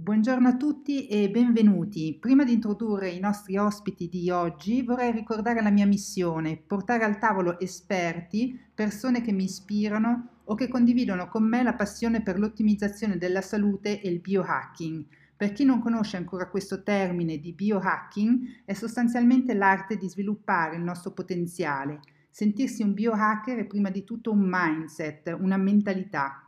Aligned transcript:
Buongiorno 0.00 0.46
a 0.46 0.56
tutti 0.56 1.08
e 1.08 1.28
benvenuti. 1.28 2.16
Prima 2.20 2.44
di 2.44 2.52
introdurre 2.52 3.10
i 3.10 3.18
nostri 3.18 3.56
ospiti 3.58 4.08
di 4.08 4.30
oggi 4.30 4.82
vorrei 4.82 5.10
ricordare 5.10 5.60
la 5.60 5.72
mia 5.72 5.86
missione, 5.86 6.56
portare 6.56 7.02
al 7.02 7.18
tavolo 7.18 7.58
esperti, 7.58 8.56
persone 8.72 9.22
che 9.22 9.32
mi 9.32 9.42
ispirano 9.42 10.42
o 10.44 10.54
che 10.54 10.68
condividono 10.68 11.26
con 11.26 11.42
me 11.42 11.64
la 11.64 11.74
passione 11.74 12.22
per 12.22 12.38
l'ottimizzazione 12.38 13.18
della 13.18 13.40
salute 13.40 14.00
e 14.00 14.08
il 14.08 14.20
biohacking. 14.20 15.04
Per 15.36 15.52
chi 15.52 15.64
non 15.64 15.80
conosce 15.80 16.16
ancora 16.16 16.48
questo 16.48 16.84
termine 16.84 17.38
di 17.38 17.52
biohacking, 17.52 18.62
è 18.64 18.74
sostanzialmente 18.74 19.52
l'arte 19.52 19.96
di 19.96 20.08
sviluppare 20.08 20.76
il 20.76 20.82
nostro 20.82 21.10
potenziale. 21.10 21.98
Sentirsi 22.30 22.84
un 22.84 22.94
biohacker 22.94 23.58
è 23.58 23.66
prima 23.66 23.90
di 23.90 24.04
tutto 24.04 24.30
un 24.30 24.46
mindset, 24.48 25.36
una 25.40 25.56
mentalità, 25.56 26.47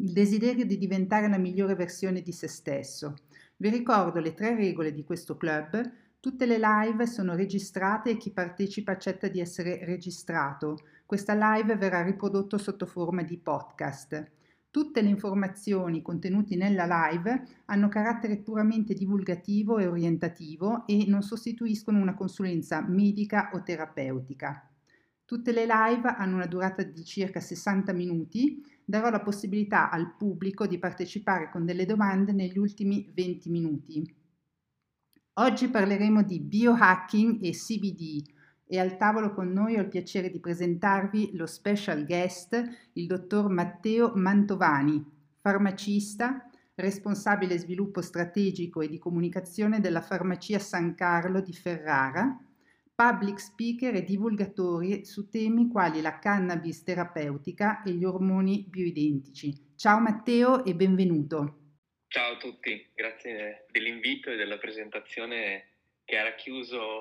il 0.00 0.12
desiderio 0.12 0.64
di 0.64 0.78
diventare 0.78 1.28
la 1.28 1.36
migliore 1.36 1.74
versione 1.74 2.22
di 2.22 2.32
se 2.32 2.48
stesso. 2.48 3.16
Vi 3.56 3.68
ricordo 3.68 4.18
le 4.18 4.32
tre 4.32 4.54
regole 4.54 4.94
di 4.94 5.04
questo 5.04 5.36
club. 5.36 5.92
Tutte 6.18 6.46
le 6.46 6.58
live 6.58 7.06
sono 7.06 7.34
registrate 7.34 8.10
e 8.10 8.16
chi 8.16 8.30
partecipa 8.30 8.92
accetta 8.92 9.28
di 9.28 9.40
essere 9.40 9.84
registrato. 9.84 10.78
Questa 11.04 11.34
live 11.34 11.76
verrà 11.76 12.02
riprodotto 12.02 12.56
sotto 12.56 12.86
forma 12.86 13.22
di 13.22 13.36
podcast. 13.36 14.30
Tutte 14.70 15.02
le 15.02 15.08
informazioni 15.08 16.00
contenute 16.00 16.56
nella 16.56 16.86
live 17.10 17.42
hanno 17.66 17.88
carattere 17.88 18.38
puramente 18.38 18.94
divulgativo 18.94 19.78
e 19.78 19.86
orientativo 19.86 20.86
e 20.86 21.04
non 21.08 21.22
sostituiscono 21.22 22.00
una 22.00 22.14
consulenza 22.14 22.80
medica 22.80 23.50
o 23.52 23.62
terapeutica. 23.62 24.69
Tutte 25.30 25.52
le 25.52 25.64
live 25.64 26.08
hanno 26.08 26.34
una 26.34 26.46
durata 26.48 26.82
di 26.82 27.04
circa 27.04 27.38
60 27.38 27.92
minuti. 27.92 28.66
Darò 28.84 29.10
la 29.10 29.20
possibilità 29.20 29.88
al 29.88 30.16
pubblico 30.16 30.66
di 30.66 30.76
partecipare 30.76 31.50
con 31.50 31.64
delle 31.64 31.86
domande 31.86 32.32
negli 32.32 32.58
ultimi 32.58 33.08
20 33.14 33.48
minuti. 33.48 34.14
Oggi 35.34 35.68
parleremo 35.68 36.24
di 36.24 36.40
biohacking 36.40 37.44
e 37.44 37.52
CBD 37.52 38.24
e 38.66 38.80
al 38.80 38.96
tavolo 38.96 39.32
con 39.32 39.52
noi 39.52 39.76
ho 39.76 39.82
il 39.82 39.88
piacere 39.88 40.30
di 40.30 40.40
presentarvi 40.40 41.36
lo 41.36 41.46
special 41.46 42.04
guest, 42.04 42.90
il 42.94 43.06
dottor 43.06 43.48
Matteo 43.50 44.10
Mantovani, 44.16 45.00
farmacista, 45.38 46.44
responsabile 46.74 47.56
sviluppo 47.56 48.02
strategico 48.02 48.80
e 48.80 48.88
di 48.88 48.98
comunicazione 48.98 49.78
della 49.78 50.00
farmacia 50.00 50.58
San 50.58 50.96
Carlo 50.96 51.40
di 51.40 51.52
Ferrara, 51.52 52.36
public 53.00 53.40
speaker 53.40 53.94
e 53.94 54.02
divulgatori 54.02 55.06
su 55.06 55.30
temi 55.30 55.68
quali 55.68 56.02
la 56.02 56.18
cannabis 56.18 56.82
terapeutica 56.82 57.82
e 57.82 57.92
gli 57.92 58.04
ormoni 58.04 58.66
bioidentici. 58.68 59.72
Ciao 59.74 59.98
Matteo 60.00 60.66
e 60.66 60.74
benvenuto. 60.74 61.78
Ciao 62.08 62.34
a 62.34 62.36
tutti, 62.36 62.90
grazie 62.94 63.64
dell'invito 63.70 64.30
e 64.30 64.36
della 64.36 64.58
presentazione 64.58 65.76
che 66.04 66.18
ha 66.18 66.24
racchiuso 66.24 67.00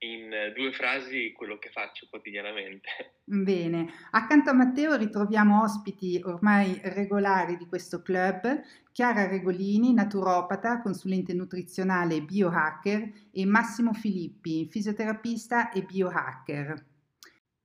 in 0.00 0.52
due 0.54 0.72
frasi 0.72 1.32
quello 1.32 1.58
che 1.58 1.70
faccio 1.70 2.06
quotidianamente. 2.08 2.88
Bene, 3.24 3.88
accanto 4.10 4.50
a 4.50 4.52
Matteo 4.52 4.96
ritroviamo 4.96 5.62
ospiti 5.62 6.20
ormai 6.24 6.80
regolari 6.82 7.56
di 7.56 7.66
questo 7.66 8.02
club, 8.02 8.62
Chiara 8.92 9.26
Regolini, 9.26 9.92
naturopata, 9.92 10.80
consulente 10.80 11.32
nutrizionale 11.34 12.16
e 12.16 12.22
biohacker 12.22 13.10
e 13.32 13.44
Massimo 13.44 13.92
Filippi, 13.92 14.68
fisioterapista 14.70 15.70
e 15.70 15.82
biohacker. 15.82 16.86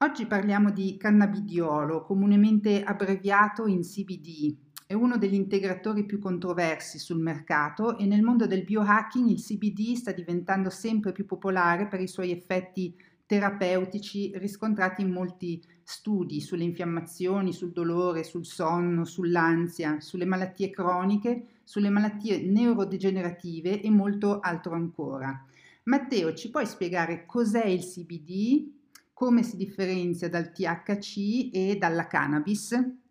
Oggi 0.04 0.26
parliamo 0.26 0.72
di 0.72 0.98
cannabidiolo, 0.98 2.04
comunemente 2.04 2.84
abbreviato 2.84 3.68
in 3.68 3.82
CBD, 3.82 4.73
è 4.94 4.96
uno 4.96 5.18
degli 5.18 5.34
integratori 5.34 6.06
più 6.06 6.20
controversi 6.20 7.00
sul 7.00 7.20
mercato 7.20 7.98
e 7.98 8.06
nel 8.06 8.22
mondo 8.22 8.46
del 8.46 8.64
biohacking 8.64 9.28
il 9.28 9.42
CBD 9.42 9.96
sta 9.96 10.12
diventando 10.12 10.70
sempre 10.70 11.12
più 11.12 11.26
popolare 11.26 11.88
per 11.88 12.00
i 12.00 12.08
suoi 12.08 12.30
effetti 12.30 12.96
terapeutici 13.26 14.34
riscontrati 14.36 15.02
in 15.02 15.10
molti 15.10 15.60
studi 15.82 16.40
sulle 16.42 16.64
infiammazioni, 16.64 17.54
sul 17.54 17.72
dolore, 17.72 18.24
sul 18.24 18.46
sonno, 18.46 19.04
sull'ansia, 19.04 20.00
sulle 20.00 20.26
malattie 20.26 20.70
croniche, 20.70 21.62
sulle 21.64 21.90
malattie 21.90 22.44
neurodegenerative 22.44 23.82
e 23.82 23.90
molto 23.90 24.42
altro 24.42 24.74
ancora. 24.76 25.44
Matteo, 25.86 26.36
ci 26.36 26.52
puoi 26.52 26.68
spiegare 26.68 27.26
cos'è 27.26 27.66
il 27.66 27.84
CBD, 27.84 28.72
come 29.12 29.42
si 29.42 29.58
differenzia 29.58 30.30
dal 30.30 30.52
THC 30.52 31.50
e 31.52 31.78
dalla 31.80 32.06
cannabis? 32.06 33.02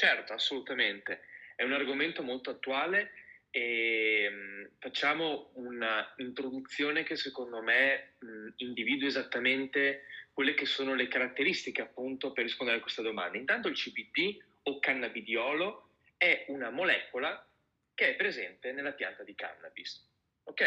Certo, 0.00 0.32
assolutamente. 0.32 1.20
È 1.54 1.62
un 1.62 1.74
argomento 1.74 2.22
molto 2.22 2.48
attuale 2.48 3.10
e 3.50 4.30
mh, 4.30 4.70
facciamo 4.78 5.50
un'introduzione 5.56 7.02
che 7.02 7.16
secondo 7.16 7.60
me 7.60 8.14
mh, 8.18 8.48
individua 8.56 9.08
esattamente 9.08 10.04
quelle 10.32 10.54
che 10.54 10.64
sono 10.64 10.94
le 10.94 11.06
caratteristiche 11.06 11.82
appunto 11.82 12.32
per 12.32 12.44
rispondere 12.44 12.78
a 12.78 12.80
questa 12.80 13.02
domanda. 13.02 13.36
Intanto 13.36 13.68
il 13.68 13.74
CBD 13.74 14.42
o 14.62 14.78
cannabidiolo 14.78 15.90
è 16.16 16.46
una 16.48 16.70
molecola 16.70 17.46
che 17.92 18.08
è 18.08 18.16
presente 18.16 18.72
nella 18.72 18.92
pianta 18.92 19.22
di 19.22 19.34
cannabis. 19.34 20.02
Ok? 20.44 20.62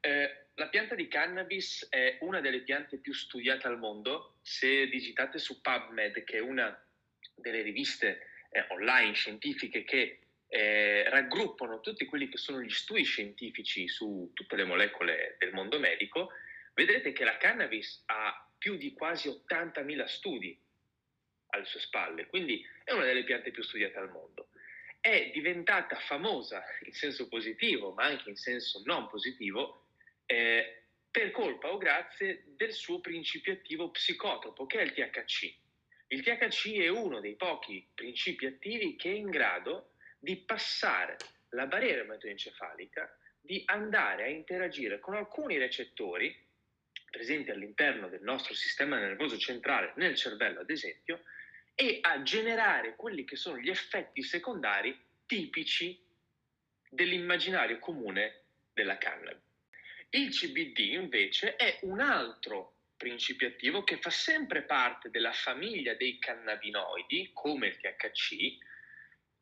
Eh, 0.00 0.46
la 0.54 0.66
pianta 0.66 0.96
di 0.96 1.06
cannabis 1.06 1.86
è 1.88 2.16
una 2.22 2.40
delle 2.40 2.62
piante 2.62 2.98
più 2.98 3.12
studiate 3.12 3.68
al 3.68 3.78
mondo. 3.78 4.38
Se 4.42 4.88
digitate 4.88 5.38
su 5.38 5.60
PubMed, 5.60 6.24
che 6.24 6.38
è 6.38 6.40
una 6.40 6.76
delle 7.36 7.62
riviste 7.62 8.34
eh, 8.50 8.66
online 8.70 9.14
scientifiche 9.14 9.84
che 9.84 10.20
eh, 10.48 11.08
raggruppano 11.10 11.80
tutti 11.80 12.04
quelli 12.04 12.28
che 12.28 12.38
sono 12.38 12.62
gli 12.62 12.70
studi 12.70 13.02
scientifici 13.02 13.88
su 13.88 14.30
tutte 14.32 14.56
le 14.56 14.64
molecole 14.64 15.36
del 15.38 15.52
mondo 15.52 15.78
medico, 15.78 16.30
vedrete 16.74 17.12
che 17.12 17.24
la 17.24 17.36
cannabis 17.36 18.02
ha 18.06 18.48
più 18.56 18.76
di 18.76 18.92
quasi 18.92 19.28
80.000 19.28 20.04
studi 20.06 20.58
alle 21.48 21.64
sue 21.64 21.80
spalle, 21.80 22.26
quindi 22.26 22.64
è 22.84 22.92
una 22.92 23.04
delle 23.04 23.24
piante 23.24 23.50
più 23.50 23.62
studiate 23.62 23.98
al 23.98 24.10
mondo. 24.10 24.48
È 25.00 25.30
diventata 25.32 25.96
famosa 25.96 26.64
in 26.84 26.92
senso 26.92 27.28
positivo, 27.28 27.92
ma 27.92 28.04
anche 28.04 28.28
in 28.28 28.36
senso 28.36 28.82
non 28.84 29.08
positivo, 29.08 29.86
eh, 30.26 30.82
per 31.10 31.30
colpa 31.30 31.72
o 31.72 31.78
grazie 31.78 32.44
del 32.56 32.72
suo 32.72 33.00
principio 33.00 33.52
attivo 33.52 33.90
psicotropo, 33.90 34.66
che 34.66 34.80
è 34.80 34.82
il 34.82 34.92
THC. 34.92 35.54
Il 36.08 36.22
THC 36.22 36.78
è 36.78 36.88
uno 36.88 37.20
dei 37.20 37.34
pochi 37.34 37.84
principi 37.92 38.46
attivi 38.46 38.94
che 38.94 39.10
è 39.10 39.14
in 39.14 39.28
grado 39.28 39.94
di 40.18 40.36
passare 40.36 41.16
la 41.50 41.66
barriera 41.66 42.02
ematoencefalica, 42.02 43.18
di 43.40 43.62
andare 43.66 44.24
a 44.24 44.28
interagire 44.28 45.00
con 45.00 45.14
alcuni 45.14 45.58
recettori 45.58 46.44
presenti 47.10 47.50
all'interno 47.50 48.08
del 48.08 48.22
nostro 48.22 48.54
sistema 48.54 48.98
nervoso 48.98 49.36
centrale, 49.38 49.92
nel 49.96 50.14
cervello 50.14 50.60
ad 50.60 50.70
esempio, 50.70 51.22
e 51.74 51.98
a 52.02 52.22
generare 52.22 52.94
quelli 52.94 53.24
che 53.24 53.36
sono 53.36 53.58
gli 53.58 53.70
effetti 53.70 54.22
secondari 54.22 54.96
tipici 55.26 56.00
dell'immaginario 56.88 57.78
comune 57.78 58.42
della 58.72 58.96
cannabis. 58.98 59.42
Il 60.10 60.30
CBD 60.30 60.78
invece 60.92 61.56
è 61.56 61.78
un 61.82 62.00
altro 62.00 62.75
principio 62.96 63.48
attivo 63.48 63.84
che 63.84 63.98
fa 63.98 64.10
sempre 64.10 64.62
parte 64.62 65.10
della 65.10 65.32
famiglia 65.32 65.94
dei 65.94 66.18
cannabinoidi, 66.18 67.30
come 67.32 67.68
il 67.68 67.76
THC, 67.76 68.58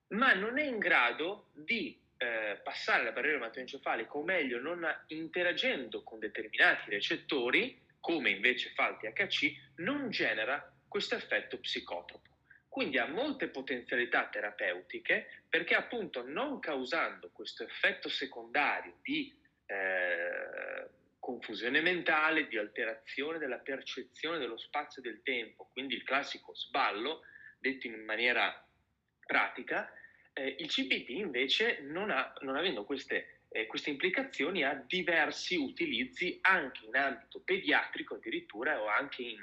ma 0.08 0.34
non 0.34 0.58
è 0.58 0.64
in 0.64 0.78
grado 0.78 1.50
di 1.52 1.98
eh, 2.16 2.60
passare 2.62 3.04
la 3.04 3.12
barriera 3.12 3.36
ematoencefalica, 3.36 4.12
o 4.12 4.22
meglio, 4.22 4.60
non 4.60 4.86
interagendo 5.08 6.02
con 6.02 6.18
determinati 6.18 6.90
recettori, 6.90 7.80
come 8.00 8.30
invece 8.30 8.70
fa 8.74 8.88
il 8.88 8.96
THC, 8.98 9.72
non 9.76 10.10
genera 10.10 10.72
questo 10.86 11.14
effetto 11.14 11.58
psicotropo. 11.58 12.32
Quindi 12.68 12.98
ha 12.98 13.06
molte 13.06 13.48
potenzialità 13.48 14.26
terapeutiche 14.26 15.42
perché 15.48 15.74
appunto 15.74 16.26
non 16.26 16.58
causando 16.58 17.30
questo 17.30 17.62
effetto 17.62 18.08
secondario 18.08 18.96
di 19.00 19.32
eh, 19.66 20.88
confusione 21.24 21.80
mentale, 21.80 22.48
di 22.48 22.58
alterazione 22.58 23.38
della 23.38 23.56
percezione 23.56 24.36
dello 24.36 24.58
spazio 24.58 25.00
e 25.00 25.06
del 25.06 25.22
tempo, 25.22 25.70
quindi 25.72 25.94
il 25.94 26.02
classico 26.02 26.54
sballo, 26.54 27.22
detto 27.58 27.86
in 27.86 28.04
maniera 28.04 28.62
pratica, 29.24 29.90
eh, 30.34 30.56
il 30.58 30.68
CBD 30.68 31.08
invece 31.08 31.80
non, 31.80 32.10
ha, 32.10 32.30
non 32.42 32.56
avendo 32.56 32.84
queste, 32.84 33.38
eh, 33.48 33.64
queste, 33.64 33.88
implicazioni 33.88 34.64
ha 34.64 34.74
diversi 34.86 35.56
utilizzi 35.56 36.38
anche 36.42 36.84
in 36.84 36.94
ambito 36.94 37.40
pediatrico 37.40 38.16
addirittura 38.16 38.82
o 38.82 38.86
anche 38.86 39.22
in 39.22 39.42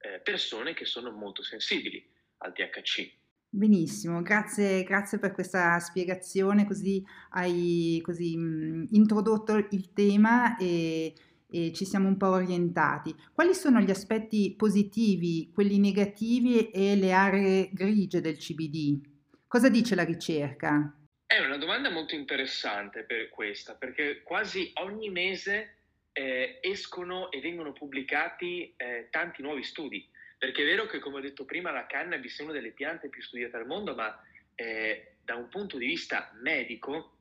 eh, 0.00 0.18
persone 0.18 0.74
che 0.74 0.84
sono 0.84 1.10
molto 1.12 1.42
sensibili 1.42 2.06
al 2.38 2.52
THC. 2.52 3.10
Benissimo, 3.54 4.22
grazie, 4.22 4.82
grazie 4.82 5.18
per 5.18 5.32
questa 5.32 5.78
spiegazione, 5.78 6.64
così 6.64 7.04
hai 7.32 8.00
così, 8.02 8.34
mh, 8.34 8.86
introdotto 8.92 9.54
il 9.72 9.92
tema 9.92 10.56
e, 10.56 11.12
e 11.50 11.70
ci 11.74 11.84
siamo 11.84 12.08
un 12.08 12.16
po' 12.16 12.30
orientati. 12.30 13.14
Quali 13.34 13.52
sono 13.52 13.80
gli 13.80 13.90
aspetti 13.90 14.54
positivi, 14.56 15.50
quelli 15.52 15.78
negativi 15.78 16.70
e 16.70 16.96
le 16.96 17.12
aree 17.12 17.68
grigie 17.74 18.22
del 18.22 18.38
CBD? 18.38 19.02
Cosa 19.46 19.68
dice 19.68 19.96
la 19.96 20.04
ricerca? 20.04 20.90
È 21.26 21.38
una 21.38 21.58
domanda 21.58 21.90
molto 21.90 22.14
interessante 22.14 23.02
per 23.02 23.28
questa, 23.28 23.74
perché 23.74 24.22
quasi 24.22 24.72
ogni 24.76 25.10
mese 25.10 25.76
eh, 26.12 26.58
escono 26.62 27.30
e 27.30 27.42
vengono 27.42 27.74
pubblicati 27.74 28.72
eh, 28.78 29.08
tanti 29.10 29.42
nuovi 29.42 29.62
studi. 29.62 30.08
Perché 30.42 30.62
è 30.62 30.66
vero 30.66 30.86
che, 30.86 30.98
come 30.98 31.18
ho 31.18 31.20
detto 31.20 31.44
prima, 31.44 31.70
la 31.70 31.86
cannabis 31.86 32.40
è 32.40 32.42
una 32.42 32.50
delle 32.50 32.72
piante 32.72 33.08
più 33.08 33.22
studiate 33.22 33.58
al 33.58 33.64
mondo, 33.64 33.94
ma 33.94 34.20
eh, 34.56 35.12
da 35.22 35.36
un 35.36 35.48
punto 35.48 35.78
di 35.78 35.86
vista 35.86 36.32
medico, 36.40 37.18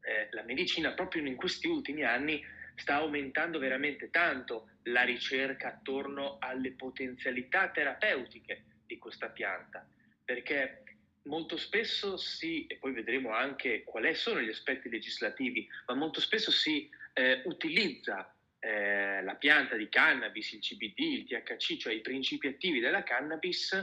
eh, 0.00 0.28
la 0.30 0.42
medicina 0.44 0.92
proprio 0.92 1.26
in 1.26 1.36
questi 1.36 1.66
ultimi 1.66 2.04
anni 2.04 2.42
sta 2.76 2.94
aumentando 2.94 3.58
veramente 3.58 4.08
tanto 4.08 4.70
la 4.84 5.02
ricerca 5.02 5.68
attorno 5.68 6.38
alle 6.40 6.70
potenzialità 6.70 7.68
terapeutiche 7.68 8.64
di 8.86 8.96
questa 8.96 9.28
pianta, 9.28 9.86
perché 10.24 10.84
molto 11.24 11.58
spesso 11.58 12.16
si, 12.16 12.66
e 12.66 12.76
poi 12.76 12.94
vedremo 12.94 13.34
anche 13.34 13.84
quali 13.84 14.14
sono 14.14 14.40
gli 14.40 14.48
aspetti 14.48 14.88
legislativi, 14.88 15.68
ma 15.86 15.92
molto 15.92 16.18
spesso 16.18 16.50
si 16.50 16.88
eh, 17.12 17.42
utilizza 17.44 18.33
eh, 18.64 19.22
la 19.22 19.34
pianta 19.34 19.76
di 19.76 19.90
cannabis, 19.90 20.52
il 20.52 20.60
CBD, 20.60 20.98
il 20.98 21.26
THC, 21.26 21.76
cioè 21.76 21.92
i 21.92 22.00
principi 22.00 22.46
attivi 22.46 22.80
della 22.80 23.02
cannabis, 23.02 23.76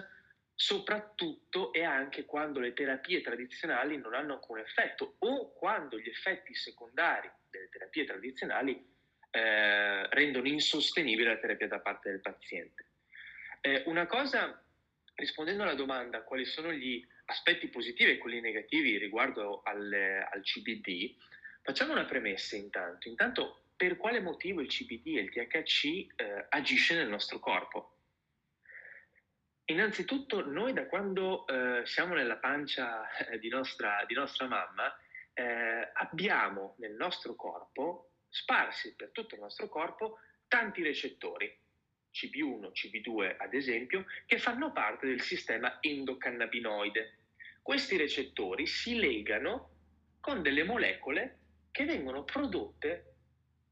soprattutto 0.56 1.72
e 1.72 1.83
anche 1.83 2.25
quando 2.25 2.60
le 2.60 2.74
terapie 2.74 3.22
tradizionali 3.22 3.98
non 3.98 4.16
hanno 4.16 4.33
alcun 4.33 4.57
effetto 4.57 5.18
o 5.19 5.54
quando 5.54 6.00
gli 6.00 6.10
effetti 6.10 6.56
secondari 6.56 7.30
delle 7.51 7.69
terapie 7.69 8.06
tradizionali 8.06 8.83
eh, 9.30 10.07
rendono 10.10 10.48
insostenibile 10.48 11.30
la 11.30 11.39
terapia 11.39 11.68
da 11.68 11.80
parte 11.80 12.10
del 12.10 12.22
paziente. 12.22 12.86
Eh, 13.62 13.83
una 13.86 14.07
cosa, 14.07 14.63
rispondendo 15.13 15.62
alla 15.62 15.75
domanda 15.75 16.24
quali 16.24 16.45
sono 16.45 16.74
gli 16.74 17.06
aspetti 17.25 17.68
positivi 17.68 18.12
e 18.12 18.18
quelli 18.18 18.42
negativi 18.42 18.98
riguardo 18.98 19.62
al, 19.63 19.94
al 19.94 20.42
CBD, 20.42 21.16
facciamo 21.62 21.92
una 21.92 22.06
premessa 22.06 22.56
intanto. 22.56 23.07
Intanto, 23.07 23.61
per 23.81 23.98
quale 23.98 24.19
motivo 24.19 24.62
il 24.62 24.68
CBD 24.68 25.18
e 25.18 25.22
il 25.22 25.31
THC 25.31 25.86
eh, 26.16 26.45
agisce 26.50 26.94
nel 26.94 27.10
nostro 27.10 27.39
corpo? 27.39 27.95
Innanzitutto, 29.66 30.45
noi 30.45 30.72
da 30.72 30.86
quando 30.86 31.48
eh, 31.48 31.83
siamo 31.88 32.13
nella 32.13 32.38
pancia 32.38 33.10
eh, 33.10 33.39
di 33.39 33.50
nostra, 33.50 34.06
di 34.06 34.13
nostra 34.13 34.45
mamma, 34.45 34.95
eh, 35.33 35.89
abbiamo 35.94 36.75
nel 36.78 36.94
nostro 36.94 37.33
corpo, 37.33 38.12
sparsi 38.30 38.94
per 38.95 39.10
tutto 39.10 39.33
il 39.33 39.42
nostro 39.42 39.68
corpo, 39.68 40.19
tanti 40.48 40.83
recettori, 40.83 41.51
CB1, 42.13 42.69
CB2 42.74 43.38
ad 43.39 43.56
esempio, 43.56 44.06
che 44.28 44.38
fanno 44.38 44.72
parte 44.72 45.07
del 45.07 45.22
sistema 45.22 45.80
endocannabinoide. 45.80 47.18
Questi 47.63 47.98
recettori 47.98 48.68
si 48.68 49.00
legano 49.00 49.69
con 50.19 50.44
delle 50.44 50.63
molecole 50.63 51.39
che 51.72 51.86
vengono 51.86 52.24
prodotte 52.24 53.11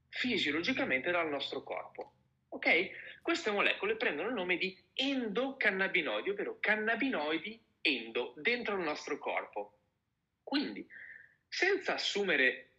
fisiologicamente 0.10 1.12
dal 1.12 1.30
nostro 1.30 1.64
corpo. 1.64 2.14
Ok? 2.50 3.22
Queste 3.22 3.52
molecole 3.52 3.96
prendono 3.96 4.30
il 4.30 4.34
nome 4.34 4.58
di 4.58 4.78
endocannabinoidi, 4.94 6.30
ovvero 6.30 6.58
cannabinoidi 6.60 7.64
endo 7.82 8.34
dentro 8.38 8.76
il 8.76 8.84
nostro 8.84 9.18
corpo. 9.18 9.80
Quindi, 10.44 10.88
senza 11.48 11.94
assumere 11.94 12.74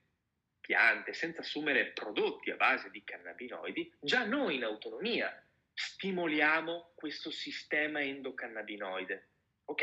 piante, 0.60 1.14
senza 1.14 1.40
assumere 1.40 1.92
prodotti 1.92 2.50
a 2.50 2.56
base 2.56 2.90
di 2.90 3.02
cannabinoidi, 3.04 3.94
già 4.00 4.24
noi 4.24 4.56
in 4.56 4.64
autonomia 4.64 5.32
stimoliamo 5.72 6.92
questo 6.94 7.30
sistema 7.30 8.00
endocannabinoide. 8.00 9.28
Ok? 9.66 9.82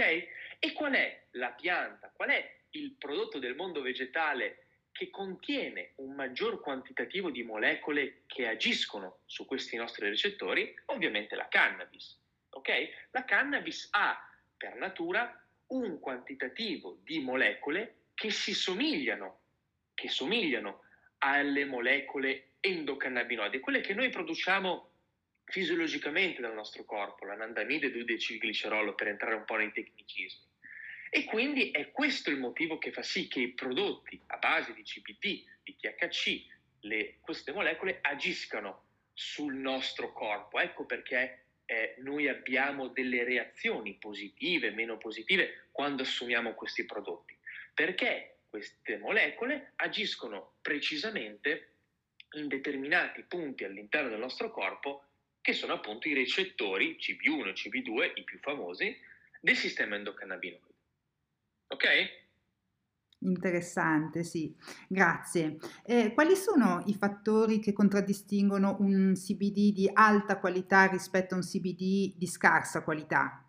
E 0.60 0.74
qual 0.74 0.94
è 0.94 1.28
la 1.32 1.52
pianta? 1.52 2.12
Qual 2.14 2.30
è 2.30 2.62
il 2.72 2.96
prodotto 2.98 3.40
del 3.40 3.56
mondo 3.56 3.82
vegetale 3.82 4.67
che 4.98 5.12
contiene 5.12 5.92
un 5.98 6.16
maggior 6.16 6.60
quantitativo 6.60 7.30
di 7.30 7.44
molecole 7.44 8.24
che 8.26 8.48
agiscono 8.48 9.20
su 9.28 9.46
questi 9.46 9.76
nostri 9.76 10.10
recettori? 10.10 10.74
Ovviamente 10.86 11.36
la 11.36 11.48
cannabis. 11.48 12.20
Ok? 12.50 12.70
La 13.12 13.24
cannabis 13.24 13.90
ha 13.92 14.20
per 14.58 14.76
natura 14.76 15.40
un 15.68 16.00
quantitativo 16.00 16.98
di 17.04 17.20
molecole 17.20 18.06
che 18.16 18.32
si 18.32 18.56
somigliano, 18.56 19.42
che 19.94 20.10
somigliano 20.10 20.86
alle 21.20 21.66
molecole 21.66 22.54
endocannabinoidi, 22.60 23.60
quelle 23.60 23.82
che 23.82 23.94
noi 23.94 24.10
produciamo 24.10 24.90
fisiologicamente 25.46 26.42
dal 26.42 26.56
nostro 26.56 26.84
corpo, 26.86 27.26
l'anandamide 27.26 27.92
2-decilglicerolo 27.92 28.96
per 28.96 29.10
entrare 29.10 29.36
un 29.36 29.46
po' 29.46 29.58
nei 29.58 29.72
tecnicismi. 29.72 30.46
E 31.10 31.24
quindi 31.24 31.72
è 31.72 31.92
questo 31.92 32.30
il 32.30 32.38
motivo 32.38 32.78
che 32.78 32.92
fa 32.92 33.02
sì 33.02 33.28
che 33.28 33.40
i 33.40 33.54
prodotti 33.54 34.22
a 34.28 34.38
base 34.38 34.74
di 34.74 34.84
CBD, 34.84 35.44
di 35.64 35.76
THC, 35.80 36.46
le, 36.82 37.18
queste 37.22 37.52
molecole 37.52 38.00
agiscano 38.02 38.86
sul 39.14 39.56
nostro 39.56 40.12
corpo. 40.12 40.60
Ecco 40.60 40.86
perché 40.86 41.46
eh, 41.66 41.96
noi 42.00 42.28
abbiamo 42.28 42.88
delle 42.88 43.24
reazioni 43.24 43.96
positive, 43.96 44.72
meno 44.72 44.98
positive 44.98 45.68
quando 45.72 46.04
assumiamo 46.04 46.54
questi 46.54 46.86
prodotti. 46.86 47.36
Perché 47.74 48.40
queste 48.50 48.98
molecole 48.98 49.74
agiscono 49.78 50.56
precisamente 50.62 51.74
in 52.32 52.48
determinati 52.48 53.24
punti 53.24 53.64
all'interno 53.64 54.10
del 54.10 54.20
nostro 54.20 54.52
corpo 54.52 55.04
che 55.42 55.54
sono 55.54 55.74
appunto 55.74 56.10
i 56.10 56.14
recettori 56.14 56.98
CB1 57.00 57.48
e 57.48 57.54
CB2, 57.54 58.12
i 58.16 58.24
più 58.24 58.38
famosi, 58.40 58.98
del 59.40 59.56
sistema 59.56 59.96
endocannabinoide. 59.96 60.67
Ok? 61.68 61.86
Interessante, 63.20 64.24
sì, 64.24 64.56
grazie. 64.88 65.58
Eh, 65.86 66.14
quali 66.14 66.36
sono 66.36 66.84
i 66.86 66.94
fattori 66.94 67.60
che 67.60 67.74
contraddistinguono 67.74 68.78
un 68.80 69.14
CBD 69.16 69.74
di 69.74 69.90
alta 69.92 70.40
qualità 70.40 70.86
rispetto 70.86 71.34
a 71.34 71.38
un 71.38 71.44
CBD 71.44 72.16
di 72.16 72.28
scarsa 72.28 72.84
qualità? 72.84 73.44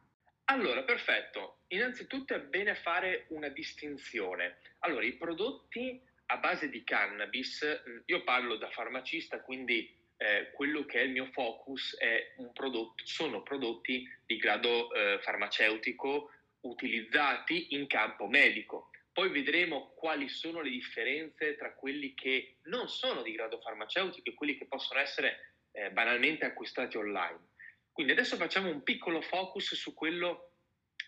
Allora, 0.46 0.82
perfetto. 0.84 1.58
Innanzitutto 1.68 2.34
è 2.34 2.40
bene 2.40 2.74
fare 2.76 3.26
una 3.28 3.48
distinzione. 3.48 4.56
Allora, 4.80 5.04
i 5.04 5.12
prodotti 5.16 6.00
a 6.30 6.38
base 6.38 6.70
di 6.70 6.82
cannabis, 6.82 7.60
io 8.06 8.24
parlo 8.24 8.56
da 8.56 8.70
farmacista, 8.70 9.40
quindi 9.42 9.94
eh, 10.16 10.50
quello 10.52 10.84
che 10.84 11.00
è 11.00 11.04
il 11.04 11.12
mio 11.12 11.26
focus 11.32 11.96
è 11.98 12.34
un 12.38 12.52
prodotto, 12.52 13.04
sono 13.04 13.42
prodotti 13.42 14.06
di 14.26 14.36
grado 14.36 14.92
eh, 14.92 15.18
farmaceutico 15.20 16.30
utilizzati 16.60 17.74
in 17.74 17.86
campo 17.86 18.26
medico. 18.26 18.90
Poi 19.12 19.30
vedremo 19.30 19.94
quali 19.96 20.28
sono 20.28 20.60
le 20.60 20.70
differenze 20.70 21.56
tra 21.56 21.74
quelli 21.74 22.14
che 22.14 22.58
non 22.64 22.88
sono 22.88 23.22
di 23.22 23.32
grado 23.32 23.60
farmaceutico 23.60 24.30
e 24.30 24.34
quelli 24.34 24.56
che 24.56 24.66
possono 24.66 25.00
essere 25.00 25.56
eh, 25.72 25.90
banalmente 25.90 26.44
acquistati 26.44 26.96
online. 26.96 27.48
Quindi 27.92 28.12
adesso 28.12 28.36
facciamo 28.36 28.70
un 28.70 28.82
piccolo 28.84 29.20
focus 29.20 29.74
su 29.74 29.92
quello 29.92 30.52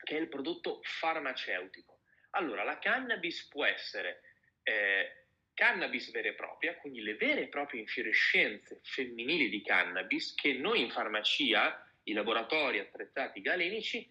che 0.03 0.17
è 0.17 0.21
il 0.21 0.29
prodotto 0.29 0.81
farmaceutico. 0.83 2.01
Allora, 2.31 2.65
la 2.65 2.79
cannabis 2.79 3.47
può 3.49 3.65
essere 3.65 4.23
eh, 4.63 5.27
cannabis 5.55 6.11
vera 6.11 6.29
e 6.29 6.35
propria, 6.35 6.77
quindi 6.77 7.03
le 7.03 7.15
vere 7.15 7.43
e 7.43 7.49
proprie 7.49 7.81
infiorescenze 7.81 8.81
femminili 8.83 9.49
di 9.49 9.63
cannabis 9.63 10.35
che 10.35 10.55
noi 10.55 10.81
in 10.81 10.91
farmacia, 10.91 11.87
i 12.05 12.13
laboratori 12.13 12.79
attrezzati 12.79 13.41
galenici, 13.41 14.09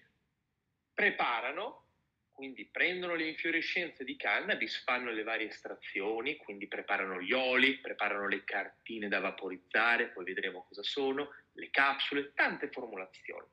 preparano, 1.00 1.86
quindi 2.30 2.66
prendono 2.66 3.16
le 3.16 3.30
infiorescenze 3.30 4.04
di 4.04 4.18
cannabis, 4.18 4.84
fanno 4.84 5.12
le 5.12 5.24
varie 5.24 5.48
estrazioni, 5.48 6.36
quindi 6.36 6.68
preparano 6.68 7.22
gli 7.22 7.32
oli, 7.32 7.78
preparano 7.78 8.28
le 8.28 8.44
cartine 8.44 9.08
da 9.08 9.22
vaporizzare, 9.22 10.10
poi 10.10 10.26
vedremo 10.26 10.66
cosa 10.66 10.84
sono, 10.84 11.34
le 11.54 11.70
capsule, 11.70 12.34
tante 12.34 12.70
formulazioni. 12.70 13.48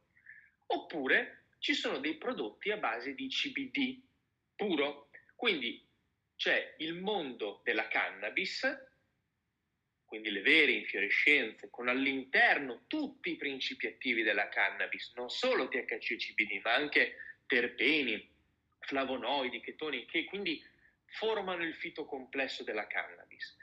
Oppure 0.66 1.44
ci 1.60 1.74
sono 1.74 1.98
dei 1.98 2.16
prodotti 2.16 2.72
a 2.72 2.78
base 2.78 3.14
di 3.14 3.28
CBD 3.28 4.02
puro, 4.56 5.10
quindi 5.36 5.86
c'è 6.34 6.74
il 6.78 6.94
mondo 6.94 7.60
della 7.62 7.86
cannabis, 7.86 8.66
quindi 10.04 10.30
le 10.30 10.40
vere 10.40 10.72
infiorescenze, 10.72 11.70
con 11.70 11.86
all'interno 11.86 12.86
tutti 12.88 13.30
i 13.30 13.36
principi 13.36 13.86
attivi 13.86 14.24
della 14.24 14.48
cannabis, 14.48 15.12
non 15.14 15.30
solo 15.30 15.68
THC 15.68 16.10
e 16.10 16.16
CBD, 16.16 16.60
ma 16.64 16.74
anche 16.74 17.18
terpeni, 17.46 18.28
flavonoidi, 18.80 19.60
chetoni, 19.60 20.04
che 20.06 20.24
quindi 20.24 20.62
formano 21.06 21.62
il 21.64 21.74
fitocomplesso 21.74 22.62
della 22.62 22.86
cannabis. 22.86 23.56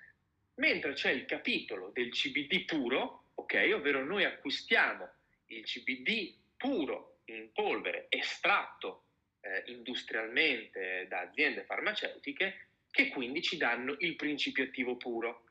Mentre 0.55 0.93
c'è 0.93 1.11
il 1.11 1.25
capitolo 1.25 1.89
del 1.89 2.09
CBD 2.09 2.65
puro, 2.65 3.25
ok, 3.35 3.71
ovvero 3.73 4.03
noi 4.03 4.23
acquistiamo 4.23 5.09
il 5.47 5.63
CBD 5.63 6.35
puro 6.57 7.19
in 7.25 7.51
polvere, 7.53 8.07
estratto 8.09 9.05
eh, 9.41 9.63
industrialmente 9.67 11.05
da 11.09 11.21
aziende 11.21 11.63
farmaceutiche 11.63 12.67
che 12.89 13.09
quindi 13.09 13.41
ci 13.41 13.57
danno 13.57 13.95
il 13.99 14.15
principio 14.15 14.65
attivo 14.65 14.97
puro. 14.97 15.45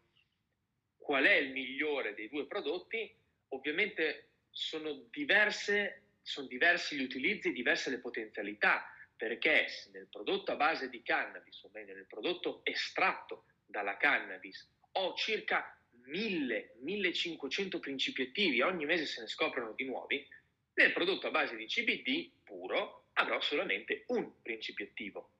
Qual 0.96 1.24
è 1.24 1.34
il 1.34 1.50
migliore 1.50 2.14
dei 2.14 2.28
due 2.28 2.46
prodotti? 2.46 3.12
Ovviamente 3.48 4.28
sono 4.50 4.92
diverse 5.10 6.01
sono 6.22 6.46
diversi 6.46 6.96
gli 6.96 7.02
utilizzi 7.02 7.48
e 7.48 7.52
diverse 7.52 7.90
le 7.90 7.98
potenzialità, 7.98 8.86
perché 9.16 9.68
se 9.68 9.90
nel 9.92 10.08
prodotto 10.08 10.52
a 10.52 10.56
base 10.56 10.88
di 10.88 11.02
cannabis, 11.02 11.62
o 11.62 11.70
meglio 11.72 11.94
nel 11.94 12.06
prodotto 12.06 12.60
estratto 12.64 13.44
dalla 13.66 13.96
cannabis, 13.96 14.68
ho 14.92 15.14
circa 15.14 15.76
1000-1500 16.06 17.78
principi 17.78 18.22
attivi, 18.22 18.60
ogni 18.62 18.84
mese 18.84 19.06
se 19.06 19.20
ne 19.20 19.26
scoprono 19.28 19.72
di 19.72 19.84
nuovi, 19.84 20.26
nel 20.74 20.92
prodotto 20.92 21.26
a 21.26 21.30
base 21.30 21.56
di 21.56 21.66
CBD 21.66 22.30
puro 22.42 23.08
avrò 23.14 23.40
solamente 23.40 24.04
un 24.08 24.40
principio 24.42 24.86
attivo. 24.86 25.30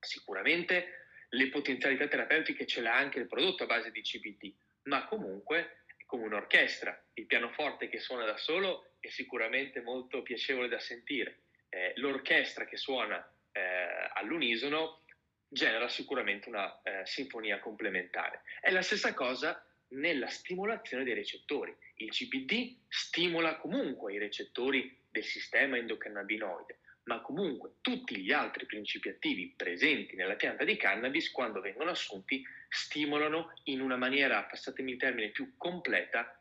Sicuramente 0.00 1.06
le 1.30 1.48
potenzialità 1.48 2.06
terapeutiche 2.08 2.66
ce 2.66 2.80
l'ha 2.80 2.96
anche 2.96 3.20
il 3.20 3.26
prodotto 3.26 3.64
a 3.64 3.66
base 3.66 3.90
di 3.90 4.02
CBD, 4.02 4.52
ma 4.84 5.06
comunque 5.06 5.83
come 6.14 6.26
un'orchestra. 6.26 6.96
Il 7.14 7.26
pianoforte 7.26 7.88
che 7.88 7.98
suona 7.98 8.24
da 8.24 8.36
solo 8.36 8.92
è 9.00 9.08
sicuramente 9.08 9.80
molto 9.80 10.22
piacevole 10.22 10.68
da 10.68 10.78
sentire. 10.78 11.40
Eh, 11.68 11.92
l'orchestra 11.96 12.66
che 12.66 12.76
suona 12.76 13.18
eh, 13.50 14.10
all'unisono 14.14 15.02
genera 15.48 15.88
sicuramente 15.88 16.48
una 16.48 16.80
eh, 16.82 17.04
sinfonia 17.04 17.58
complementare. 17.58 18.42
È 18.60 18.70
la 18.70 18.82
stessa 18.82 19.12
cosa 19.12 19.66
nella 19.88 20.28
stimolazione 20.28 21.02
dei 21.02 21.14
recettori. 21.14 21.74
Il 21.96 22.10
CBD 22.10 22.76
stimola 22.88 23.56
comunque 23.56 24.12
i 24.12 24.18
recettori 24.18 24.96
del 25.10 25.24
sistema 25.24 25.76
endocannabinoide, 25.76 26.78
ma 27.04 27.20
comunque 27.22 27.74
tutti 27.80 28.16
gli 28.18 28.30
altri 28.30 28.66
principi 28.66 29.08
attivi 29.08 29.52
presenti 29.56 30.14
nella 30.14 30.36
pianta 30.36 30.62
di 30.62 30.76
cannabis, 30.76 31.32
quando 31.32 31.60
vengono 31.60 31.90
assunti, 31.90 32.44
stimolano 32.74 33.52
in 33.64 33.80
una 33.80 33.96
maniera, 33.96 34.42
passatemi 34.44 34.92
il 34.92 34.98
termine, 34.98 35.30
più 35.30 35.54
completa 35.56 36.40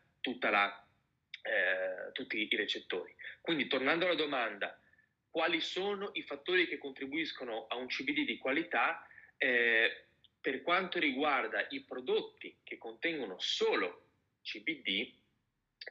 la, 0.50 0.88
eh, 1.42 2.12
tutti 2.12 2.48
i 2.50 2.56
recettori. 2.56 3.14
Quindi 3.42 3.68
tornando 3.68 4.06
alla 4.06 4.16
domanda, 4.16 4.80
quali 5.30 5.62
sono 5.62 6.12
i 6.14 6.24
fattori 6.24 6.68
che 6.68 6.78
contribuiscono 6.78 7.68
a 7.68 7.76
un 7.76 7.88
CBD 7.88 8.26
di 8.26 8.38
qualità? 8.38 9.08
Eh, 9.38 10.06
per 10.40 10.62
quanto 10.62 11.00
riguarda 11.00 11.66
i 11.70 11.82
prodotti 11.82 12.58
che 12.64 12.78
contengono 12.78 13.40
solo 13.40 14.08
CBD, 14.42 15.14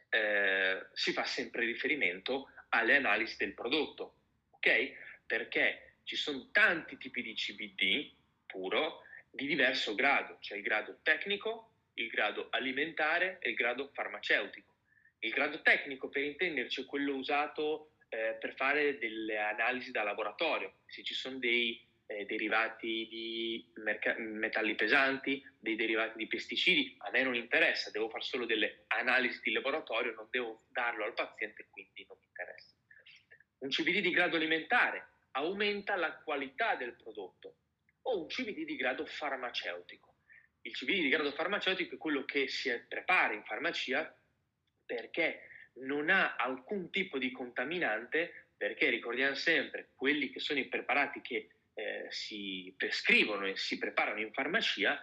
eh, 0.08 0.86
si 0.92 1.12
fa 1.12 1.24
sempre 1.24 1.64
riferimento 1.64 2.50
alle 2.70 2.96
analisi 2.96 3.36
del 3.38 3.54
prodotto, 3.54 4.16
ok? 4.50 4.92
Perché 5.26 5.96
ci 6.04 6.16
sono 6.16 6.50
tanti 6.50 6.98
tipi 6.98 7.22
di 7.22 7.34
CBD 7.34 8.12
puro 8.46 9.02
di 9.34 9.46
diverso 9.46 9.94
grado, 9.94 10.36
c'è 10.40 10.56
il 10.56 10.62
grado 10.62 10.98
tecnico, 11.02 11.70
il 11.94 12.08
grado 12.08 12.48
alimentare 12.50 13.38
e 13.40 13.50
il 13.50 13.54
grado 13.56 13.90
farmaceutico. 13.94 14.74
Il 15.20 15.30
grado 15.30 15.62
tecnico, 15.62 16.08
per 16.10 16.22
intenderci, 16.22 16.82
è 16.82 16.86
quello 16.86 17.14
usato 17.14 17.94
eh, 18.10 18.36
per 18.38 18.54
fare 18.54 18.98
delle 18.98 19.38
analisi 19.38 19.90
da 19.90 20.02
laboratorio, 20.02 20.80
se 20.86 21.02
ci 21.02 21.14
sono 21.14 21.38
dei 21.38 21.80
eh, 22.06 22.26
derivati 22.26 23.08
di 23.08 23.72
merc- 23.76 24.18
metalli 24.18 24.74
pesanti, 24.74 25.42
dei 25.58 25.76
derivati 25.76 26.18
di 26.18 26.26
pesticidi, 26.26 26.94
a 26.98 27.10
me 27.10 27.22
non 27.22 27.34
interessa, 27.34 27.90
devo 27.90 28.10
fare 28.10 28.24
solo 28.24 28.44
delle 28.44 28.84
analisi 28.88 29.40
di 29.42 29.52
laboratorio, 29.52 30.12
non 30.12 30.28
devo 30.30 30.64
darlo 30.68 31.04
al 31.04 31.14
paziente, 31.14 31.68
quindi 31.70 32.04
non 32.06 32.18
mi 32.20 32.26
interessa. 32.26 32.74
Un 33.60 33.70
CBD 33.70 34.00
di 34.00 34.10
grado 34.10 34.36
alimentare 34.36 35.06
aumenta 35.32 35.96
la 35.96 36.12
qualità 36.16 36.74
del 36.74 36.96
prodotto 36.96 37.61
o 38.02 38.20
un 38.20 38.26
CBD 38.26 38.64
di 38.64 38.76
grado 38.76 39.06
farmaceutico. 39.06 40.16
Il 40.62 40.72
CBD 40.72 41.00
di 41.02 41.08
grado 41.08 41.32
farmaceutico 41.32 41.94
è 41.94 41.98
quello 41.98 42.24
che 42.24 42.48
si 42.48 42.70
prepara 42.88 43.32
in 43.32 43.44
farmacia 43.44 44.16
perché 44.84 45.48
non 45.74 46.10
ha 46.10 46.36
alcun 46.36 46.90
tipo 46.90 47.18
di 47.18 47.30
contaminante, 47.32 48.48
perché 48.56 48.90
ricordiamo 48.90 49.34
sempre, 49.34 49.90
quelli 49.94 50.30
che 50.30 50.40
sono 50.40 50.58
i 50.58 50.66
preparati 50.66 51.20
che 51.20 51.48
eh, 51.74 52.06
si 52.10 52.72
prescrivono 52.76 53.46
e 53.46 53.56
si 53.56 53.78
preparano 53.78 54.20
in 54.20 54.32
farmacia 54.32 55.02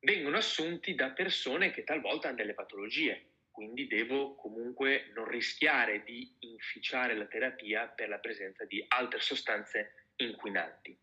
vengono 0.00 0.36
assunti 0.36 0.94
da 0.94 1.10
persone 1.10 1.70
che 1.70 1.84
talvolta 1.84 2.28
hanno 2.28 2.36
delle 2.36 2.54
patologie, 2.54 3.30
quindi 3.50 3.86
devo 3.86 4.34
comunque 4.34 5.10
non 5.14 5.26
rischiare 5.26 6.04
di 6.04 6.36
inficiare 6.40 7.14
la 7.14 7.26
terapia 7.26 7.86
per 7.86 8.08
la 8.08 8.18
presenza 8.18 8.64
di 8.64 8.84
altre 8.88 9.20
sostanze 9.20 10.10
inquinanti. 10.16 10.96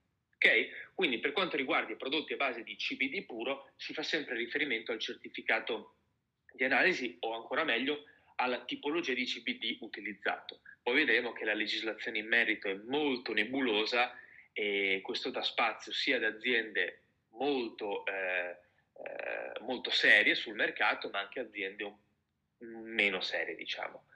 Ok? 0.43 0.91
Quindi 0.93 1.19
per 1.19 1.31
quanto 1.31 1.55
riguarda 1.55 1.93
i 1.93 1.95
prodotti 1.95 2.33
a 2.33 2.37
base 2.37 2.63
di 2.63 2.75
CBD 2.75 3.23
puro 3.25 3.71
si 3.77 3.93
fa 3.93 4.03
sempre 4.03 4.35
riferimento 4.35 4.91
al 4.91 4.99
certificato 4.99 5.95
di 6.51 6.65
analisi 6.65 7.15
o 7.21 7.33
ancora 7.33 7.63
meglio 7.63 8.03
alla 8.35 8.65
tipologia 8.65 9.13
di 9.13 9.23
CBD 9.23 9.77
utilizzato. 9.79 10.59
Poi 10.81 10.95
vedremo 10.95 11.31
che 11.31 11.45
la 11.45 11.53
legislazione 11.53 12.17
in 12.17 12.27
merito 12.27 12.67
è 12.67 12.73
molto 12.73 13.31
nebulosa 13.31 14.13
e 14.51 14.99
questo 15.01 15.29
dà 15.29 15.41
spazio 15.41 15.93
sia 15.93 16.17
ad 16.17 16.25
aziende 16.25 17.03
molto, 17.29 18.05
eh, 18.05 18.57
eh, 19.01 19.59
molto 19.61 19.91
serie 19.91 20.35
sul 20.35 20.55
mercato, 20.55 21.09
ma 21.09 21.19
anche 21.19 21.39
aziende 21.39 21.95
meno 22.57 23.21
serie, 23.21 23.55
diciamo. 23.55 24.07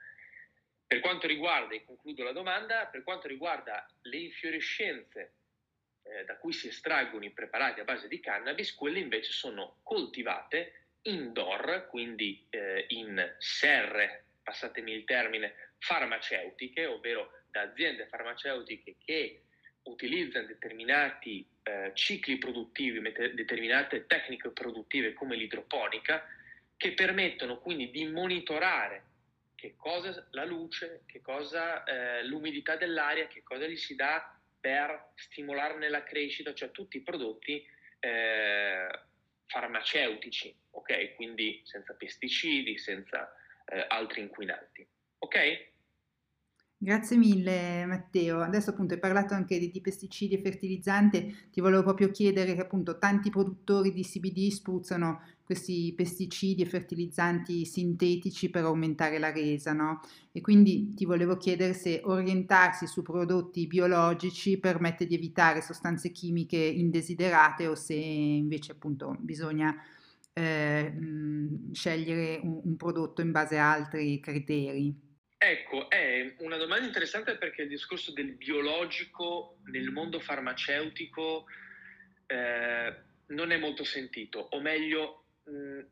Per 0.86 1.00
quanto 1.00 1.26
riguarda, 1.26 1.74
e 1.74 1.84
concludo 1.84 2.22
la 2.22 2.32
domanda, 2.32 2.86
per 2.86 3.02
quanto 3.02 3.28
riguarda 3.28 3.86
le 4.02 4.16
infiorescenze 4.18 5.37
eh, 6.10 6.24
da 6.24 6.36
cui 6.36 6.52
si 6.52 6.68
estraggono 6.68 7.24
i 7.24 7.30
preparati 7.30 7.80
a 7.80 7.84
base 7.84 8.08
di 8.08 8.20
cannabis, 8.20 8.74
quelle 8.74 8.98
invece 8.98 9.32
sono 9.32 9.78
coltivate 9.82 10.86
indoor, 11.02 11.86
quindi 11.88 12.46
eh, 12.50 12.86
in 12.88 13.34
serre, 13.38 14.24
passatemi 14.42 14.92
il 14.92 15.04
termine, 15.04 15.72
farmaceutiche, 15.78 16.86
ovvero 16.86 17.30
da 17.50 17.62
aziende 17.62 18.06
farmaceutiche 18.06 18.96
che 19.04 19.42
utilizzano 19.82 20.46
determinati 20.46 21.46
eh, 21.62 21.92
cicli 21.94 22.36
produttivi, 22.38 23.00
met- 23.00 23.32
determinate 23.32 24.06
tecniche 24.06 24.50
produttive 24.50 25.12
come 25.12 25.36
l'idroponica, 25.36 26.24
che 26.76 26.92
permettono 26.92 27.58
quindi 27.58 27.90
di 27.90 28.06
monitorare 28.06 29.04
che 29.54 29.74
cosa 29.76 30.24
la 30.30 30.44
luce, 30.44 31.02
che 31.06 31.20
cosa 31.20 31.82
eh, 31.82 32.24
l'umidità 32.24 32.76
dell'aria, 32.76 33.26
che 33.26 33.42
cosa 33.42 33.66
gli 33.66 33.76
si 33.76 33.96
dà 33.96 34.37
per 34.60 35.12
stimolarne 35.14 35.88
la 35.88 36.02
crescita, 36.02 36.54
cioè 36.54 36.70
tutti 36.70 36.98
i 36.98 37.02
prodotti 37.02 37.64
eh, 38.00 38.88
farmaceutici, 39.46 40.54
ok? 40.70 41.14
Quindi 41.14 41.62
senza 41.64 41.94
pesticidi, 41.94 42.78
senza 42.78 43.32
eh, 43.64 43.84
altri 43.88 44.22
inquinanti, 44.22 44.86
ok? 45.18 45.66
Grazie 46.80 47.16
mille 47.16 47.84
Matteo. 47.86 48.40
Adesso 48.40 48.70
appunto 48.70 48.94
hai 48.94 49.00
parlato 49.00 49.34
anche 49.34 49.58
di, 49.58 49.70
di 49.70 49.80
pesticidi 49.80 50.36
e 50.36 50.42
fertilizzanti, 50.42 51.48
ti 51.50 51.60
volevo 51.60 51.82
proprio 51.82 52.10
chiedere 52.10 52.54
che 52.54 52.60
appunto 52.60 52.98
tanti 52.98 53.30
produttori 53.30 53.92
di 53.92 54.02
CBD 54.02 54.48
spruzzano 54.50 55.37
questi 55.48 55.94
pesticidi 55.96 56.60
e 56.60 56.66
fertilizzanti 56.66 57.64
sintetici 57.64 58.50
per 58.50 58.64
aumentare 58.64 59.18
la 59.18 59.32
resa, 59.32 59.72
no? 59.72 60.02
E 60.30 60.42
quindi 60.42 60.92
ti 60.92 61.06
volevo 61.06 61.38
chiedere 61.38 61.72
se 61.72 62.02
orientarsi 62.04 62.86
su 62.86 63.00
prodotti 63.00 63.66
biologici 63.66 64.58
permette 64.58 65.06
di 65.06 65.14
evitare 65.14 65.62
sostanze 65.62 66.12
chimiche 66.12 66.58
indesiderate 66.58 67.66
o 67.66 67.74
se 67.74 67.94
invece 67.94 68.72
appunto 68.72 69.16
bisogna 69.20 69.74
eh, 70.34 70.92
scegliere 71.72 72.40
un, 72.42 72.60
un 72.64 72.76
prodotto 72.76 73.22
in 73.22 73.30
base 73.30 73.56
a 73.56 73.72
altri 73.72 74.20
criteri. 74.20 74.94
Ecco, 75.38 75.88
è 75.88 76.34
una 76.40 76.58
domanda 76.58 76.84
interessante 76.84 77.38
perché 77.38 77.62
il 77.62 77.68
discorso 77.68 78.12
del 78.12 78.32
biologico 78.34 79.56
nel 79.70 79.90
mondo 79.92 80.20
farmaceutico 80.20 81.46
eh, 82.26 82.94
non 83.28 83.50
è 83.50 83.56
molto 83.56 83.82
sentito, 83.82 84.40
o 84.50 84.60
meglio, 84.60 85.22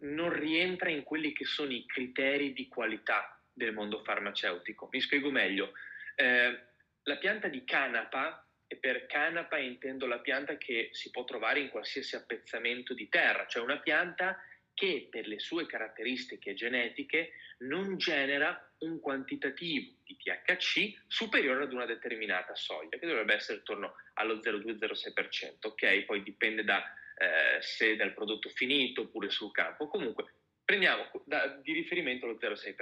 non 0.00 0.32
rientra 0.32 0.90
in 0.90 1.02
quelli 1.02 1.32
che 1.32 1.44
sono 1.44 1.72
i 1.72 1.84
criteri 1.86 2.52
di 2.52 2.68
qualità 2.68 3.40
del 3.52 3.72
mondo 3.72 4.02
farmaceutico. 4.02 4.88
Mi 4.90 5.00
spiego 5.00 5.30
meglio. 5.30 5.72
Eh, 6.14 6.60
la 7.02 7.16
pianta 7.16 7.48
di 7.48 7.64
canapa, 7.64 8.46
e 8.68 8.76
per 8.76 9.06
canapa 9.06 9.58
intendo 9.58 10.06
la 10.06 10.18
pianta 10.18 10.56
che 10.56 10.88
si 10.92 11.10
può 11.10 11.24
trovare 11.24 11.60
in 11.60 11.68
qualsiasi 11.68 12.16
appezzamento 12.16 12.94
di 12.94 13.08
terra, 13.08 13.46
cioè 13.46 13.62
una 13.62 13.78
pianta 13.78 14.38
che 14.74 15.08
per 15.10 15.26
le 15.26 15.38
sue 15.38 15.66
caratteristiche 15.66 16.52
genetiche 16.52 17.32
non 17.58 17.96
genera 17.96 18.60
un 18.80 19.00
quantitativo 19.00 19.94
di 20.04 20.16
THC 20.16 21.04
superiore 21.06 21.64
ad 21.64 21.72
una 21.72 21.86
determinata 21.86 22.54
soglia, 22.54 22.98
che 22.98 23.06
dovrebbe 23.06 23.34
essere 23.34 23.58
intorno 23.58 23.94
allo 24.14 24.34
0,2-0,6%, 24.34 25.68
ok? 25.68 26.04
Poi 26.04 26.22
dipende 26.22 26.62
da 26.62 26.84
eh, 27.18 27.60
se 27.60 27.96
dal 27.96 28.12
prodotto 28.12 28.48
finito 28.50 29.02
oppure 29.02 29.30
sul 29.30 29.50
campo. 29.52 29.88
Comunque, 29.88 30.24
prendiamo 30.64 31.10
da, 31.24 31.46
di 31.62 31.72
riferimento 31.72 32.26
lo 32.26 32.34
0,6%, 32.34 32.74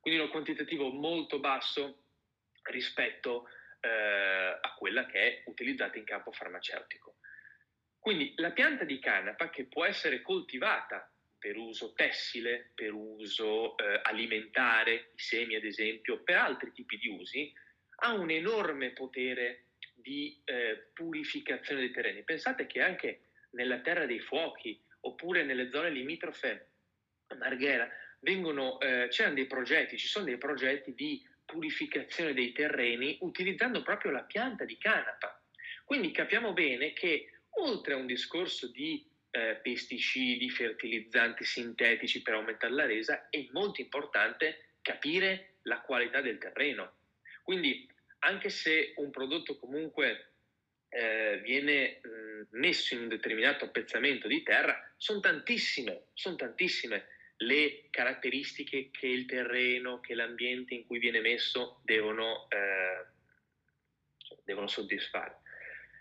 quindi 0.00 0.20
un 0.20 0.28
quantitativo 0.28 0.90
molto 0.90 1.38
basso 1.38 2.02
rispetto 2.64 3.48
eh, 3.80 4.58
a 4.60 4.74
quella 4.76 5.06
che 5.06 5.20
è 5.20 5.42
utilizzata 5.46 5.98
in 5.98 6.04
campo 6.04 6.32
farmaceutico. 6.32 7.16
Quindi 7.98 8.34
la 8.36 8.50
pianta 8.50 8.84
di 8.84 8.98
canapa 8.98 9.48
che 9.48 9.64
può 9.64 9.84
essere 9.84 10.20
coltivata 10.20 11.10
per 11.38 11.56
uso 11.56 11.94
tessile, 11.94 12.70
per 12.74 12.92
uso 12.92 13.76
eh, 13.76 14.00
alimentare, 14.02 15.12
i 15.14 15.18
semi 15.18 15.54
ad 15.54 15.64
esempio, 15.64 16.22
per 16.22 16.36
altri 16.36 16.72
tipi 16.72 16.98
di 16.98 17.08
usi, 17.08 17.52
ha 17.96 18.12
un 18.12 18.30
enorme 18.30 18.90
potere 18.90 19.68
di 19.94 20.40
eh, 20.44 20.90
purificazione 20.92 21.80
dei 21.80 21.90
terreni. 21.90 22.24
Pensate 22.24 22.66
che 22.66 22.82
anche 22.82 23.20
nella 23.54 23.80
terra 23.80 24.06
dei 24.06 24.20
fuochi 24.20 24.80
oppure 25.00 25.44
nelle 25.44 25.70
zone 25.70 25.90
limitrofe 25.90 26.68
a 27.28 27.34
Marghera 27.36 27.88
vengono, 28.20 28.80
eh, 28.80 29.08
c'erano 29.10 29.34
dei 29.34 29.46
progetti, 29.46 29.98
ci 29.98 30.06
sono 30.06 30.24
dei 30.24 30.38
progetti 30.38 30.94
di 30.94 31.22
purificazione 31.44 32.32
dei 32.32 32.52
terreni 32.52 33.18
utilizzando 33.20 33.82
proprio 33.82 34.12
la 34.12 34.22
pianta 34.22 34.64
di 34.64 34.78
canapa. 34.78 35.40
Quindi 35.84 36.10
capiamo 36.10 36.52
bene 36.52 36.92
che 36.92 37.40
oltre 37.60 37.94
a 37.94 37.96
un 37.96 38.06
discorso 38.06 38.70
di 38.70 39.06
eh, 39.30 39.58
pesticidi, 39.62 40.48
fertilizzanti 40.50 41.44
sintetici 41.44 42.22
per 42.22 42.34
aumentare 42.34 42.72
la 42.72 42.86
resa, 42.86 43.28
è 43.28 43.46
molto 43.52 43.80
importante 43.80 44.76
capire 44.80 45.56
la 45.62 45.80
qualità 45.80 46.20
del 46.20 46.38
terreno. 46.38 46.96
Quindi 47.42 47.86
anche 48.20 48.48
se 48.48 48.94
un 48.96 49.10
prodotto 49.10 49.58
comunque 49.58 50.33
eh, 50.94 51.40
viene 51.42 52.00
mh, 52.02 52.56
messo 52.58 52.94
in 52.94 53.02
un 53.02 53.08
determinato 53.08 53.64
appezzamento 53.64 54.28
di 54.28 54.42
terra, 54.44 54.78
sono 54.96 55.18
tantissime, 55.18 56.06
sono 56.12 56.36
tantissime 56.36 57.08
le 57.38 57.88
caratteristiche 57.90 58.90
che 58.92 59.08
il 59.08 59.26
terreno, 59.26 59.98
che 59.98 60.14
l'ambiente 60.14 60.74
in 60.74 60.86
cui 60.86 61.00
viene 61.00 61.20
messo 61.20 61.80
devono, 61.82 62.46
eh, 62.48 63.06
devono 64.44 64.68
soddisfare. 64.68 65.40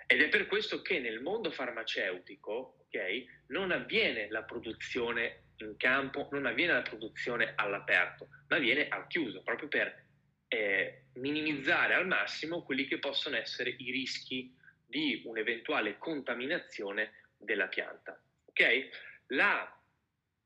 Ed 0.05 0.21
è 0.21 0.29
per 0.29 0.45
questo 0.45 0.83
che 0.83 0.99
nel 0.99 1.21
mondo 1.21 1.49
farmaceutico 1.49 2.85
okay, 2.85 3.27
non 3.47 3.71
avviene 3.71 4.27
la 4.29 4.43
produzione 4.43 5.45
in 5.57 5.75
campo, 5.77 6.29
non 6.31 6.45
avviene 6.45 6.73
la 6.73 6.81
produzione 6.83 7.53
all'aperto, 7.55 8.27
ma 8.49 8.57
avviene 8.57 8.89
al 8.89 9.07
chiuso, 9.07 9.41
proprio 9.41 9.69
per 9.69 10.05
eh, 10.49 11.05
minimizzare 11.13 11.95
al 11.95 12.05
massimo 12.05 12.63
quelli 12.63 12.85
che 12.85 12.99
possono 12.99 13.37
essere 13.37 13.73
i 13.75 13.89
rischi 13.89 14.61
di 14.93 15.23
un'eventuale 15.25 15.97
contaminazione 15.97 17.13
della 17.35 17.67
pianta. 17.67 18.21
Okay? 18.45 18.89
La 19.27 19.67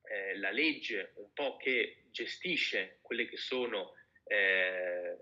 eh, 0.09 0.37
la 0.37 0.51
legge 0.51 1.11
un 1.15 1.33
po' 1.33 1.57
che 1.57 2.05
gestisce 2.11 2.99
quelle 3.01 3.27
che 3.27 3.35
sono 3.35 3.93
eh, 4.23 5.17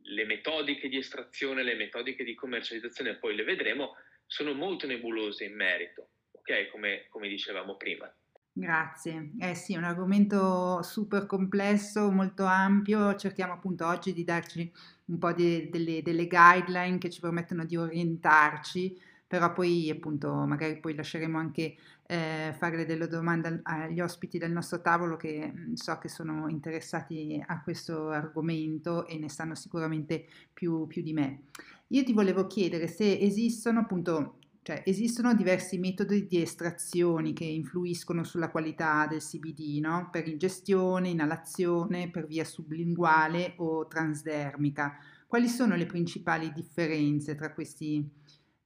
le 0.00 0.24
metodiche 0.24 0.88
di 0.88 0.96
estrazione, 0.96 1.62
le 1.62 1.74
metodiche 1.74 2.24
di 2.24 2.34
commercializzazione, 2.34 3.16
poi 3.16 3.36
le 3.36 3.44
vedremo, 3.44 3.96
sono 4.26 4.52
molto 4.52 4.86
nebulose 4.86 5.44
in 5.44 5.54
merito, 5.54 6.08
ok? 6.32 6.70
Come, 6.70 7.06
come 7.08 7.28
dicevamo 7.28 7.76
prima. 7.76 8.12
Grazie. 8.50 9.30
Eh 9.40 9.54
sì, 9.54 9.74
è 9.74 9.76
un 9.76 9.84
argomento 9.84 10.82
super 10.82 11.26
complesso, 11.26 12.10
molto 12.10 12.44
ampio. 12.44 13.14
Cerchiamo 13.14 13.52
appunto 13.52 13.86
oggi 13.86 14.12
di 14.12 14.24
darci 14.24 14.72
un 15.08 15.18
po' 15.18 15.32
di, 15.32 15.68
delle, 15.70 16.02
delle 16.02 16.26
guideline 16.26 16.98
che 16.98 17.10
ci 17.10 17.20
permettono 17.20 17.64
di 17.64 17.76
orientarci 17.76 18.96
però 19.28 19.52
poi 19.52 19.90
appunto 19.90 20.32
magari 20.46 20.80
poi 20.80 20.94
lasceremo 20.94 21.36
anche 21.38 21.76
eh, 22.06 22.54
fare 22.56 22.86
delle 22.86 23.06
domande 23.06 23.60
agli 23.64 24.00
ospiti 24.00 24.38
del 24.38 24.50
nostro 24.50 24.80
tavolo 24.80 25.16
che 25.16 25.52
mm, 25.54 25.74
so 25.74 25.98
che 25.98 26.08
sono 26.08 26.48
interessati 26.48 27.40
a 27.46 27.60
questo 27.62 28.08
argomento 28.08 29.06
e 29.06 29.18
ne 29.18 29.28
sanno 29.28 29.54
sicuramente 29.54 30.24
più, 30.52 30.86
più 30.86 31.02
di 31.02 31.12
me. 31.12 31.42
Io 31.88 32.04
ti 32.04 32.14
volevo 32.14 32.46
chiedere 32.46 32.86
se 32.86 33.18
esistono 33.18 33.80
appunto 33.80 34.38
cioè, 34.68 34.82
esistono 34.84 35.32
diversi 35.34 35.78
metodi 35.78 36.26
di 36.26 36.42
estrazioni 36.42 37.32
che 37.32 37.44
influiscono 37.44 38.22
sulla 38.22 38.50
qualità 38.50 39.06
del 39.06 39.20
CBD, 39.20 39.78
no? 39.80 40.10
per 40.12 40.28
ingestione, 40.28 41.08
inalazione, 41.08 42.10
per 42.10 42.26
via 42.26 42.44
sublinguale 42.44 43.54
o 43.56 43.86
transdermica. 43.86 44.98
Quali 45.26 45.48
sono 45.48 45.74
le 45.74 45.86
principali 45.86 46.52
differenze 46.52 47.34
tra 47.34 47.54
questi 47.54 48.06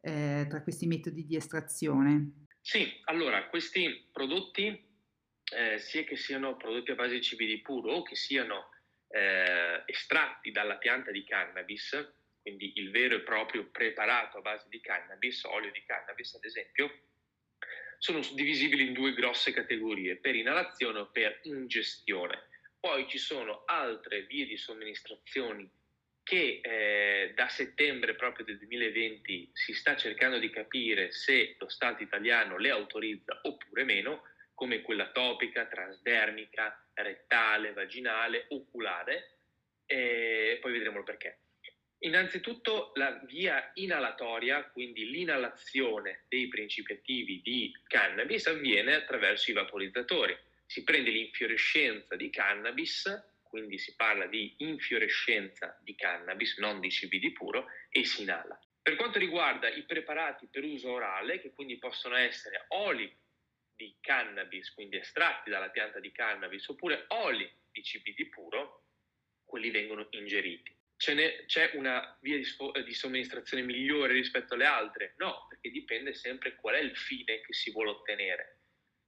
eh, 0.01 0.47
tra 0.49 0.65
questi 0.65 0.89
metodi 0.89 1.25
di 1.25 1.37
estrazione? 1.37 2.47
Sì, 2.61 2.85
allora 3.05 3.47
questi 3.47 4.09
prodotti, 4.11 4.67
eh, 5.55 5.79
sia 5.79 6.03
che 6.03 6.17
siano 6.17 6.57
prodotti 6.57 6.91
a 6.91 6.97
base 6.97 7.15
di 7.15 7.21
CBD 7.21 7.63
puro 7.63 7.93
o 7.93 8.03
che 8.03 8.17
siano 8.17 8.71
eh, 9.07 9.85
estratti 9.87 10.51
dalla 10.51 10.79
pianta 10.79 11.13
di 11.13 11.23
cannabis, 11.23 11.95
quindi 12.43 12.73
il 12.77 12.91
vero 12.91 13.15
e 13.15 13.21
proprio 13.21 13.67
preparato 13.71 14.39
a 14.39 14.43
base 14.43 14.67
di 14.69 14.81
cannabis, 14.81 15.45
olio 15.45 15.71
di 15.71 15.83
cannabis 15.87 16.35
ad 16.35 16.45
esempio, 16.45 16.93
sono 17.99 18.21
divisibili 18.33 18.87
in 18.89 18.93
due 18.93 19.15
grosse 19.15 19.53
categorie, 19.53 20.17
per 20.17 20.35
inalazione 20.35 20.99
o 20.99 21.11
per 21.11 21.39
ingestione. 21.45 22.49
Poi 22.81 23.09
ci 23.09 23.19
sono 23.19 23.63
altre 23.65 24.23
vie 24.23 24.45
di 24.45 24.57
somministrazione 24.57 25.71
che 26.25 26.61
eh, 26.63 27.33
da 27.35 27.49
settembre 27.49 28.15
proprio 28.15 28.45
del 28.45 28.59
2020 28.59 29.51
si 29.53 29.73
sta 29.73 29.97
cercando 29.97 30.39
di 30.39 30.51
capire 30.51 31.13
se 31.13 31.55
lo 31.59 31.69
Stato 31.69 32.03
italiano 32.03 32.59
le 32.59 32.71
autorizza 32.71 33.39
oppure 33.43 33.85
meno, 33.85 34.25
come 34.55 34.83
quella 34.83 35.11
topica, 35.11 35.67
transdermica, 35.67 36.89
rettale, 36.95 37.73
vaginale, 37.73 38.47
oculare, 38.49 39.39
e 39.87 40.59
poi 40.61 40.73
vedremo 40.73 40.99
il 40.99 41.05
perché. 41.05 41.42
Innanzitutto 42.05 42.93
la 42.95 43.21
via 43.27 43.71
inalatoria, 43.75 44.65
quindi 44.71 45.09
l'inalazione 45.11 46.25
dei 46.29 46.49
principi 46.49 46.93
attivi 46.93 47.41
di 47.43 47.73
cannabis, 47.87 48.47
avviene 48.47 48.95
attraverso 48.95 49.51
i 49.51 49.55
vaporizzatori. 49.55 50.37
Si 50.67 50.83
prende 50.85 51.11
l'infiorescenza 51.11 52.17
di 52.17 52.31
cannabis 52.31 53.31
quindi 53.53 53.77
si 53.77 53.95
parla 53.97 54.25
di 54.29 54.55
infiorescenza 54.61 55.79
di 55.83 55.95
cannabis, 55.95 56.57
non 56.57 56.81
di 56.81 56.89
CBD 56.89 57.33
puro, 57.33 57.67
e 57.91 58.03
si 58.03 58.23
inala. 58.23 58.59
Per 58.81 58.97
quanto 58.97 59.19
riguarda 59.19 59.69
i 59.69 59.83
preparati 59.83 60.49
per 60.51 60.65
uso 60.65 60.91
orale, 60.91 61.39
che 61.39 61.53
quindi 61.53 61.77
possono 61.77 62.17
essere 62.17 62.65
oli 62.69 63.15
di 63.77 63.95
cannabis, 64.01 64.73
quindi 64.73 64.97
estratti 64.97 65.51
dalla 65.51 65.69
pianta 65.69 66.01
di 66.01 66.11
cannabis, 66.13 66.67
oppure 66.69 67.05
oli 67.09 67.47
di 67.71 67.83
CBD 67.83 68.31
puro, 68.31 68.87
quelli 69.45 69.69
vengono 69.69 70.07
ingeriti. 70.13 70.75
C'è 71.03 71.71
una 71.75 72.17
via 72.21 72.37
di, 72.37 72.47
di, 72.85 72.95
somministrazione 72.95 73.65
migliore 73.65 74.13
rispetto 74.13 74.55
alle 74.55 74.67
altre? 74.67 75.15
No, 75.17 75.47
perché 75.49 75.71
dipende 75.71 76.15
sempre 76.15 76.55
qual 76.55 76.77
è 76.77 76.79
il 76.79 76.97
fine 76.97 77.41
che 77.41 77.53
si 77.53 77.73
vuole 77.73 77.91
ottenere. 77.91 78.59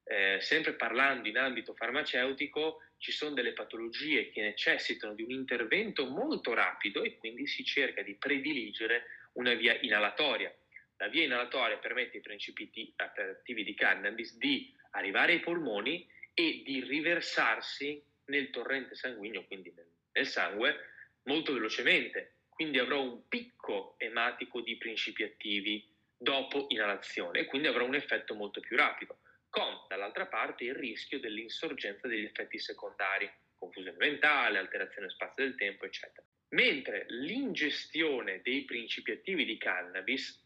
Eh, 0.02 0.38
sempre 0.40 0.72
parlando 0.72 1.28
in 1.28 1.38
ambito 1.38 1.72
farmaceutico, 1.72 2.82
ci 2.98 3.12
sono 3.12 3.34
delle 3.34 3.52
patologie 3.52 4.30
che 4.30 4.42
necessitano 4.42 5.14
di 5.14 5.22
un 5.22 5.30
intervento 5.30 6.06
molto 6.06 6.52
rapido 6.52 7.04
e 7.04 7.16
quindi 7.16 7.46
si 7.46 7.64
cerca 7.64 8.02
di 8.02 8.16
prediligere 8.16 9.28
una 9.34 9.54
via 9.54 9.78
inalatoria. 9.80 10.52
La 10.96 11.06
via 11.06 11.22
inalatoria 11.22 11.78
permette 11.78 12.16
ai 12.16 12.22
principi 12.24 12.92
attivi 12.96 13.62
di 13.62 13.74
cannabis 13.74 14.36
di 14.36 14.74
arrivare 14.90 15.34
ai 15.34 15.40
polmoni 15.40 16.08
e 16.34 16.62
di 16.64 16.80
riversarsi 16.80 18.02
nel 18.26 18.50
torrente 18.50 18.96
sanguigno, 18.96 19.44
quindi 19.46 19.72
nel, 19.76 19.86
nel 20.12 20.26
sangue, 20.26 20.92
molto 21.24 21.52
velocemente. 21.52 22.32
Quindi 22.48 22.78
avrò 22.78 23.02
un 23.02 23.26
picco 23.28 23.96
ematico 23.98 24.60
di 24.60 24.76
principi 24.76 25.24
attivi 25.24 25.84
dopo 26.16 26.66
inalazione 26.68 27.40
e 27.40 27.44
quindi 27.46 27.68
avrò 27.68 27.84
un 27.84 27.94
effetto 27.94 28.34
molto 28.34 28.60
più 28.60 28.76
rapido 28.76 29.18
con 29.54 29.84
dall'altra 29.86 30.26
parte 30.26 30.64
il 30.64 30.74
rischio 30.74 31.20
dell'insorgenza 31.20 32.08
degli 32.08 32.24
effetti 32.24 32.58
secondari, 32.58 33.30
confusione 33.56 33.96
mentale, 33.98 34.58
alterazione 34.58 35.08
spazio 35.10 35.44
del 35.44 35.54
tempo, 35.54 35.84
eccetera. 35.84 36.26
Mentre 36.48 37.06
l'ingestione 37.10 38.40
dei 38.42 38.64
principi 38.64 39.12
attivi 39.12 39.44
di 39.44 39.56
cannabis, 39.56 40.42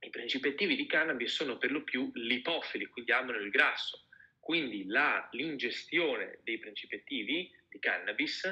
i 0.00 0.10
principi 0.10 0.48
attivi 0.48 0.76
di 0.76 0.84
cannabis 0.84 1.32
sono 1.32 1.56
per 1.56 1.70
lo 1.70 1.82
più 1.82 2.10
lipofili, 2.12 2.84
quindi 2.88 3.12
amano 3.12 3.38
il 3.38 3.48
grasso, 3.48 4.04
quindi 4.38 4.84
la, 4.86 5.26
l'ingestione 5.32 6.40
dei 6.42 6.58
principi 6.58 6.96
attivi 6.96 7.50
di 7.70 7.78
cannabis 7.78 8.44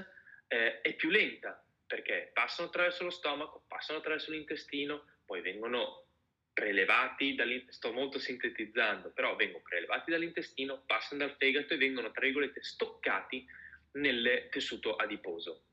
eh, 0.50 0.80
è 0.80 0.94
più 0.94 1.10
lenta 1.10 1.64
perché 1.86 2.30
passano 2.32 2.68
attraverso 2.68 3.04
lo 3.04 3.10
stomaco, 3.10 3.64
passano 3.66 3.98
attraverso 3.98 4.30
l'intestino, 4.30 5.06
poi 5.24 5.40
vengono 5.40 6.06
prelevati 6.52 7.34
dall'intestino, 7.34 7.72
sto 7.72 7.92
molto 7.92 8.18
sintetizzando, 8.18 9.12
però 9.12 9.34
vengono 9.36 9.62
prelevati 9.62 10.10
dall'intestino, 10.10 10.82
passano 10.86 11.24
dal 11.24 11.36
fegato 11.36 11.74
e 11.74 11.78
vengono, 11.78 12.10
tra 12.10 12.22
virgolette, 12.22 12.62
stoccati 12.62 13.46
nel 13.92 14.48
tessuto 14.50 14.96
adiposo. 14.96 15.64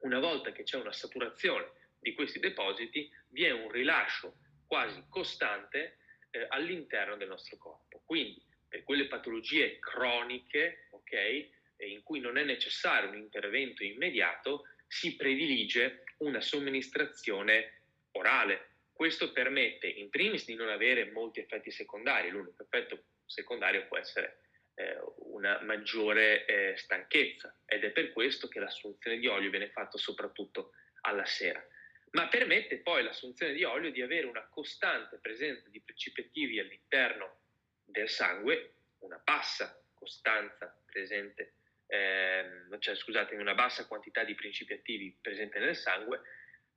Una 0.00 0.20
volta 0.20 0.52
che 0.52 0.62
c'è 0.62 0.76
una 0.76 0.92
saturazione 0.92 1.72
di 1.98 2.12
questi 2.12 2.38
depositi, 2.38 3.10
vi 3.30 3.44
è 3.44 3.50
un 3.50 3.70
rilascio 3.70 4.36
quasi 4.66 5.02
costante 5.08 5.98
eh, 6.30 6.46
all'interno 6.50 7.16
del 7.16 7.28
nostro 7.28 7.56
corpo. 7.56 8.02
Quindi, 8.04 8.40
per 8.68 8.84
quelle 8.84 9.06
patologie 9.06 9.78
croniche, 9.78 10.88
ok, 10.90 11.48
in 11.86 12.02
cui 12.02 12.20
non 12.20 12.36
è 12.36 12.44
necessario 12.44 13.10
un 13.10 13.16
intervento 13.16 13.84
immediato, 13.84 14.64
si 14.86 15.16
predilige 15.16 16.04
una 16.18 16.40
somministrazione 16.40 17.82
orale, 18.12 18.68
questo 18.92 19.32
permette 19.32 19.86
in 19.86 20.10
primis 20.10 20.44
di 20.44 20.54
non 20.54 20.70
avere 20.70 21.10
molti 21.12 21.40
effetti 21.40 21.70
secondari, 21.70 22.30
l'unico 22.30 22.62
effetto 22.62 23.04
secondario 23.26 23.86
può 23.86 23.96
essere 23.96 24.40
eh, 24.74 24.98
una 25.18 25.60
maggiore 25.62 26.44
eh, 26.46 26.76
stanchezza 26.76 27.60
ed 27.64 27.84
è 27.84 27.90
per 27.90 28.12
questo 28.12 28.48
che 28.48 28.58
l'assunzione 28.58 29.18
di 29.18 29.26
olio 29.26 29.50
viene 29.50 29.70
fatta 29.70 29.98
soprattutto 29.98 30.72
alla 31.02 31.26
sera. 31.26 31.64
ma 32.10 32.26
permette 32.26 32.78
poi 32.78 33.02
l'assunzione 33.02 33.52
di 33.52 33.64
olio 33.64 33.92
di 33.92 34.00
avere 34.00 34.26
una 34.26 34.48
costante 34.48 35.18
presenza 35.18 35.68
di 35.68 35.80
principi 35.80 36.22
attivi 36.22 36.58
all'interno 36.58 37.40
del 37.84 38.08
sangue, 38.08 38.72
una 39.00 39.20
bassa 39.22 39.80
costanza 39.94 40.74
presente, 40.86 41.52
ehm, 41.88 42.78
cioè 42.78 42.94
scusate, 42.94 43.34
una 43.34 43.54
bassa 43.54 43.86
quantità 43.86 44.22
di 44.22 44.34
principi 44.34 44.74
attivi 44.74 45.16
presente 45.20 45.58
nel 45.58 45.76
sangue, 45.76 46.20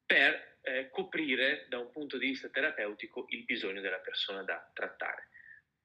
per 0.05 0.57
eh, 0.61 0.89
coprire 0.89 1.65
da 1.69 1.77
un 1.79 1.91
punto 1.91 2.17
di 2.17 2.27
vista 2.27 2.49
terapeutico 2.49 3.25
il 3.29 3.43
bisogno 3.45 3.81
della 3.81 3.99
persona 3.99 4.43
da 4.43 4.69
trattare. 4.73 5.29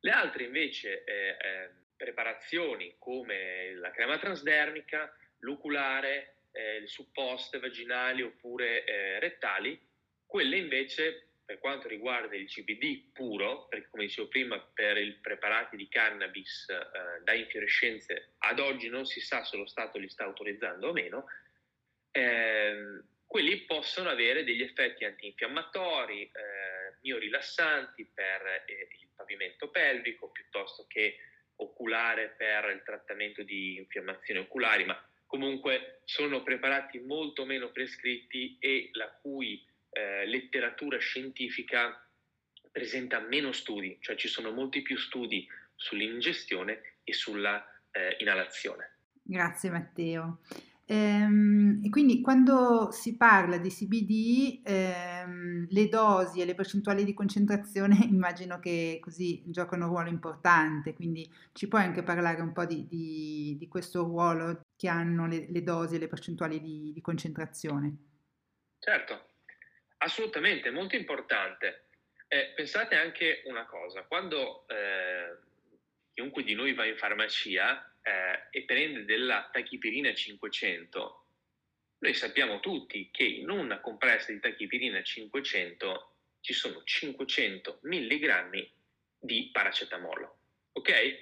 Le 0.01 0.11
altre 0.11 0.45
invece 0.45 1.05
eh, 1.05 1.37
eh, 1.39 1.71
preparazioni 1.97 2.97
come 2.99 3.75
la 3.75 3.91
crema 3.91 4.19
transdermica, 4.19 5.15
l'oculare, 5.39 6.37
eh, 6.53 6.83
supposte 6.87 7.59
vaginali 7.59 8.23
oppure 8.23 8.85
eh, 8.85 9.19
rettali, 9.19 9.79
quelle 10.25 10.57
invece 10.57 11.26
per 11.47 11.61
quanto 11.61 11.87
riguarda 11.87 12.35
il 12.35 12.49
CBD 12.49 13.13
puro, 13.13 13.69
perché 13.69 13.89
come 13.89 14.05
dicevo 14.05 14.27
prima 14.27 14.61
per 14.75 14.99
i 14.99 15.13
preparati 15.13 15.77
di 15.77 15.89
cannabis 15.89 16.69
eh, 16.69 17.23
da 17.23 17.33
infiorescenze 17.35 18.35
ad 18.39 18.59
oggi 18.59 18.89
non 18.89 19.07
si 19.07 19.21
sa 19.21 19.45
se 19.45 19.57
lo 19.57 19.65
Stato 19.65 19.99
li 19.99 20.09
sta 20.09 20.25
autorizzando 20.25 20.89
o 20.89 20.93
meno, 20.93 21.27
ehm, 22.11 23.07
quelli 23.27 23.59
possono 23.61 24.09
avere 24.09 24.43
degli 24.43 24.63
effetti 24.63 25.05
antinfiammatori, 25.05 26.23
eh, 26.23 26.97
miorilassanti 27.03 28.11
per 28.13 28.65
eh, 28.67 28.89
il 29.01 29.09
pavimento 29.15 29.71
pelvico, 29.71 30.31
piuttosto 30.31 30.87
che 30.89 31.17
oculare 31.57 32.35
per 32.37 32.71
il 32.71 32.83
trattamento 32.85 33.45
di 33.45 33.77
infiammazioni 33.77 34.41
oculari, 34.41 34.85
ma 34.85 35.01
comunque 35.27 36.01
sono 36.05 36.43
preparati 36.43 36.99
molto 36.99 37.45
meno 37.45 37.71
prescritti 37.71 38.57
e 38.59 38.91
la 38.93 39.11
cui 39.23 39.65
eh, 39.97 40.27
letteratura 40.27 40.99
scientifica 40.99 41.99
presenta 42.71 43.19
meno 43.21 43.53
studi, 43.53 43.97
cioè 44.01 44.17
ci 44.17 44.29
sono 44.29 44.53
molti 44.53 44.83
più 44.83 44.99
studi 44.99 45.47
sull'ingestione 45.75 46.99
e 47.03 47.13
sulla 47.15 47.65
eh, 47.91 48.17
inalazione. 48.19 48.99
Grazie 49.23 49.71
Matteo. 49.71 50.41
Ehm, 50.89 51.81
e 51.83 51.89
quindi 51.89 52.21
quando 52.21 52.91
si 52.93 53.17
parla 53.17 53.57
di 53.57 53.71
CBD, 53.71 54.61
ehm, 54.65 55.67
le 55.69 55.89
dosi 55.89 56.41
e 56.41 56.45
le 56.45 56.55
percentuali 56.55 57.05
di 57.05 57.15
concentrazione 57.15 57.97
immagino 58.07 58.61
che 58.61 58.99
così 59.01 59.43
giocano 59.47 59.87
un 59.87 59.91
ruolo 59.93 60.11
importante, 60.11 60.95
quindi 60.95 61.29
ci 61.53 61.69
puoi 61.69 61.83
anche 61.83 62.03
parlare 62.03 62.43
un 62.43 62.53
po' 62.53 62.67
di, 62.67 62.87
di, 62.87 63.57
di 63.59 63.67
questo 63.69 64.03
ruolo 64.05 64.61
che 64.77 64.89
hanno 64.89 65.27
le, 65.27 65.47
le, 65.51 65.63
dosi 65.63 65.97
e 65.97 65.99
le 65.99 66.09
percentuali 66.09 66.61
di, 66.61 66.93
di 66.93 67.01
concentrazione? 67.01 67.97
Certo, 68.79 69.26
assolutamente, 70.07 70.71
molto 70.71 70.97
importante. 70.97 71.89
Eh, 72.29 72.53
pensate 72.55 72.97
anche 72.97 73.43
una 73.45 73.67
cosa, 73.67 74.03
quando 74.03 74.67
eh, 74.69 75.37
chiunque 76.15 76.43
di 76.43 76.55
noi 76.55 76.75
va 76.75 76.87
in 76.87 76.97
farmacia 76.97 77.95
eh, 78.03 78.47
e 78.51 78.63
prende 78.63 79.05
della 79.05 79.49
tachipirina 79.53 80.15
500, 80.15 81.25
noi 81.99 82.15
sappiamo 82.15 82.61
tutti 82.61 83.11
che 83.11 83.25
in 83.25 83.51
una 83.51 83.81
compressa 83.81 84.33
di 84.33 84.41
tachipirina 84.41 85.03
500 85.03 86.15
ci 86.41 86.53
sono 86.53 86.83
500 86.83 87.81
mg 87.83 88.71
di 89.19 89.51
paracetamolo, 89.53 90.39
ok? 90.73 91.19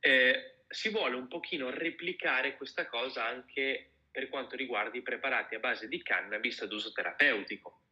Eh, 0.00 0.54
si 0.68 0.90
vuole 0.90 1.14
un 1.14 1.28
pochino 1.28 1.70
replicare 1.70 2.56
questa 2.56 2.86
cosa 2.86 3.24
anche 3.26 3.90
per 4.10 4.28
quanto 4.28 4.56
riguarda 4.56 4.96
i 4.96 5.02
preparati 5.02 5.54
a 5.54 5.60
base 5.60 5.88
di 5.88 6.02
cannabis 6.02 6.62
ad 6.62 6.72
uso 6.72 6.92
terapeutico, 6.92 7.83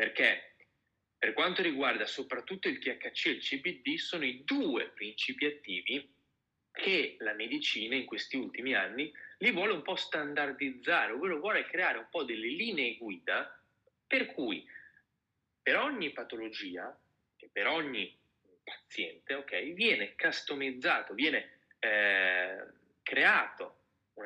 perché 0.00 0.54
per 1.18 1.34
quanto 1.34 1.60
riguarda 1.60 2.06
soprattutto 2.06 2.68
il 2.68 2.78
THC 2.78 3.26
e 3.26 3.30
il 3.32 3.40
CBD 3.40 3.96
sono 3.96 4.24
i 4.24 4.44
due 4.44 4.88
principi 4.94 5.44
attivi 5.44 6.10
che 6.72 7.16
la 7.18 7.34
medicina 7.34 7.96
in 7.96 8.06
questi 8.06 8.38
ultimi 8.38 8.72
anni 8.72 9.12
li 9.40 9.50
vuole 9.50 9.72
un 9.72 9.82
po' 9.82 9.96
standardizzare, 9.96 11.12
ovvero 11.12 11.38
vuole 11.38 11.66
creare 11.66 11.98
un 11.98 12.06
po' 12.08 12.22
delle 12.22 12.46
linee 12.46 12.96
guida 12.96 13.62
per 14.06 14.32
cui 14.32 14.66
per 15.60 15.76
ogni 15.76 16.12
patologia 16.12 16.98
e 17.36 17.50
per 17.52 17.66
ogni 17.66 18.18
paziente 18.64 19.34
okay, 19.34 19.74
viene 19.74 20.14
customizzato, 20.16 21.12
viene, 21.12 21.58
eh, 21.78 22.56
creato 23.02 23.80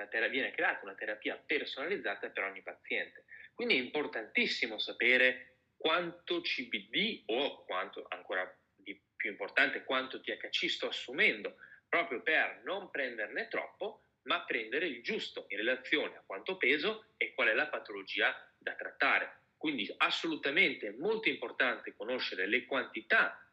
ter- 0.09 0.31
viene 0.31 0.53
creata 0.53 0.85
una 0.85 0.95
terapia 0.95 1.37
personalizzata 1.37 2.29
per 2.31 2.45
ogni 2.45 2.63
paziente. 2.63 3.25
Quindi 3.55 3.77
è 3.77 3.81
importantissimo 3.81 4.79
sapere 4.79 5.54
quanto 5.85 6.41
CBD 6.41 7.25
o 7.27 7.63
quanto, 7.67 8.07
ancora 8.09 8.51
di 8.75 8.99
più 9.15 9.29
importante, 9.29 9.85
quanto 9.85 10.19
THC 10.19 10.67
sto 10.71 10.87
assumendo 10.87 11.57
proprio 11.91 12.23
per 12.23 12.63
non 12.65 12.91
prenderne 12.91 13.49
troppo, 13.49 14.01
ma 14.23 14.43
prendere 14.45 14.87
il 14.87 15.03
giusto 15.03 15.45
in 15.49 15.59
relazione 15.59 16.17
a 16.17 16.23
quanto 16.25 16.57
peso 16.57 17.09
e 17.19 17.35
qual 17.35 17.49
è 17.49 17.53
la 17.53 17.67
patologia 17.67 18.35
da 18.57 18.75
trattare. 18.75 19.41
Quindi 19.59 19.93
assolutamente 19.99 20.91
molto 20.93 21.29
importante 21.29 21.95
conoscere 21.95 22.47
le 22.47 22.65
quantità 22.65 23.47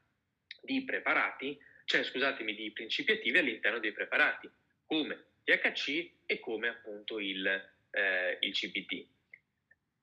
di 0.61 0.85
preparati, 0.85 1.59
cioè 1.83 2.01
scusatemi, 2.01 2.55
di 2.55 2.71
principi 2.71 3.11
attivi 3.11 3.39
all'interno 3.39 3.79
dei 3.79 3.91
preparati, 3.91 4.49
come 4.85 5.31
THC 5.43 6.11
e 6.25 6.39
come 6.39 6.69
appunto 6.69 7.19
il, 7.19 7.45
eh, 7.89 8.37
il 8.39 8.53
CBD. 8.53 9.05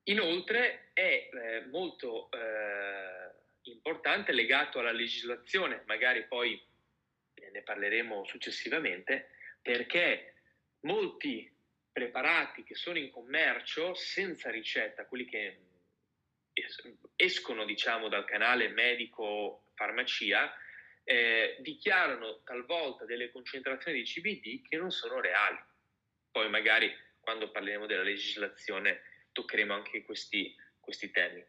Inoltre 0.03 0.89
è 0.93 1.29
eh, 1.31 1.65
molto 1.67 2.29
eh, 2.31 3.31
importante 3.63 4.31
legato 4.31 4.79
alla 4.79 4.91
legislazione, 4.91 5.83
magari 5.85 6.25
poi 6.25 6.59
ne 7.51 7.61
parleremo 7.61 8.25
successivamente, 8.25 9.29
perché 9.61 10.33
molti 10.81 11.51
preparati 11.91 12.63
che 12.63 12.75
sono 12.75 12.97
in 12.97 13.11
commercio 13.11 13.93
senza 13.93 14.49
ricetta, 14.49 15.05
quelli 15.05 15.25
che 15.25 15.57
escono 17.15 17.65
diciamo 17.65 18.07
dal 18.07 18.25
canale 18.25 18.69
medico 18.69 19.71
farmacia, 19.75 20.53
eh, 21.03 21.57
dichiarano 21.59 22.41
talvolta 22.43 23.05
delle 23.05 23.31
concentrazioni 23.31 23.99
di 23.99 24.03
CBD 24.05 24.67
che 24.67 24.77
non 24.77 24.91
sono 24.91 25.19
reali. 25.19 25.57
Poi 26.31 26.49
magari 26.49 26.93
quando 27.19 27.49
parleremo 27.49 27.85
della 27.85 28.03
legislazione 28.03 29.01
toccheremo 29.39 29.73
anche 29.73 30.03
questi, 30.03 30.53
questi 30.79 31.11
temi. 31.11 31.43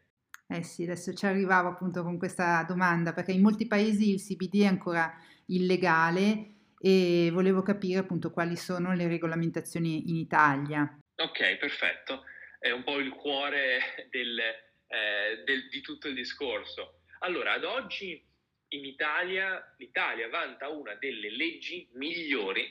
Eh 0.47 0.63
sì, 0.63 0.83
adesso 0.83 1.13
ci 1.13 1.25
arrivavo 1.25 1.69
appunto 1.69 2.03
con 2.03 2.17
questa 2.17 2.63
domanda, 2.67 3.13
perché 3.13 3.31
in 3.31 3.41
molti 3.41 3.67
paesi 3.67 4.11
il 4.11 4.21
CBD 4.21 4.63
è 4.63 4.65
ancora 4.65 5.13
illegale 5.47 6.55
e 6.79 7.29
volevo 7.31 7.61
capire 7.61 7.99
appunto 7.99 8.31
quali 8.31 8.55
sono 8.55 8.93
le 8.93 9.07
regolamentazioni 9.07 10.09
in 10.09 10.15
Italia. 10.15 10.97
Ok, 11.15 11.57
perfetto. 11.57 12.23
È 12.59 12.71
un 12.71 12.83
po' 12.83 12.99
il 12.99 13.11
cuore 13.11 14.07
del, 14.09 14.39
eh, 14.39 15.43
del, 15.45 15.67
di 15.69 15.81
tutto 15.81 16.07
il 16.07 16.15
discorso. 16.15 17.01
Allora, 17.19 17.53
ad 17.53 17.63
oggi 17.63 18.21
in 18.69 18.85
Italia 18.85 19.73
l'Italia 19.77 20.27
vanta 20.29 20.69
una 20.69 20.95
delle 20.95 21.29
leggi 21.29 21.87
migliori, 21.93 22.69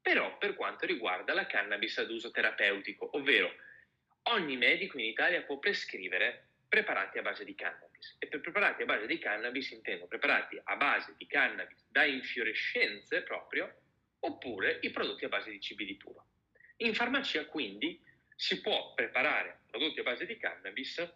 però 0.00 0.36
per 0.38 0.54
quanto 0.54 0.86
riguarda 0.86 1.34
la 1.34 1.46
cannabis 1.46 1.98
ad 1.98 2.10
uso 2.10 2.30
terapeutico, 2.30 3.16
ovvero 3.16 3.50
ogni 4.24 4.56
medico 4.56 4.98
in 4.98 5.04
Italia 5.04 5.42
può 5.42 5.58
prescrivere 5.58 6.48
preparati 6.68 7.18
a 7.18 7.22
base 7.22 7.44
di 7.44 7.54
cannabis. 7.54 8.16
E 8.18 8.26
per 8.26 8.40
preparati 8.40 8.82
a 8.82 8.86
base 8.86 9.06
di 9.06 9.18
cannabis 9.18 9.70
intendo 9.70 10.06
preparati 10.06 10.60
a 10.62 10.76
base 10.76 11.14
di 11.16 11.26
cannabis 11.26 11.84
da 11.88 12.04
infiorescenze 12.04 13.22
proprio, 13.22 13.72
oppure 14.20 14.78
i 14.82 14.90
prodotti 14.90 15.24
a 15.24 15.28
base 15.28 15.50
di 15.50 15.58
CBD 15.58 15.96
puro. 15.96 16.26
In 16.78 16.94
farmacia 16.94 17.44
quindi 17.46 18.00
si 18.34 18.60
può 18.60 18.94
preparare 18.94 19.60
prodotti 19.66 20.00
a 20.00 20.02
base 20.02 20.26
di 20.26 20.36
cannabis 20.36 21.06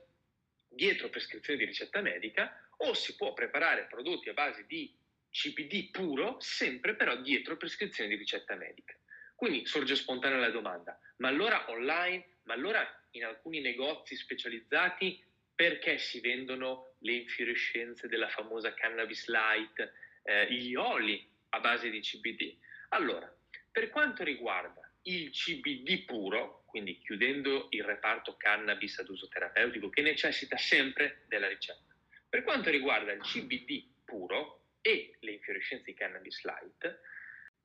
dietro 0.68 1.08
prescrizione 1.08 1.58
di 1.58 1.64
ricetta 1.64 2.00
medica 2.00 2.68
o 2.78 2.92
si 2.94 3.14
può 3.16 3.32
preparare 3.32 3.86
prodotti 3.86 4.28
a 4.28 4.34
base 4.34 4.66
di 4.66 4.94
CBD 5.30 5.90
puro 5.90 6.38
sempre 6.40 6.94
però 6.94 7.16
dietro 7.16 7.56
prescrizione 7.56 8.10
di 8.10 8.16
ricetta 8.16 8.54
medica. 8.54 8.94
Quindi 9.34 9.66
sorge 9.66 9.96
spontanea 9.96 10.38
la 10.38 10.50
domanda, 10.50 10.98
ma 11.18 11.28
allora 11.28 11.70
online, 11.70 12.24
ma 12.46 12.54
allora 12.54 12.84
in 13.10 13.24
alcuni 13.24 13.60
negozi 13.60 14.16
specializzati 14.16 15.22
perché 15.54 15.98
si 15.98 16.20
vendono 16.20 16.94
le 16.98 17.12
infiorescenze 17.12 18.08
della 18.08 18.28
famosa 18.28 18.74
cannabis 18.74 19.26
light, 19.28 19.92
eh, 20.22 20.52
gli 20.52 20.74
oli 20.74 21.26
a 21.50 21.60
base 21.60 21.88
di 21.88 22.00
CBD. 22.00 22.56
Allora, 22.90 23.32
per 23.70 23.90
quanto 23.90 24.22
riguarda 24.22 24.90
il 25.02 25.30
CBD 25.30 26.04
puro, 26.04 26.64
quindi 26.66 26.98
chiudendo 26.98 27.68
il 27.70 27.84
reparto 27.84 28.36
cannabis 28.36 28.98
ad 28.98 29.08
uso 29.08 29.28
terapeutico 29.28 29.88
che 29.88 30.02
necessita 30.02 30.56
sempre 30.56 31.24
della 31.26 31.48
ricetta, 31.48 31.94
per 32.28 32.42
quanto 32.42 32.70
riguarda 32.70 33.12
il 33.12 33.20
CBD 33.20 33.84
puro 34.04 34.74
e 34.82 35.16
le 35.20 35.32
infiorescenze 35.32 35.84
di 35.84 35.94
cannabis 35.94 36.44
light, 36.44 37.00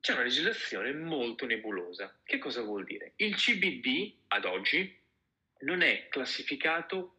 c'è 0.02 0.14
una 0.14 0.24
legislazione 0.24 0.92
molto 0.92 1.46
nebulosa. 1.46 2.18
Che 2.24 2.38
cosa 2.38 2.60
vuol 2.62 2.82
dire? 2.82 3.12
Il 3.16 3.36
CBD 3.36 4.12
ad 4.28 4.44
oggi 4.46 4.98
non 5.60 5.80
è 5.80 6.08
classificato 6.08 7.18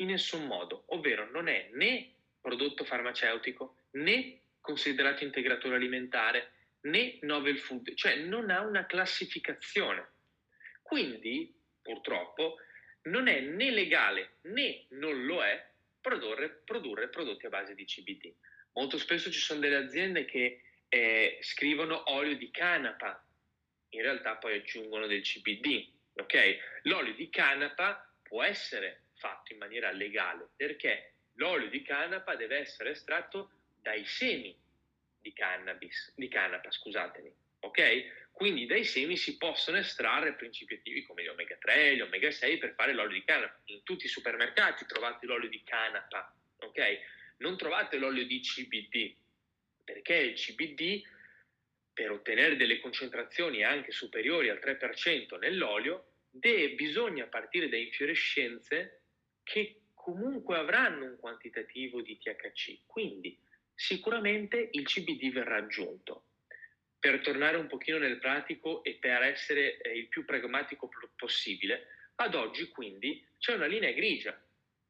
In 0.00 0.08
nessun 0.08 0.46
modo, 0.46 0.84
ovvero 0.88 1.28
non 1.30 1.48
è 1.48 1.70
né 1.72 2.12
prodotto 2.40 2.84
farmaceutico 2.84 3.86
né 3.92 4.40
considerato 4.60 5.24
integratore 5.24 5.74
alimentare 5.74 6.52
né 6.82 7.18
novel 7.22 7.58
food, 7.58 7.94
cioè 7.94 8.16
non 8.16 8.50
ha 8.50 8.60
una 8.60 8.86
classificazione. 8.86 10.06
Quindi, 10.82 11.52
purtroppo, 11.82 12.58
non 13.04 13.26
è 13.26 13.40
né 13.40 13.70
legale 13.70 14.34
né 14.42 14.84
non 14.90 15.24
lo 15.24 15.42
è 15.42 15.68
produrre, 16.00 16.60
produrre 16.64 17.08
prodotti 17.08 17.46
a 17.46 17.48
base 17.48 17.74
di 17.74 17.84
CBD. 17.84 18.32
Molto 18.74 18.98
spesso 18.98 19.32
ci 19.32 19.40
sono 19.40 19.58
delle 19.58 19.76
aziende 19.76 20.26
che 20.26 20.62
eh, 20.88 21.38
scrivono 21.42 22.10
olio 22.12 22.36
di 22.36 22.50
canapa, 22.50 23.24
in 23.90 24.02
realtà 24.02 24.36
poi 24.36 24.56
aggiungono 24.56 25.06
del 25.06 25.22
CBD. 25.22 25.86
Okay? 26.14 26.58
L'olio 26.82 27.14
di 27.14 27.30
canapa 27.30 28.12
può 28.22 28.42
essere 28.42 29.04
fatto 29.14 29.52
in 29.52 29.58
maniera 29.58 29.90
legale 29.90 30.48
perché 30.56 31.14
l'olio 31.34 31.68
di 31.68 31.82
canapa 31.82 32.36
deve 32.36 32.58
essere 32.58 32.90
estratto 32.90 33.50
dai 33.80 34.04
semi 34.04 34.56
di 35.20 35.32
cannabis, 35.32 36.12
di 36.16 36.28
canapa, 36.28 36.70
scusatemi, 36.70 37.32
ok? 37.60 38.28
Quindi 38.32 38.66
dai 38.66 38.84
semi 38.84 39.16
si 39.16 39.36
possono 39.36 39.78
estrarre 39.78 40.34
principi 40.34 40.74
attivi 40.74 41.02
come 41.02 41.24
gli 41.24 41.28
omega 41.28 41.56
3, 41.56 41.96
gli 41.96 42.00
omega 42.00 42.30
6 42.30 42.58
per 42.58 42.74
fare 42.74 42.92
l'olio 42.92 43.18
di 43.18 43.24
canapa. 43.24 43.58
In 43.66 43.82
tutti 43.82 44.06
i 44.06 44.08
supermercati 44.08 44.86
trovate 44.86 45.26
l'olio 45.26 45.48
di 45.48 45.62
canapa, 45.64 46.32
ok? 46.60 46.98
Non 47.38 47.56
trovate 47.56 47.98
l'olio 47.98 48.24
di 48.26 48.40
CBD, 48.40 49.14
perché 49.88 50.16
il 50.16 50.34
CBD 50.34 51.02
per 51.94 52.10
ottenere 52.10 52.56
delle 52.56 52.78
concentrazioni 52.78 53.64
anche 53.64 53.90
superiori 53.90 54.50
al 54.50 54.60
3% 54.62 55.38
nell'olio, 55.38 56.10
deve, 56.28 56.74
bisogna 56.74 57.24
partire 57.24 57.70
da 57.70 57.78
infiorescenze 57.78 59.04
che 59.42 59.80
comunque 59.94 60.58
avranno 60.58 61.06
un 61.06 61.16
quantitativo 61.18 62.02
di 62.02 62.18
THC. 62.18 62.80
Quindi 62.84 63.40
sicuramente 63.74 64.68
il 64.72 64.84
CBD 64.84 65.32
verrà 65.32 65.56
aggiunto. 65.56 66.24
Per 66.98 67.20
tornare 67.20 67.56
un 67.56 67.66
pochino 67.66 67.96
nel 67.96 68.18
pratico 68.18 68.84
e 68.84 68.96
per 68.96 69.22
essere 69.22 69.78
eh, 69.78 69.96
il 69.96 70.08
più 70.08 70.26
pragmatico 70.26 70.90
possibile, 71.16 71.86
ad 72.16 72.34
oggi 72.34 72.68
quindi 72.68 73.26
c'è 73.38 73.54
una 73.54 73.66
linea 73.66 73.92
grigia. 73.92 74.38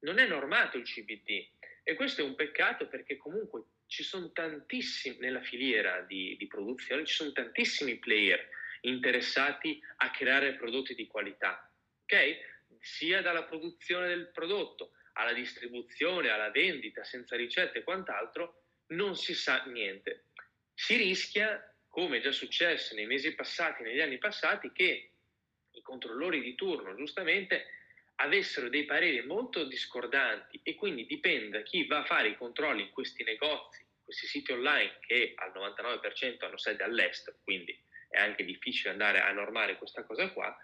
Non 0.00 0.18
è 0.18 0.26
normato 0.26 0.76
il 0.76 0.82
CBD 0.82 1.46
e 1.84 1.94
questo 1.94 2.20
è 2.20 2.24
un 2.24 2.34
peccato 2.34 2.88
perché 2.88 3.16
comunque 3.16 3.62
ci 3.88 4.02
sono 4.02 4.30
tantissimi, 4.32 5.16
nella 5.18 5.40
filiera 5.40 6.02
di, 6.02 6.36
di 6.38 6.46
produzione, 6.46 7.04
ci 7.04 7.14
sono 7.14 7.32
tantissimi 7.32 7.96
player 7.98 8.48
interessati 8.82 9.80
a 9.96 10.10
creare 10.10 10.54
prodotti 10.54 10.94
di 10.94 11.06
qualità, 11.06 11.68
ok? 12.04 12.56
Sia 12.80 13.22
dalla 13.22 13.44
produzione 13.44 14.06
del 14.06 14.30
prodotto 14.30 14.92
alla 15.14 15.32
distribuzione, 15.32 16.28
alla 16.28 16.50
vendita, 16.50 17.02
senza 17.02 17.34
ricette 17.34 17.78
e 17.78 17.82
quant'altro, 17.82 18.62
non 18.88 19.16
si 19.16 19.34
sa 19.34 19.64
niente. 19.64 20.26
Si 20.72 20.96
rischia, 20.96 21.60
come 21.88 22.18
è 22.18 22.20
già 22.20 22.30
successo 22.30 22.94
nei 22.94 23.06
mesi 23.06 23.34
passati, 23.34 23.82
negli 23.82 24.00
anni 24.00 24.18
passati, 24.18 24.70
che 24.70 25.12
i 25.72 25.82
controllori 25.82 26.40
di 26.40 26.54
turno, 26.54 26.94
giustamente, 26.94 27.77
avessero 28.20 28.68
dei 28.68 28.84
pareri 28.84 29.24
molto 29.24 29.64
discordanti 29.64 30.60
e 30.62 30.74
quindi 30.74 31.06
dipende 31.06 31.58
da 31.58 31.62
chi 31.62 31.86
va 31.86 31.98
a 31.98 32.04
fare 32.04 32.28
i 32.28 32.36
controlli 32.36 32.82
in 32.82 32.90
questi 32.90 33.22
negozi, 33.22 33.84
questi 34.02 34.26
siti 34.26 34.52
online 34.52 34.98
che 35.00 35.32
al 35.36 35.52
99% 35.52 36.44
hanno 36.44 36.56
sede 36.56 36.82
all'estero, 36.82 37.38
quindi 37.44 37.76
è 38.08 38.18
anche 38.18 38.44
difficile 38.44 38.90
andare 38.90 39.20
a 39.20 39.30
normare 39.32 39.76
questa 39.76 40.04
cosa 40.04 40.30
qua, 40.32 40.56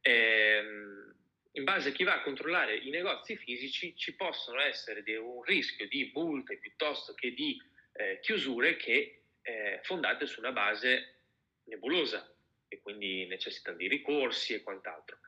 ehm, 0.00 1.14
in 1.52 1.64
base 1.64 1.90
a 1.90 1.92
chi 1.92 2.04
va 2.04 2.14
a 2.14 2.22
controllare 2.22 2.76
i 2.76 2.90
negozi 2.90 3.36
fisici 3.36 3.96
ci 3.96 4.14
possono 4.14 4.60
essere 4.60 5.02
de- 5.02 5.16
un 5.16 5.42
rischio 5.42 5.86
di 5.86 6.10
multe 6.14 6.58
piuttosto 6.58 7.14
che 7.14 7.32
di 7.32 7.60
eh, 7.92 8.18
chiusure 8.20 8.76
che 8.76 9.22
eh, 9.42 9.80
fondate 9.82 10.26
su 10.26 10.40
una 10.40 10.52
base 10.52 11.22
nebulosa 11.64 12.32
e 12.68 12.80
quindi 12.80 13.26
necessitano 13.26 13.76
di 13.76 13.88
ricorsi 13.88 14.54
e 14.54 14.62
quant'altro. 14.62 15.18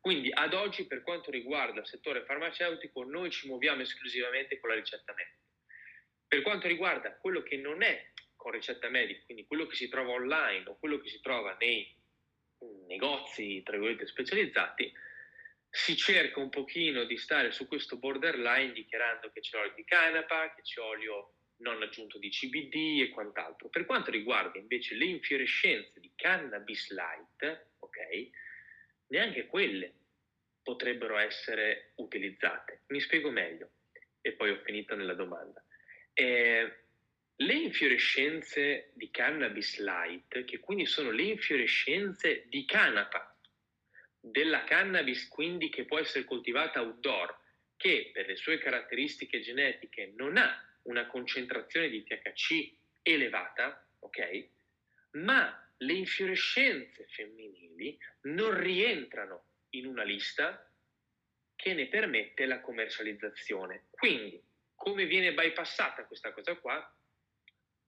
Quindi 0.00 0.30
ad 0.32 0.54
oggi 0.54 0.86
per 0.86 1.02
quanto 1.02 1.30
riguarda 1.30 1.80
il 1.80 1.86
settore 1.86 2.24
farmaceutico 2.24 3.04
noi 3.04 3.30
ci 3.30 3.46
muoviamo 3.48 3.82
esclusivamente 3.82 4.58
con 4.58 4.70
la 4.70 4.76
ricetta 4.76 5.12
medica. 5.12 5.36
Per 6.26 6.42
quanto 6.42 6.68
riguarda 6.68 7.16
quello 7.16 7.42
che 7.42 7.56
non 7.56 7.82
è 7.82 8.10
con 8.34 8.52
ricetta 8.52 8.88
medica, 8.88 9.22
quindi 9.26 9.46
quello 9.46 9.66
che 9.66 9.76
si 9.76 9.88
trova 9.88 10.12
online 10.12 10.68
o 10.68 10.78
quello 10.78 10.98
che 11.00 11.08
si 11.10 11.20
trova 11.20 11.54
nei 11.60 11.86
negozi, 12.86 13.62
tra 13.62 13.76
virgolette, 13.76 14.06
specializzati, 14.06 14.90
si 15.68 15.96
cerca 15.96 16.40
un 16.40 16.48
pochino 16.48 17.04
di 17.04 17.16
stare 17.18 17.52
su 17.52 17.68
questo 17.68 17.98
borderline 17.98 18.72
dichiarando 18.72 19.30
che 19.30 19.40
c'è 19.40 19.58
olio 19.58 19.74
di 19.74 19.84
canapa, 19.84 20.54
che 20.54 20.62
c'è 20.62 20.80
olio 20.80 21.34
non 21.58 21.82
aggiunto 21.82 22.18
di 22.18 22.30
CBD 22.30 23.02
e 23.02 23.10
quant'altro. 23.10 23.68
Per 23.68 23.84
quanto 23.84 24.10
riguarda 24.10 24.58
invece 24.58 24.94
le 24.94 25.04
infiorescenze 25.04 26.00
di 26.00 26.10
cannabis 26.16 26.90
light, 26.90 27.68
ok, 27.80 28.30
neanche 29.10 29.46
quelle 29.46 29.92
potrebbero 30.62 31.16
essere 31.18 31.92
utilizzate. 31.96 32.82
Mi 32.88 33.00
spiego 33.00 33.30
meglio 33.30 33.70
e 34.20 34.32
poi 34.32 34.50
ho 34.50 34.60
finito 34.64 34.94
nella 34.94 35.14
domanda. 35.14 35.62
Eh, 36.12 36.74
le 37.36 37.54
infiorescenze 37.54 38.90
di 38.94 39.10
cannabis 39.10 39.78
light, 39.78 40.44
che 40.44 40.58
quindi 40.60 40.84
sono 40.84 41.10
le 41.10 41.22
infiorescenze 41.22 42.44
di 42.48 42.64
canapa, 42.66 43.34
della 44.20 44.64
cannabis 44.64 45.26
quindi 45.28 45.70
che 45.70 45.86
può 45.86 45.98
essere 45.98 46.24
coltivata 46.24 46.82
outdoor, 46.82 47.38
che 47.76 48.10
per 48.12 48.26
le 48.26 48.36
sue 48.36 48.58
caratteristiche 48.58 49.40
genetiche 49.40 50.12
non 50.14 50.36
ha 50.36 50.62
una 50.82 51.06
concentrazione 51.06 51.88
di 51.88 52.04
THC 52.04 52.74
elevata, 53.02 53.88
ok? 54.00 54.48
Ma 55.12 55.69
le 55.82 55.92
infiorescenze 55.94 57.06
femminili 57.08 57.98
non 58.22 58.58
rientrano 58.58 59.44
in 59.70 59.86
una 59.86 60.02
lista 60.02 60.70
che 61.54 61.74
ne 61.74 61.86
permette 61.86 62.46
la 62.46 62.60
commercializzazione. 62.60 63.86
Quindi, 63.90 64.42
come 64.74 65.06
viene 65.06 65.32
bypassata 65.32 66.06
questa 66.06 66.32
cosa 66.32 66.56
qua? 66.56 66.96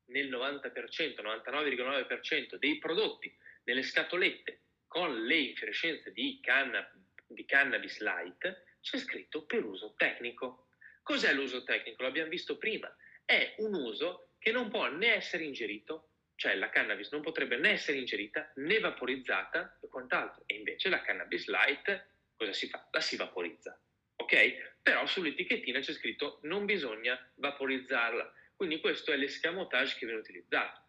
Nel 0.06 0.28
90%, 0.30 1.22
99,9% 1.22 2.56
dei 2.56 2.78
prodotti 2.78 3.34
nelle 3.64 3.82
scatolette 3.82 4.60
con 4.86 5.24
le 5.24 5.36
infiorescenze 5.36 6.12
di, 6.12 6.38
canna, 6.42 6.86
di 7.26 7.44
cannabis 7.44 8.00
light 8.00 8.64
c'è 8.80 8.98
scritto 8.98 9.44
per 9.44 9.64
uso 9.64 9.94
tecnico. 9.96 10.68
Cos'è 11.02 11.32
l'uso 11.32 11.62
tecnico? 11.64 12.02
L'abbiamo 12.02 12.28
visto 12.28 12.58
prima. 12.58 12.94
È 13.24 13.54
un 13.58 13.74
uso 13.74 14.32
che 14.38 14.50
non 14.50 14.68
può 14.68 14.86
né 14.88 15.14
essere 15.14 15.44
ingerito 15.44 16.11
cioè 16.42 16.56
la 16.56 16.70
cannabis 16.70 17.12
non 17.12 17.20
potrebbe 17.20 17.56
né 17.56 17.70
essere 17.70 17.98
ingerita 17.98 18.50
né 18.56 18.80
vaporizzata 18.80 19.78
e 19.80 19.86
quant'altro. 19.86 20.42
E 20.46 20.56
invece 20.56 20.88
la 20.88 21.00
cannabis 21.00 21.46
light 21.46 22.04
cosa 22.34 22.52
si 22.52 22.66
fa? 22.66 22.84
La 22.90 23.00
si 23.00 23.14
vaporizza. 23.14 23.80
Ok? 24.16 24.80
Però 24.82 25.06
sull'etichettina 25.06 25.78
c'è 25.78 25.92
scritto 25.92 26.40
non 26.42 26.64
bisogna 26.64 27.16
vaporizzarla. 27.36 28.34
Quindi 28.56 28.80
questo 28.80 29.12
è 29.12 29.16
l'escamotage 29.16 29.94
che 29.96 30.04
viene 30.04 30.20
utilizzato. 30.20 30.80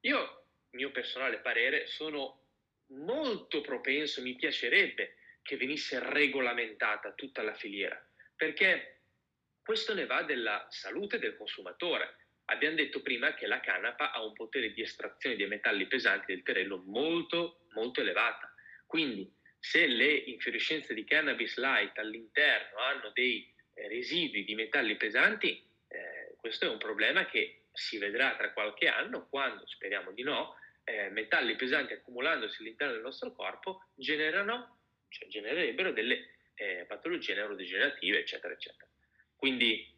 Io, 0.00 0.46
mio 0.70 0.90
personale 0.92 1.40
parere, 1.40 1.86
sono 1.88 2.46
molto 2.92 3.60
propenso, 3.60 4.22
mi 4.22 4.34
piacerebbe 4.34 5.16
che 5.42 5.58
venisse 5.58 5.98
regolamentata 6.00 7.12
tutta 7.12 7.42
la 7.42 7.52
filiera, 7.52 8.02
perché 8.34 9.00
questo 9.62 9.92
ne 9.92 10.06
va 10.06 10.22
della 10.22 10.66
salute 10.70 11.18
del 11.18 11.36
consumatore 11.36 12.25
Abbiamo 12.46 12.76
detto 12.76 13.02
prima 13.02 13.34
che 13.34 13.46
la 13.46 13.60
canapa 13.60 14.12
ha 14.12 14.22
un 14.24 14.32
potere 14.32 14.72
di 14.72 14.80
estrazione 14.80 15.36
dei 15.36 15.48
metalli 15.48 15.86
pesanti 15.86 16.32
del 16.32 16.42
terreno 16.42 16.76
molto, 16.86 17.66
molto 17.74 18.00
elevata. 18.00 18.54
Quindi, 18.86 19.32
se 19.58 19.86
le 19.86 20.12
infiorescenze 20.12 20.94
di 20.94 21.04
cannabis 21.04 21.56
light 21.58 21.98
all'interno 21.98 22.78
hanno 22.78 23.10
dei 23.12 23.52
eh, 23.74 23.88
residui 23.88 24.44
di 24.44 24.54
metalli 24.54 24.96
pesanti, 24.96 25.68
eh, 25.88 26.36
questo 26.36 26.66
è 26.66 26.68
un 26.68 26.78
problema 26.78 27.26
che 27.26 27.66
si 27.72 27.98
vedrà 27.98 28.36
tra 28.36 28.52
qualche 28.52 28.86
anno 28.86 29.28
quando, 29.28 29.66
speriamo 29.66 30.12
di 30.12 30.22
no, 30.22 30.56
eh, 30.84 31.08
metalli 31.10 31.56
pesanti 31.56 31.94
accumulandosi 31.94 32.62
all'interno 32.62 32.92
del 32.94 33.02
nostro 33.02 33.32
corpo 33.32 33.90
generano, 33.96 34.82
cioè 35.08 35.26
genererebbero 35.26 35.90
delle 35.90 36.36
eh, 36.54 36.84
patologie 36.86 37.34
neurodegenerative, 37.34 38.20
eccetera, 38.20 38.54
eccetera. 38.54 38.88
Quindi 39.34 39.94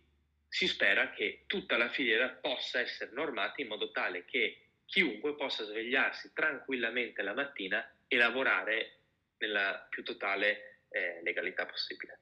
si 0.49 0.67
spera 0.67 1.11
che 1.11 1.45
tutta 1.47 1.77
la 1.77 1.89
filiera 1.89 2.31
possa 2.31 2.81
essere 2.81 3.13
normata 3.13 3.61
in 3.61 3.69
modo 3.69 3.91
tale 3.91 4.25
che 4.25 4.69
chiunque 4.87 5.35
possa 5.37 5.65
svegliarsi 5.65 6.33
tranquillamente 6.33 7.23
la 7.23 7.35
mattina 7.35 7.85
e 8.07 8.17
lavorare 8.17 9.01
nella 9.39 9.87
più 9.91 10.03
totale 10.03 10.85
eh, 10.89 11.21
legalità 11.23 11.67
possibile. 11.67 12.21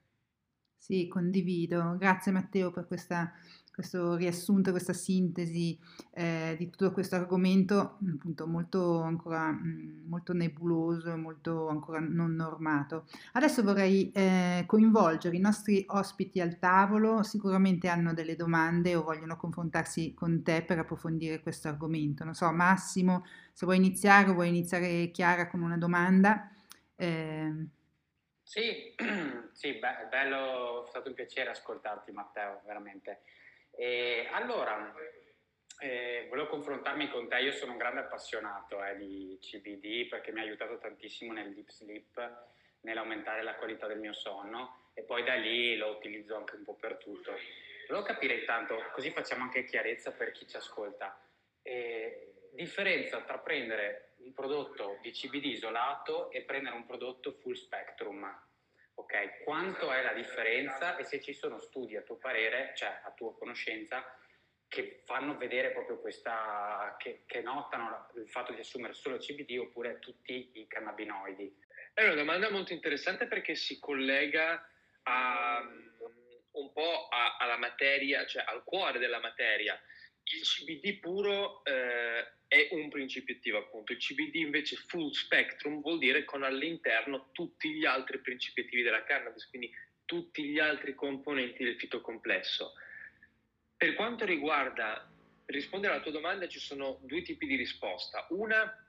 Sì, 0.76 1.08
condivido. 1.08 1.96
Grazie 1.96 2.32
Matteo 2.32 2.70
per 2.70 2.86
questa 2.86 3.32
questo 3.76 4.14
riassunto, 4.14 4.70
questa 4.70 4.94
sintesi 4.94 5.78
eh, 6.12 6.54
di 6.56 6.70
tutto 6.70 6.92
questo 6.92 7.14
argomento, 7.14 7.98
appunto 8.10 8.46
molto 8.46 9.02
ancora 9.02 9.50
mh, 9.50 10.04
molto 10.06 10.32
nebuloso 10.32 11.12
e 11.12 11.16
molto 11.16 11.68
ancora 11.68 12.00
non 12.00 12.34
normato. 12.34 13.06
Adesso 13.32 13.62
vorrei 13.62 14.10
eh, 14.12 14.64
coinvolgere 14.66 15.36
i 15.36 15.40
nostri 15.40 15.84
ospiti 15.88 16.40
al 16.40 16.58
tavolo, 16.58 17.22
sicuramente 17.22 17.88
hanno 17.88 18.14
delle 18.14 18.34
domande 18.34 18.94
o 18.94 19.02
vogliono 19.02 19.36
confrontarsi 19.36 20.14
con 20.14 20.42
te 20.42 20.62
per 20.62 20.78
approfondire 20.78 21.40
questo 21.40 21.68
argomento. 21.68 22.24
Non 22.24 22.32
so, 22.32 22.50
Massimo, 22.52 23.26
se 23.52 23.66
vuoi 23.66 23.76
iniziare 23.76 24.30
o 24.30 24.32
vuoi 24.32 24.48
iniziare 24.48 25.10
Chiara 25.10 25.48
con 25.48 25.60
una 25.60 25.76
domanda. 25.76 26.50
Eh... 26.94 27.66
Sì, 28.42 28.94
sì, 29.52 29.72
be- 29.74 30.06
bello, 30.08 30.86
è 30.86 30.88
stato 30.88 31.08
un 31.10 31.14
piacere 31.14 31.50
ascoltarti 31.50 32.10
Matteo, 32.12 32.62
veramente. 32.64 33.20
E 33.76 34.28
allora, 34.32 34.94
eh, 35.80 36.26
volevo 36.30 36.48
confrontarmi 36.48 37.10
con 37.10 37.28
te, 37.28 37.36
io 37.36 37.52
sono 37.52 37.72
un 37.72 37.78
grande 37.78 38.00
appassionato 38.00 38.82
eh, 38.82 38.96
di 38.96 39.38
CBD 39.40 40.08
perché 40.08 40.32
mi 40.32 40.40
ha 40.40 40.42
aiutato 40.42 40.78
tantissimo 40.78 41.32
nel 41.32 41.52
deep 41.52 41.68
sleep, 41.68 42.44
nell'aumentare 42.80 43.42
la 43.42 43.54
qualità 43.56 43.86
del 43.86 43.98
mio 43.98 44.14
sonno 44.14 44.90
e 44.94 45.02
poi 45.02 45.24
da 45.24 45.34
lì 45.34 45.76
lo 45.76 45.88
utilizzo 45.88 46.36
anche 46.36 46.56
un 46.56 46.64
po' 46.64 46.74
per 46.74 46.96
tutto. 46.96 47.32
Volevo 47.88 48.06
capire 48.06 48.34
intanto, 48.34 48.82
così 48.92 49.10
facciamo 49.10 49.42
anche 49.42 49.64
chiarezza 49.64 50.12
per 50.12 50.32
chi 50.32 50.48
ci 50.48 50.56
ascolta, 50.56 51.20
eh, 51.62 52.48
differenza 52.52 53.20
tra 53.20 53.38
prendere 53.38 54.14
un 54.18 54.32
prodotto 54.32 54.98
di 55.02 55.10
CBD 55.10 55.44
isolato 55.44 56.30
e 56.30 56.42
prendere 56.42 56.74
un 56.74 56.86
prodotto 56.86 57.32
full 57.32 57.52
spectrum. 57.52 58.45
Ok, 59.06 59.44
quanto 59.44 59.92
è 59.92 60.02
la 60.02 60.12
differenza 60.12 60.96
e 60.96 61.04
se 61.04 61.20
ci 61.20 61.32
sono 61.32 61.60
studi 61.60 61.94
a 61.94 62.02
tuo 62.02 62.16
parere, 62.16 62.72
cioè 62.74 63.02
a 63.04 63.12
tua 63.12 63.36
conoscenza, 63.38 64.04
che 64.66 65.02
fanno 65.04 65.36
vedere 65.36 65.70
proprio 65.70 66.00
questa, 66.00 66.96
che, 66.98 67.22
che 67.24 67.40
notano 67.40 68.10
il 68.16 68.28
fatto 68.28 68.52
di 68.52 68.58
assumere 68.58 68.94
solo 68.94 69.18
CBD 69.18 69.58
oppure 69.58 70.00
tutti 70.00 70.50
i 70.54 70.66
cannabinoidi? 70.66 71.56
È 71.94 72.02
una 72.02 72.16
domanda 72.16 72.50
molto 72.50 72.72
interessante 72.72 73.28
perché 73.28 73.54
si 73.54 73.78
collega 73.78 74.68
a, 75.04 75.60
un 75.60 76.72
po' 76.72 77.06
a, 77.06 77.36
alla 77.36 77.58
materia, 77.58 78.26
cioè 78.26 78.42
al 78.44 78.64
cuore 78.64 78.98
della 78.98 79.20
materia. 79.20 79.80
Il 80.24 80.42
CBD 80.42 80.98
puro 80.98 81.62
eh, 81.64 82.35
è 82.48 82.68
un 82.72 82.88
principio 82.88 83.34
attivo 83.34 83.58
appunto, 83.58 83.92
il 83.92 83.98
CBD 83.98 84.36
invece 84.36 84.76
full 84.86 85.10
spectrum 85.10 85.80
vuol 85.80 85.98
dire 85.98 86.24
con 86.24 86.42
all'interno 86.42 87.30
tutti 87.32 87.72
gli 87.72 87.84
altri 87.84 88.20
principi 88.20 88.60
attivi 88.60 88.82
della 88.82 89.04
cannabis, 89.04 89.48
quindi 89.48 89.72
tutti 90.04 90.44
gli 90.44 90.58
altri 90.58 90.94
componenti 90.94 91.64
del 91.64 91.76
fitocomplesso. 91.76 92.74
Per 93.76 93.94
quanto 93.94 94.24
riguarda 94.24 95.10
rispondere 95.46 95.94
alla 95.94 96.02
tua 96.02 96.12
domanda 96.12 96.48
ci 96.48 96.58
sono 96.58 96.98
due 97.02 97.22
tipi 97.22 97.46
di 97.46 97.56
risposta, 97.56 98.26
una 98.30 98.86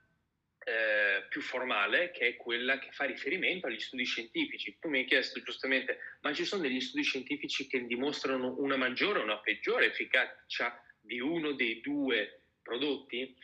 eh, 0.64 1.24
più 1.28 1.40
formale 1.40 2.10
che 2.10 2.28
è 2.28 2.36
quella 2.36 2.78
che 2.78 2.90
fa 2.92 3.04
riferimento 3.04 3.66
agli 3.66 3.80
studi 3.80 4.04
scientifici. 4.04 4.76
Tu 4.78 4.88
mi 4.88 4.98
hai 4.98 5.04
chiesto 5.04 5.40
giustamente, 5.40 5.98
ma 6.20 6.32
ci 6.32 6.44
sono 6.44 6.62
degli 6.62 6.80
studi 6.80 7.02
scientifici 7.02 7.66
che 7.66 7.86
dimostrano 7.86 8.54
una 8.58 8.76
maggiore 8.76 9.18
o 9.18 9.22
una 9.22 9.38
peggiore 9.38 9.86
efficacia 9.86 10.80
di 11.00 11.20
uno 11.20 11.52
dei 11.52 11.80
due 11.80 12.40
prodotti? 12.62 13.34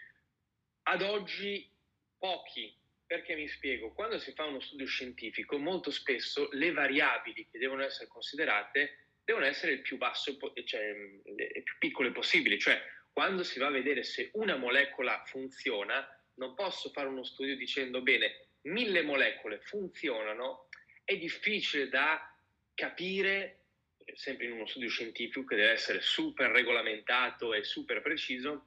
Ad 0.86 1.02
oggi 1.02 1.70
pochi, 2.18 2.74
perché 3.06 3.34
mi 3.34 3.48
spiego, 3.48 3.92
quando 3.92 4.18
si 4.18 4.32
fa 4.32 4.44
uno 4.44 4.60
studio 4.60 4.86
scientifico 4.86 5.58
molto 5.58 5.90
spesso 5.90 6.48
le 6.52 6.72
variabili 6.72 7.48
che 7.50 7.58
devono 7.58 7.82
essere 7.82 8.08
considerate 8.08 8.98
devono 9.24 9.46
essere 9.46 9.72
il 9.72 9.80
più 9.80 9.96
basso, 9.96 10.36
cioè 10.64 10.94
le 11.24 11.62
più 11.62 11.78
piccole 11.78 12.12
possibili, 12.12 12.58
cioè 12.58 12.78
quando 13.10 13.42
si 13.42 13.58
va 13.58 13.68
a 13.68 13.70
vedere 13.70 14.02
se 14.02 14.30
una 14.34 14.56
molecola 14.56 15.22
funziona, 15.24 16.06
non 16.34 16.54
posso 16.54 16.90
fare 16.90 17.08
uno 17.08 17.24
studio 17.24 17.56
dicendo 17.56 18.02
bene, 18.02 18.48
mille 18.62 19.02
molecole 19.02 19.60
funzionano, 19.60 20.68
è 21.04 21.16
difficile 21.16 21.88
da 21.88 22.30
capire, 22.74 23.66
sempre 24.14 24.46
in 24.46 24.52
uno 24.52 24.66
studio 24.66 24.88
scientifico 24.88 25.44
che 25.44 25.56
deve 25.56 25.70
essere 25.70 26.00
super 26.00 26.50
regolamentato 26.50 27.54
e 27.54 27.64
super 27.64 28.02
preciso, 28.02 28.66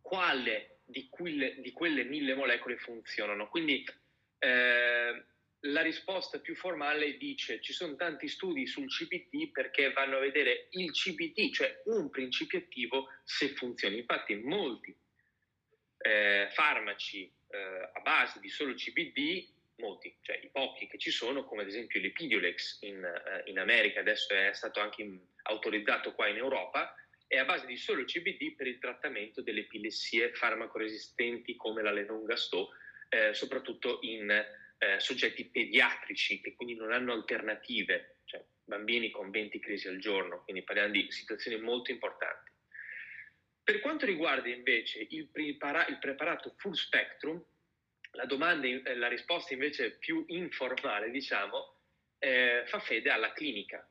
quale 0.00 0.77
di 0.88 1.08
quelle, 1.10 1.60
di 1.60 1.72
quelle 1.72 2.04
mille 2.04 2.34
molecole 2.34 2.78
funzionano. 2.78 3.48
Quindi 3.48 3.84
eh, 4.38 5.24
la 5.62 5.82
risposta 5.82 6.38
più 6.38 6.54
formale 6.54 7.16
dice 7.18 7.60
ci 7.60 7.72
sono 7.72 7.94
tanti 7.96 8.28
studi 8.28 8.66
sul 8.66 8.88
CBT 8.88 9.50
perché 9.52 9.92
vanno 9.92 10.16
a 10.16 10.20
vedere 10.20 10.68
il 10.70 10.90
CBT, 10.92 11.52
cioè 11.52 11.82
un 11.86 12.08
principio 12.08 12.58
attivo, 12.58 13.08
se 13.22 13.48
funziona. 13.50 13.96
Infatti 13.96 14.34
molti 14.36 14.96
eh, 15.98 16.48
farmaci 16.50 17.30
eh, 17.48 17.90
a 17.92 18.00
base 18.00 18.40
di 18.40 18.48
solo 18.48 18.72
CBD, 18.72 19.46
molti, 19.76 20.16
cioè 20.22 20.40
i 20.42 20.48
pochi 20.48 20.86
che 20.86 20.98
ci 20.98 21.10
sono, 21.10 21.44
come 21.44 21.62
ad 21.62 21.68
esempio 21.68 22.00
l'Epidiolex 22.00 22.80
in, 22.82 23.04
eh, 23.04 23.42
in 23.50 23.58
America, 23.58 24.00
adesso 24.00 24.32
è 24.32 24.52
stato 24.54 24.80
anche 24.80 25.02
in, 25.02 25.20
autorizzato 25.42 26.14
qua 26.14 26.28
in 26.28 26.36
Europa, 26.36 26.94
è 27.28 27.36
a 27.36 27.44
base 27.44 27.66
di 27.66 27.76
solo 27.76 28.04
CBD 28.04 28.56
per 28.56 28.66
il 28.66 28.78
trattamento 28.78 29.42
delle 29.42 29.60
epilessie 29.60 30.32
farmacoresistenti 30.32 31.56
come 31.56 31.82
la 31.82 31.92
Lenongasto, 31.92 32.70
eh, 33.10 33.34
soprattutto 33.34 33.98
in 34.02 34.30
eh, 34.30 34.98
soggetti 34.98 35.44
pediatrici 35.44 36.40
che 36.40 36.54
quindi 36.54 36.74
non 36.74 36.90
hanno 36.90 37.12
alternative, 37.12 38.20
cioè 38.24 38.42
bambini 38.64 39.10
con 39.10 39.30
20 39.30 39.60
crisi 39.60 39.88
al 39.88 39.98
giorno, 39.98 40.42
quindi 40.42 40.62
parliamo 40.62 40.90
di 40.90 41.10
situazioni 41.10 41.60
molto 41.60 41.90
importanti. 41.90 42.50
Per 43.62 43.80
quanto 43.80 44.06
riguarda 44.06 44.48
invece 44.48 45.06
il, 45.10 45.28
prepara- 45.28 45.86
il 45.88 45.98
preparato 45.98 46.54
full 46.56 46.72
spectrum, 46.72 47.44
la, 48.12 48.24
domanda, 48.24 48.66
eh, 48.66 48.94
la 48.94 49.08
risposta 49.08 49.52
invece 49.52 49.98
più 49.98 50.24
informale, 50.28 51.10
diciamo, 51.10 51.76
eh, 52.18 52.62
fa 52.64 52.78
fede 52.78 53.10
alla 53.10 53.34
clinica, 53.34 53.86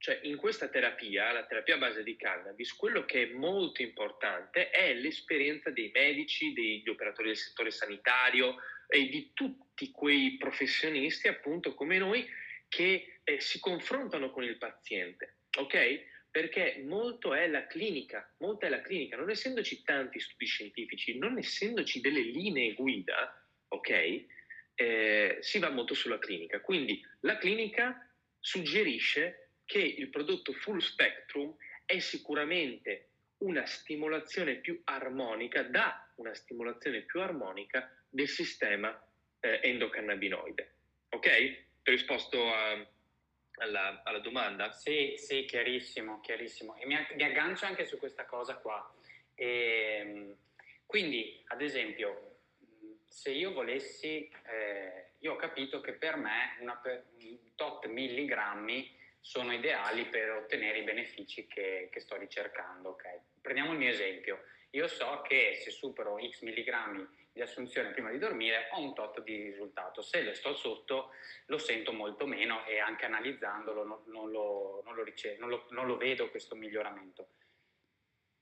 cioè 0.00 0.18
in 0.22 0.36
questa 0.36 0.68
terapia, 0.68 1.30
la 1.30 1.44
terapia 1.44 1.74
a 1.74 1.78
base 1.78 2.02
di 2.02 2.16
cannabis, 2.16 2.74
quello 2.74 3.04
che 3.04 3.24
è 3.24 3.32
molto 3.34 3.82
importante 3.82 4.70
è 4.70 4.94
l'esperienza 4.94 5.68
dei 5.68 5.90
medici, 5.92 6.54
degli 6.54 6.88
operatori 6.88 7.28
del 7.28 7.36
settore 7.36 7.70
sanitario 7.70 8.56
e 8.88 9.08
di 9.10 9.32
tutti 9.34 9.90
quei 9.90 10.38
professionisti, 10.38 11.28
appunto 11.28 11.74
come 11.74 11.98
noi, 11.98 12.26
che 12.68 13.18
eh, 13.22 13.40
si 13.40 13.60
confrontano 13.60 14.30
con 14.30 14.42
il 14.42 14.56
paziente, 14.56 15.40
ok? 15.58 16.00
Perché 16.30 16.82
molto 16.86 17.34
è 17.34 17.46
la 17.46 17.66
clinica, 17.66 18.34
molta 18.38 18.68
è 18.68 18.70
la 18.70 18.80
clinica, 18.80 19.18
non 19.18 19.28
essendoci 19.28 19.82
tanti 19.82 20.18
studi 20.18 20.46
scientifici, 20.46 21.18
non 21.18 21.36
essendoci 21.36 22.00
delle 22.00 22.22
linee 22.22 22.72
guida, 22.72 23.46
ok? 23.68 24.24
Eh, 24.76 25.36
si 25.40 25.58
va 25.58 25.68
molto 25.68 25.92
sulla 25.92 26.18
clinica. 26.18 26.62
Quindi 26.62 27.04
la 27.20 27.36
clinica 27.36 28.10
suggerisce 28.38 29.39
che 29.70 29.78
il 29.78 30.08
prodotto 30.08 30.52
full 30.52 30.78
spectrum 30.78 31.54
è 31.86 32.00
sicuramente 32.00 33.10
una 33.38 33.64
stimolazione 33.66 34.56
più 34.56 34.80
armonica, 34.82 35.62
dà 35.62 36.10
una 36.16 36.34
stimolazione 36.34 37.02
più 37.02 37.20
armonica 37.20 37.88
del 38.08 38.26
sistema 38.26 38.90
eh, 39.38 39.60
endocannabinoide. 39.62 40.74
Ok? 41.10 41.28
Ti 41.82 41.88
ho 41.88 41.92
risposto 41.92 42.52
a, 42.52 42.84
alla, 43.58 44.02
alla, 44.02 44.18
domanda? 44.18 44.72
Sì, 44.72 45.14
sì, 45.16 45.44
chiarissimo, 45.44 46.18
chiarissimo. 46.18 46.74
E 46.76 46.86
mi, 46.86 46.96
mi 47.14 47.22
aggancio 47.22 47.64
anche 47.64 47.86
su 47.86 47.96
questa 47.96 48.24
cosa 48.24 48.56
qua. 48.56 48.92
E, 49.36 49.98
ehm, 50.00 50.36
quindi, 50.84 51.44
ad 51.46 51.62
esempio, 51.62 52.38
se 53.06 53.30
io 53.30 53.52
volessi, 53.52 54.28
eh, 54.46 55.10
io 55.20 55.34
ho 55.34 55.36
capito 55.36 55.80
che 55.80 55.92
per 55.92 56.16
me 56.16 56.56
una, 56.58 56.80
un 56.84 57.38
tot 57.54 57.86
milligrammi 57.86 58.98
sono 59.20 59.52
ideali 59.52 60.06
per 60.06 60.30
ottenere 60.30 60.78
i 60.78 60.84
benefici 60.84 61.46
che, 61.46 61.88
che 61.92 62.00
sto 62.00 62.16
ricercando. 62.16 62.90
Okay? 62.90 63.20
Prendiamo 63.40 63.72
il 63.72 63.78
mio 63.78 63.90
esempio. 63.90 64.42
Io 64.70 64.86
so 64.88 65.22
che 65.22 65.58
se 65.62 65.70
supero 65.70 66.18
x 66.18 66.42
milligrammi 66.42 67.18
di 67.32 67.40
assunzione 67.42 67.90
prima 67.90 68.10
di 68.10 68.18
dormire 68.18 68.68
ho 68.72 68.80
un 68.80 68.94
tot 68.94 69.20
di 69.22 69.42
risultato. 69.42 70.02
Se 70.02 70.20
le 70.22 70.34
sto 70.34 70.54
sotto 70.54 71.10
lo 71.46 71.58
sento 71.58 71.92
molto 71.92 72.26
meno 72.26 72.64
e 72.66 72.78
anche 72.78 73.04
analizzandolo 73.04 73.84
non, 73.84 74.02
non, 74.06 74.30
lo, 74.30 74.82
non, 74.84 74.94
lo, 74.94 75.04
non, 75.38 75.48
lo, 75.48 75.66
non 75.70 75.86
lo, 75.86 75.96
vedo 75.96 76.30
questo 76.30 76.54
miglioramento. 76.54 77.28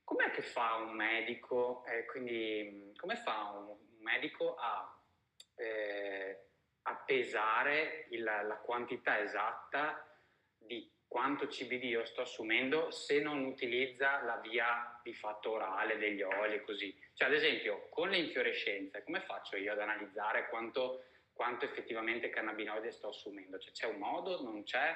Com'è 0.04 0.30
che 0.30 0.42
fa 0.42 0.74
un 0.76 0.94
medico, 0.94 1.84
eh, 1.86 2.06
quindi 2.06 2.92
come 2.96 3.16
fa 3.16 3.50
un 3.50 3.76
medico 4.00 4.54
a, 4.54 4.98
eh, 5.56 6.38
a 6.82 6.94
pesare 6.94 8.06
il, 8.10 8.22
la 8.22 8.58
quantità 8.62 9.20
esatta 9.20 10.07
di 10.68 10.88
quanto 11.08 11.46
CBD 11.46 11.84
io 11.84 12.04
sto 12.04 12.20
assumendo 12.20 12.90
se 12.90 13.18
non 13.18 13.44
utilizza 13.44 14.22
la 14.22 14.36
via 14.36 15.00
di 15.02 15.14
fatto 15.14 15.52
orale 15.52 15.96
degli 15.96 16.22
oli 16.22 16.56
e 16.56 16.60
così. 16.60 16.96
Cioè, 17.14 17.28
ad 17.28 17.34
esempio, 17.34 17.88
con 17.88 18.10
le 18.10 18.18
infiorescenze, 18.18 19.02
come 19.02 19.22
faccio 19.22 19.56
io 19.56 19.72
ad 19.72 19.80
analizzare 19.80 20.48
quanto, 20.48 21.06
quanto 21.32 21.64
effettivamente 21.64 22.28
cannabinoide 22.28 22.92
sto 22.92 23.08
assumendo? 23.08 23.58
Cioè, 23.58 23.72
c'è 23.72 23.86
un 23.86 23.98
modo? 23.98 24.42
Non 24.42 24.62
c'è? 24.62 24.94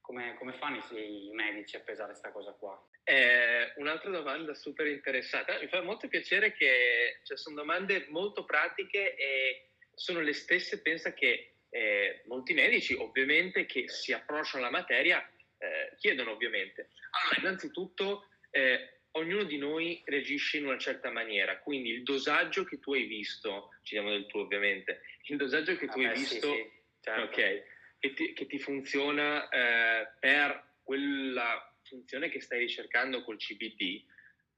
Come, 0.00 0.34
come 0.34 0.54
fanno 0.54 0.84
i, 0.90 1.28
i 1.28 1.32
medici 1.32 1.76
a 1.76 1.80
pesare 1.80 2.10
questa 2.10 2.32
cosa 2.32 2.52
qua? 2.52 2.84
Eh, 3.04 3.72
un'altra 3.76 4.10
domanda 4.10 4.52
super 4.54 4.88
interessante. 4.88 5.58
Mi 5.60 5.68
fa 5.68 5.80
molto 5.80 6.08
piacere 6.08 6.52
che 6.52 7.20
cioè, 7.22 7.36
sono 7.36 7.54
domande 7.54 8.06
molto 8.08 8.44
pratiche 8.44 9.14
e 9.14 9.70
sono 9.94 10.20
le 10.20 10.32
stesse, 10.32 10.82
pensa 10.82 11.12
che 11.12 11.59
eh, 11.70 12.22
molti 12.26 12.52
medici 12.52 12.94
ovviamente 12.94 13.64
che 13.64 13.88
si 13.88 14.12
approcciano 14.12 14.64
alla 14.64 14.76
materia 14.76 15.24
eh, 15.58 15.94
chiedono 15.98 16.32
ovviamente. 16.32 16.90
Allora, 17.10 17.40
innanzitutto 17.40 18.28
eh, 18.50 19.00
ognuno 19.12 19.44
di 19.44 19.58
noi 19.58 20.02
reagisce 20.04 20.58
in 20.58 20.66
una 20.66 20.78
certa 20.78 21.10
maniera, 21.10 21.58
quindi 21.58 21.90
il 21.90 22.02
dosaggio 22.02 22.64
che 22.64 22.78
tu 22.78 22.92
hai 22.92 23.04
visto, 23.04 23.70
ci 23.82 23.94
diamo 23.94 24.10
del 24.10 24.26
tuo 24.26 24.42
ovviamente, 24.42 25.02
il 25.24 25.36
dosaggio 25.36 25.76
che 25.76 25.86
tu 25.86 25.98
ah, 26.00 26.08
hai 26.08 26.08
beh, 26.08 26.14
visto, 26.14 26.52
sì, 26.52 26.62
sì, 26.62 26.70
certo. 27.00 27.22
okay, 27.22 27.62
che, 27.98 28.12
ti, 28.14 28.32
che, 28.32 28.46
ti, 28.46 28.58
funziona 28.58 29.48
eh, 29.48 30.08
per 30.18 30.74
quella 30.82 31.74
funzione 31.82 32.28
che 32.28 32.40
stai 32.40 32.60
ricercando 32.60 33.22
col 33.22 33.36
CBD, 33.36 34.04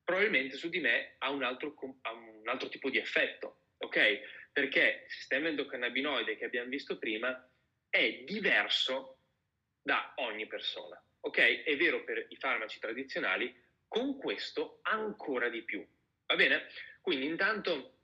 probabilmente 0.04 0.56
su 0.56 0.68
di 0.68 0.80
me 0.80 1.14
ha 1.18 1.30
un 1.30 1.42
altro, 1.42 1.74
ha 2.02 2.12
un 2.12 2.46
altro 2.46 2.68
tipo 2.68 2.90
di 2.90 2.98
effetto, 2.98 3.68
ok? 3.78 4.20
Perché 4.52 5.04
il 5.06 5.10
sistema 5.10 5.48
endocannabinoide 5.48 6.36
che 6.36 6.44
abbiamo 6.44 6.68
visto 6.68 6.98
prima 6.98 7.48
è 7.88 8.22
diverso 8.24 9.18
da 9.82 10.12
ogni 10.16 10.46
persona, 10.46 11.02
ok? 11.20 11.62
È 11.64 11.76
vero 11.76 12.04
per 12.04 12.26
i 12.28 12.36
farmaci 12.36 12.78
tradizionali, 12.78 13.54
con 13.88 14.16
questo 14.16 14.78
ancora 14.82 15.48
di 15.48 15.62
più. 15.62 15.86
Va 16.26 16.36
bene? 16.36 16.68
Quindi 17.00 17.26
intanto 17.26 17.98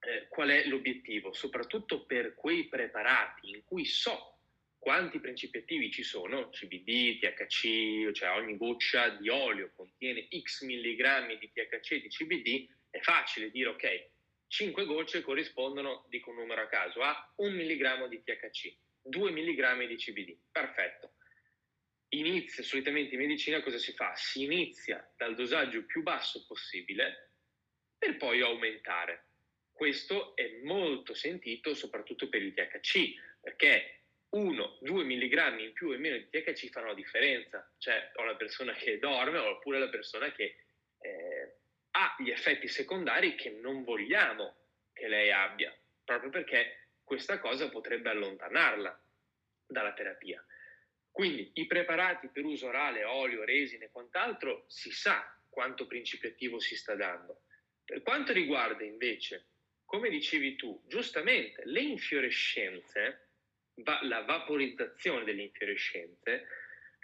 eh, 0.00 0.26
qual 0.28 0.48
è 0.48 0.66
l'obiettivo? 0.66 1.32
Soprattutto 1.32 2.06
per 2.06 2.34
quei 2.34 2.68
preparati 2.68 3.50
in 3.50 3.64
cui 3.64 3.84
so 3.84 4.38
quanti 4.78 5.18
principi 5.18 5.58
attivi 5.58 5.90
ci 5.90 6.02
sono, 6.02 6.50
CBD, 6.50 7.18
THC, 7.18 8.12
cioè 8.12 8.30
ogni 8.30 8.56
goccia 8.56 9.08
di 9.08 9.30
olio 9.30 9.72
contiene 9.74 10.28
X 10.30 10.62
milligrammi 10.62 11.38
di 11.38 11.50
THC 11.50 11.92
e 11.92 12.00
di 12.02 12.08
CBD, 12.08 12.68
è 12.90 13.00
facile 13.00 13.50
dire 13.50 13.70
ok, 13.70 14.08
5 14.54 14.84
gocce 14.84 15.20
corrispondono, 15.22 16.06
dico 16.08 16.30
un 16.30 16.36
numero 16.36 16.62
a 16.62 16.68
caso, 16.68 17.02
a 17.02 17.32
1 17.36 17.50
milligrammo 17.50 18.06
di 18.06 18.22
THC, 18.22 18.76
2 19.02 19.30
milligrammi 19.32 19.88
di 19.88 19.96
CBD, 19.96 20.38
perfetto 20.52 21.14
inizia 22.10 22.62
solitamente 22.62 23.14
in 23.14 23.20
medicina 23.20 23.60
cosa 23.60 23.78
si 23.78 23.92
fa? 23.92 24.14
Si 24.14 24.44
inizia 24.44 25.12
dal 25.16 25.34
dosaggio 25.34 25.84
più 25.84 26.02
basso 26.02 26.44
possibile 26.46 27.32
per 27.98 28.16
poi 28.16 28.40
aumentare. 28.40 29.30
Questo 29.72 30.36
è 30.36 30.60
molto 30.62 31.14
sentito 31.14 31.74
soprattutto 31.74 32.28
per 32.28 32.40
il 32.40 32.54
THC, 32.54 33.14
perché 33.40 34.02
1-2 34.30 35.04
mg 35.04 35.60
in 35.60 35.72
più 35.72 35.92
e 35.92 35.98
meno 35.98 36.16
di 36.16 36.28
THC 36.30 36.70
fanno 36.70 36.88
la 36.88 36.94
differenza. 36.94 37.68
Cioè, 37.78 38.12
o 38.14 38.24
la 38.24 38.36
persona 38.36 38.72
che 38.72 39.00
dorme 39.00 39.38
oppure 39.38 39.80
la 39.80 39.88
persona 39.88 40.30
che 40.30 40.56
eh, 41.00 41.33
ha 41.96 42.16
gli 42.18 42.30
effetti 42.30 42.68
secondari 42.68 43.34
che 43.34 43.50
non 43.50 43.84
vogliamo 43.84 44.56
che 44.92 45.08
lei 45.08 45.30
abbia, 45.30 45.76
proprio 46.04 46.30
perché 46.30 46.88
questa 47.04 47.38
cosa 47.38 47.68
potrebbe 47.68 48.10
allontanarla 48.10 49.00
dalla 49.66 49.92
terapia. 49.92 50.44
Quindi 51.10 51.52
i 51.54 51.66
preparati 51.66 52.28
per 52.28 52.44
uso 52.44 52.66
orale, 52.66 53.04
olio, 53.04 53.44
resine 53.44 53.84
e 53.84 53.90
quant'altro, 53.90 54.64
si 54.66 54.90
sa 54.90 55.38
quanto 55.48 55.86
principio 55.86 56.30
attivo 56.30 56.58
si 56.58 56.74
sta 56.76 56.96
dando. 56.96 57.42
Per 57.84 58.02
quanto 58.02 58.32
riguarda 58.32 58.82
invece, 58.82 59.46
come 59.84 60.08
dicevi 60.08 60.56
tu, 60.56 60.82
giustamente 60.88 61.62
le 61.66 61.80
infiorescenze, 61.80 63.28
la 64.02 64.22
vaporizzazione 64.22 65.24
delle 65.24 65.42
infiorescenze, 65.42 66.46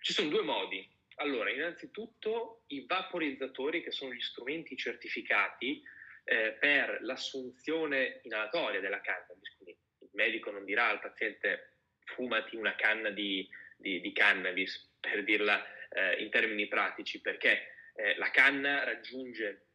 ci 0.01 0.13
sono 0.13 0.29
due 0.29 0.43
modi. 0.43 0.89
Allora, 1.21 1.51
innanzitutto 1.51 2.65
i 2.69 2.85
vaporizzatori, 2.87 3.83
che 3.83 3.91
sono 3.91 4.13
gli 4.13 4.21
strumenti 4.21 4.77
certificati 4.77 5.83
eh, 6.25 6.57
per 6.59 6.99
l'assunzione 7.03 8.21
inalatoria 8.25 8.81
della 8.81 9.01
cannabis, 9.01 9.55
quindi 9.57 9.79
il 10.01 10.09
medico 10.13 10.51
non 10.51 10.65
dirà 10.65 10.89
al 10.89 11.01
paziente 11.01 11.77
fumati 12.05 12.57
una 12.57 12.75
canna 12.75 13.11
di 13.11 13.49
di, 13.81 14.01
di 14.01 14.13
cannabis, 14.13 14.89
per 15.01 15.25
dirla 15.25 15.65
eh, 15.89 16.23
in 16.23 16.31
termini 16.31 16.69
pratici, 16.69 17.21
perché 17.21 17.73
eh, 17.95 18.17
la 18.17 18.31
canna 18.31 18.85
raggiunge, 18.85 19.67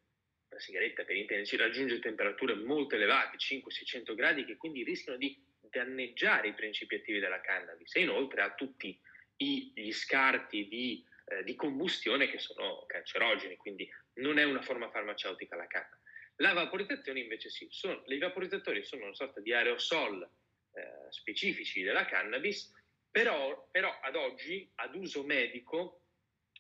la 0.50 0.60
sigaretta 0.60 1.04
per 1.04 1.16
intenderci, 1.16 1.58
raggiunge 1.58 2.00
temperature 2.00 2.56
molto 2.56 2.96
elevate, 2.96 3.38
500-600 3.38 4.16
gradi, 4.16 4.46
che 4.46 4.56
quindi 4.56 4.84
rischiano 4.84 5.18
di 5.18 5.44
danneggiare 5.60 6.50
i 6.50 6.54
principi 6.54 6.96
attivi 6.96 7.20
della 7.20 7.42
cannabis. 7.42 7.96
E 7.96 8.02
inoltre 8.02 8.42
ha 8.42 8.54
tutti 8.54 8.98
gli 9.36 9.92
scarti 9.92 10.68
di, 10.68 11.06
eh, 11.26 11.44
di 11.44 11.56
combustione 11.56 12.30
che 12.30 12.40
sono 12.40 12.86
cancerogeni, 12.88 13.56
quindi 13.58 13.90
non 14.16 14.38
è 14.38 14.44
una 14.44 14.62
forma 14.62 14.90
farmaceutica 14.90 15.56
la 15.56 15.68
canna. 15.68 16.00
La 16.38 16.54
vaporizzazione 16.54 17.20
invece 17.20 17.50
sì, 17.50 17.68
sono, 17.70 18.04
i 18.08 18.18
vaporizzatori 18.18 18.84
sono 18.84 19.06
una 19.06 19.14
sorta 19.14 19.40
di 19.40 19.54
aerosol 19.54 20.22
eh, 20.24 21.12
specifici 21.12 21.82
della 21.82 22.06
cannabis 22.06 22.74
però, 23.16 23.70
però 23.72 23.98
ad 24.02 24.18
oggi, 24.18 24.70
ad 24.76 24.94
uso 24.94 25.24
medico, 25.24 26.02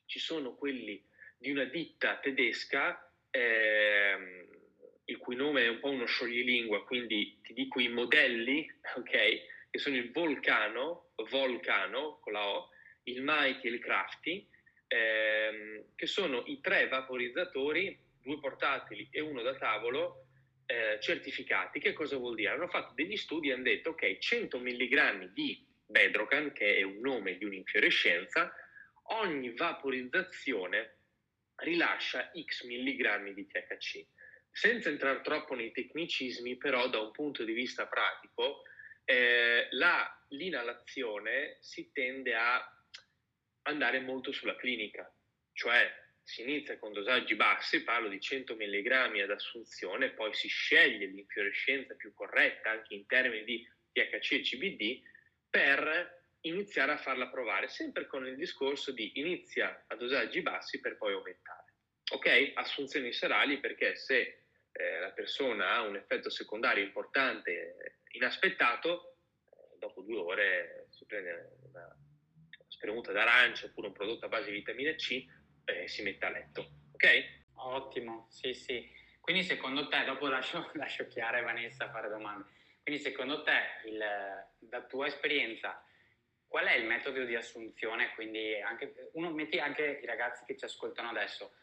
ci 0.05 0.19
sono 0.19 0.55
quelli 0.55 1.05
di 1.37 1.51
una 1.51 1.65
ditta 1.65 2.17
tedesca, 2.19 3.11
ehm, 3.29 4.47
il 5.03 5.17
cui 5.17 5.35
nome 5.35 5.63
è 5.63 5.67
un 5.67 5.79
po' 5.81 5.89
uno 5.89 6.05
scioglilingua, 6.05 6.85
quindi 6.85 7.41
ti 7.43 7.51
dico 7.51 7.81
i 7.81 7.89
modelli, 7.89 8.65
ok? 8.95 9.09
Che 9.69 9.79
sono 9.79 9.97
il 9.97 10.13
Volcano, 10.13 11.11
Volcano 11.29 12.19
con 12.21 12.31
la 12.31 12.47
O, 12.47 12.69
il 13.03 13.21
Mighty 13.21 13.67
e 13.67 13.71
il 13.71 13.79
Crafty, 13.79 14.47
ehm, 14.87 15.95
che 15.95 16.07
sono 16.07 16.43
i 16.45 16.59
tre 16.59 16.87
vaporizzatori, 16.87 17.97
due 18.21 18.39
portatili 18.39 19.07
e 19.11 19.21
uno 19.21 19.41
da 19.41 19.55
tavolo, 19.55 20.27
eh, 20.65 20.97
certificati. 20.99 21.79
Che 21.79 21.93
cosa 21.93 22.17
vuol 22.17 22.35
dire? 22.35 22.49
Hanno 22.49 22.67
fatto 22.67 22.93
degli 22.93 23.17
studi 23.17 23.49
e 23.49 23.53
hanno 23.53 23.63
detto, 23.63 23.91
ok, 23.91 24.17
100 24.17 24.59
mg 24.59 25.31
di 25.31 25.65
Bedrocan, 25.85 26.51
che 26.51 26.77
è 26.77 26.81
un 26.81 26.99
nome 26.99 27.37
di 27.37 27.45
un'infiorescenza, 27.45 28.53
ogni 29.09 29.53
vaporizzazione 29.53 30.97
rilascia 31.57 32.31
X 32.33 32.65
milligrammi 32.65 33.33
di 33.33 33.47
THC. 33.47 34.05
Senza 34.51 34.89
entrare 34.89 35.21
troppo 35.21 35.53
nei 35.53 35.71
tecnicismi, 35.71 36.57
però 36.57 36.87
da 36.87 36.99
un 36.99 37.11
punto 37.11 37.43
di 37.43 37.53
vista 37.53 37.87
pratico, 37.87 38.61
eh, 39.03 39.67
la, 39.71 40.25
l'inalazione 40.29 41.57
si 41.59 41.91
tende 41.91 42.33
a 42.33 42.74
andare 43.65 43.99
molto 43.99 44.31
sulla 44.31 44.55
clinica, 44.55 45.11
cioè 45.53 45.91
si 46.21 46.41
inizia 46.41 46.77
con 46.79 46.91
dosaggi 46.91 47.35
bassi, 47.35 47.83
parlo 47.83 48.09
di 48.09 48.19
100 48.19 48.55
mg 48.55 48.91
ad 49.21 49.29
assunzione, 49.29 50.11
poi 50.11 50.33
si 50.33 50.47
sceglie 50.47 51.05
l'infiorescenza 51.05 51.93
più 51.95 52.13
corretta 52.13 52.71
anche 52.71 52.95
in 52.95 53.05
termini 53.05 53.43
di 53.43 53.67
THC 53.91 54.31
e 54.31 54.41
CBD 54.41 55.01
per 55.49 56.23
iniziare 56.41 56.93
a 56.93 56.97
farla 56.97 57.29
provare, 57.29 57.67
sempre 57.67 58.07
con 58.07 58.25
il 58.25 58.35
discorso 58.35 58.91
di 58.91 59.19
inizia 59.19 59.85
a 59.87 59.95
dosaggi 59.95 60.41
bassi 60.41 60.79
per 60.79 60.97
poi 60.97 61.13
aumentare. 61.13 61.73
Ok? 62.11 62.51
Assunzioni 62.55 63.13
serali 63.13 63.59
perché 63.59 63.95
se 63.95 64.45
eh, 64.71 64.99
la 64.99 65.11
persona 65.11 65.75
ha 65.75 65.81
un 65.81 65.95
effetto 65.95 66.29
secondario 66.29 66.83
importante, 66.83 68.01
inaspettato, 68.11 69.17
eh, 69.45 69.77
dopo 69.77 70.01
due 70.01 70.17
ore 70.17 70.87
si 70.89 71.05
prende 71.05 71.57
una 71.63 71.95
spremuta 72.85 73.11
d'arancia 73.11 73.65
oppure 73.65 73.87
un 73.87 73.93
prodotto 73.93 74.25
a 74.25 74.29
base 74.29 74.51
di 74.51 74.57
vitamina 74.57 74.93
C 74.93 75.25
eh, 75.65 75.87
si 75.87 76.03
mette 76.03 76.25
a 76.25 76.29
letto. 76.29 76.69
Ok? 76.93 77.43
Ottimo, 77.55 78.27
sì, 78.29 78.53
sì. 78.53 78.87
Quindi 79.19 79.41
secondo 79.41 79.87
te, 79.87 80.03
dopo 80.05 80.27
lascio, 80.27 80.69
lascio 80.75 81.07
Chiara 81.07 81.39
e 81.39 81.41
Vanessa 81.41 81.89
fare 81.89 82.09
domande, 82.09 82.45
quindi 82.83 83.01
secondo 83.01 83.41
te, 83.41 83.59
il, 83.85 83.99
da 84.59 84.83
tua 84.83 85.07
esperienza, 85.07 85.83
qual 86.47 86.67
è 86.67 86.75
il 86.75 86.85
metodo 86.85 87.23
di 87.23 87.35
assunzione? 87.35 88.13
Quindi 88.13 88.61
anche, 88.61 89.09
uno, 89.13 89.31
metti 89.31 89.57
anche 89.57 89.99
i 90.01 90.05
ragazzi 90.05 90.45
che 90.45 90.55
ci 90.55 90.65
ascoltano 90.65 91.09
adesso. 91.09 91.55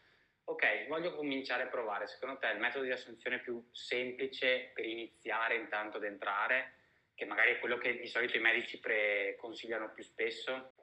Ok, 0.45 0.87
voglio 0.87 1.15
cominciare 1.15 1.63
a 1.63 1.67
provare. 1.67 2.07
Secondo 2.07 2.37
te 2.37 2.47
il 2.47 2.59
metodo 2.59 2.83
di 2.83 2.91
assunzione 2.91 3.39
più 3.39 3.65
semplice 3.71 4.71
per 4.73 4.85
iniziare 4.85 5.55
intanto 5.55 5.95
ad 5.95 6.03
entrare, 6.03 6.73
che 7.15 7.23
magari 7.23 7.53
è 7.53 7.59
quello 7.59 7.77
che 7.77 7.97
di 7.97 8.07
solito 8.07 8.35
i 8.35 8.41
medici 8.41 8.79
pre- 8.79 9.37
consigliano 9.39 9.93
più 9.93 10.03
spesso? 10.03 10.73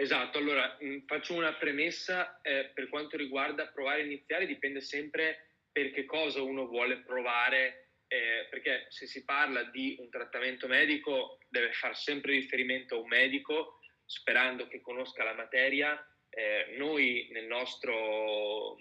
Esatto, 0.00 0.38
allora 0.38 0.78
mh, 0.80 1.00
faccio 1.04 1.34
una 1.34 1.52
premessa 1.52 2.40
eh, 2.40 2.70
per 2.72 2.88
quanto 2.88 3.18
riguarda 3.18 3.66
provare 3.66 4.00
a 4.00 4.04
iniziare, 4.06 4.46
dipende 4.46 4.80
sempre 4.80 5.58
per 5.70 5.90
che 5.90 6.06
cosa 6.06 6.40
uno 6.40 6.66
vuole 6.66 7.02
provare 7.02 7.90
eh, 8.08 8.46
perché 8.48 8.86
se 8.88 9.06
si 9.06 9.26
parla 9.26 9.62
di 9.64 9.96
un 10.00 10.08
trattamento 10.08 10.66
medico 10.68 11.38
deve 11.50 11.72
fare 11.72 11.92
sempre 11.92 12.32
riferimento 12.32 12.94
a 12.94 12.98
un 13.00 13.08
medico 13.08 13.80
sperando 14.06 14.68
che 14.68 14.80
conosca 14.80 15.22
la 15.22 15.34
materia. 15.34 16.02
Eh, 16.30 16.76
noi 16.78 17.28
nel 17.32 17.44
nostro, 17.44 18.78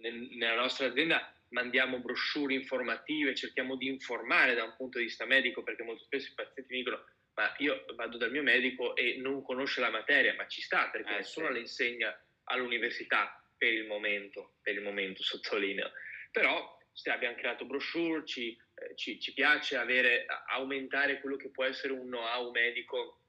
nel, 0.00 0.28
nella 0.32 0.56
nostra 0.56 0.88
azienda 0.88 1.34
mandiamo 1.52 2.00
brochure 2.00 2.52
informative, 2.52 3.34
cerchiamo 3.34 3.76
di 3.76 3.86
informare 3.86 4.54
da 4.54 4.64
un 4.64 4.74
punto 4.76 4.98
di 4.98 5.04
vista 5.04 5.24
medico 5.24 5.62
perché 5.62 5.84
molto 5.84 6.04
spesso 6.04 6.32
i 6.32 6.34
pazienti 6.34 6.70
mi 6.70 6.82
dicono 6.82 7.02
ma 7.34 7.54
io 7.58 7.84
vado 7.94 8.16
dal 8.16 8.30
mio 8.30 8.42
medico 8.42 8.94
e 8.94 9.16
non 9.18 9.42
conosce 9.42 9.80
la 9.80 9.90
materia, 9.90 10.34
ma 10.34 10.46
ci 10.46 10.60
sta 10.60 10.88
perché 10.90 11.12
eh, 11.12 11.16
nessuno 11.16 11.46
sì. 11.48 11.52
la 11.52 11.58
insegna 11.58 12.24
all'università 12.44 13.42
per 13.56 13.72
il 13.72 13.86
momento, 13.86 14.56
per 14.62 14.74
il 14.74 14.82
momento 14.82 15.22
sottolineo. 15.24 15.90
Però 16.30 16.78
abbiamo 17.10 17.36
creato 17.36 17.64
brochure, 17.64 18.24
ci, 18.24 18.56
eh, 18.74 18.94
ci, 18.96 19.20
ci 19.20 19.32
piace 19.32 19.76
avere, 19.76 20.26
aumentare 20.48 21.20
quello 21.20 21.36
che 21.36 21.50
può 21.50 21.64
essere 21.64 21.92
un 21.92 22.06
know-how 22.06 22.50
medico 22.50 23.20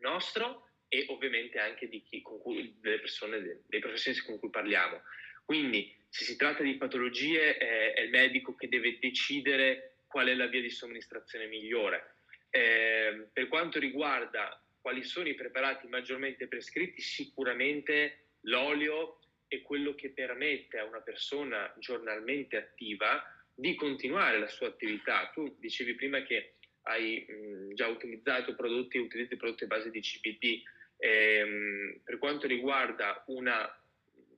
nostro 0.00 0.68
e 0.88 1.04
ovviamente 1.08 1.58
anche 1.58 1.88
di 1.88 2.02
chi, 2.02 2.22
cui, 2.22 2.76
delle 2.80 2.98
persone, 2.98 3.62
dei 3.66 3.80
professionisti 3.80 4.24
con 4.24 4.38
cui 4.38 4.50
parliamo. 4.50 5.02
Quindi 5.44 5.96
se 6.08 6.24
si 6.24 6.36
tratta 6.36 6.62
di 6.62 6.76
patologie 6.76 7.56
eh, 7.58 7.92
è 7.92 8.00
il 8.00 8.10
medico 8.10 8.54
che 8.54 8.68
deve 8.68 8.98
decidere 8.98 10.02
qual 10.06 10.26
è 10.26 10.34
la 10.34 10.46
via 10.46 10.60
di 10.60 10.70
somministrazione 10.70 11.46
migliore. 11.46 12.16
Eh, 12.50 13.28
per 13.32 13.48
quanto 13.48 13.78
riguarda 13.78 14.60
quali 14.80 15.04
sono 15.04 15.28
i 15.28 15.34
preparati 15.34 15.86
maggiormente 15.86 16.48
prescritti, 16.48 17.00
sicuramente 17.00 18.24
l'olio 18.42 19.18
è 19.46 19.62
quello 19.62 19.94
che 19.94 20.10
permette 20.10 20.78
a 20.78 20.84
una 20.84 21.00
persona 21.00 21.72
giornalmente 21.78 22.56
attiva 22.56 23.22
di 23.54 23.74
continuare 23.74 24.38
la 24.38 24.48
sua 24.48 24.68
attività. 24.68 25.30
Tu 25.34 25.56
dicevi 25.58 25.94
prima 25.94 26.22
che 26.22 26.54
hai 26.82 27.26
mh, 27.28 27.74
già 27.74 27.88
utilizzato 27.88 28.54
prodotti, 28.54 28.98
utilizzi 28.98 29.36
prodotti 29.36 29.64
a 29.64 29.68
base 29.68 29.90
di 29.90 30.00
CBD. 30.00 30.62
Ehm, 30.96 32.00
per 32.04 32.18
quanto 32.18 32.46
riguarda 32.46 33.22
una, 33.26 33.68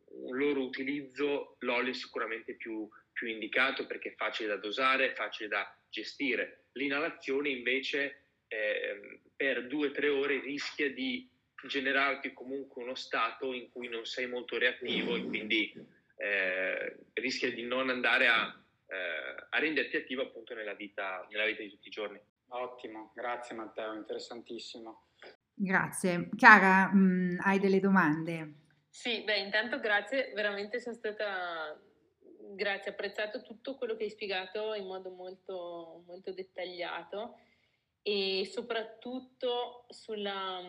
un 0.06 0.36
loro 0.36 0.62
utilizzo, 0.62 1.56
l'olio 1.60 1.90
è 1.90 1.94
sicuramente 1.94 2.54
più, 2.54 2.88
più 3.12 3.28
indicato 3.28 3.86
perché 3.86 4.10
è 4.10 4.14
facile 4.16 4.48
da 4.48 4.56
dosare, 4.56 5.10
è 5.10 5.14
facile 5.14 5.48
da 5.48 5.76
gestire. 5.92 6.64
L'inalazione 6.72 7.50
invece 7.50 8.24
eh, 8.48 9.20
per 9.36 9.66
due 9.66 9.88
o 9.88 9.90
tre 9.92 10.08
ore 10.08 10.40
rischia 10.40 10.90
di 10.90 11.28
generarti 11.66 12.32
comunque 12.32 12.82
uno 12.82 12.94
stato 12.94 13.52
in 13.52 13.70
cui 13.70 13.88
non 13.88 14.04
sei 14.04 14.26
molto 14.26 14.58
reattivo 14.58 15.14
e 15.14 15.24
quindi 15.24 15.72
eh, 16.16 16.96
rischia 17.12 17.52
di 17.52 17.62
non 17.62 17.88
andare 17.90 18.26
a, 18.26 18.60
eh, 18.86 19.46
a, 19.48 19.58
renderti 19.58 19.96
attivo 19.96 20.22
appunto 20.22 20.54
nella 20.54 20.74
vita, 20.74 21.24
nella 21.30 21.44
vita 21.46 21.62
di 21.62 21.70
tutti 21.70 21.88
i 21.88 21.90
giorni. 21.90 22.20
Ottimo, 22.48 23.12
grazie 23.14 23.54
Matteo, 23.54 23.94
interessantissimo. 23.94 25.08
Grazie. 25.54 26.30
Chiara, 26.34 26.90
mh, 26.92 26.98
mm, 26.98 27.38
hai 27.42 27.58
delle 27.58 27.80
domande? 27.80 28.54
Sì, 28.88 29.22
beh, 29.22 29.38
intanto 29.38 29.78
grazie, 29.78 30.32
veramente 30.34 30.80
sono 30.80 30.94
stata 30.94 31.80
grazie, 32.54 32.90
ho 32.90 32.94
apprezzato 32.94 33.42
tutto 33.42 33.76
quello 33.76 33.96
che 33.96 34.04
hai 34.04 34.10
spiegato 34.10 34.74
in 34.74 34.86
modo 34.86 35.10
molto, 35.10 36.02
molto 36.06 36.32
dettagliato 36.32 37.38
e 38.02 38.48
soprattutto 38.50 39.86
sulla, 39.88 40.60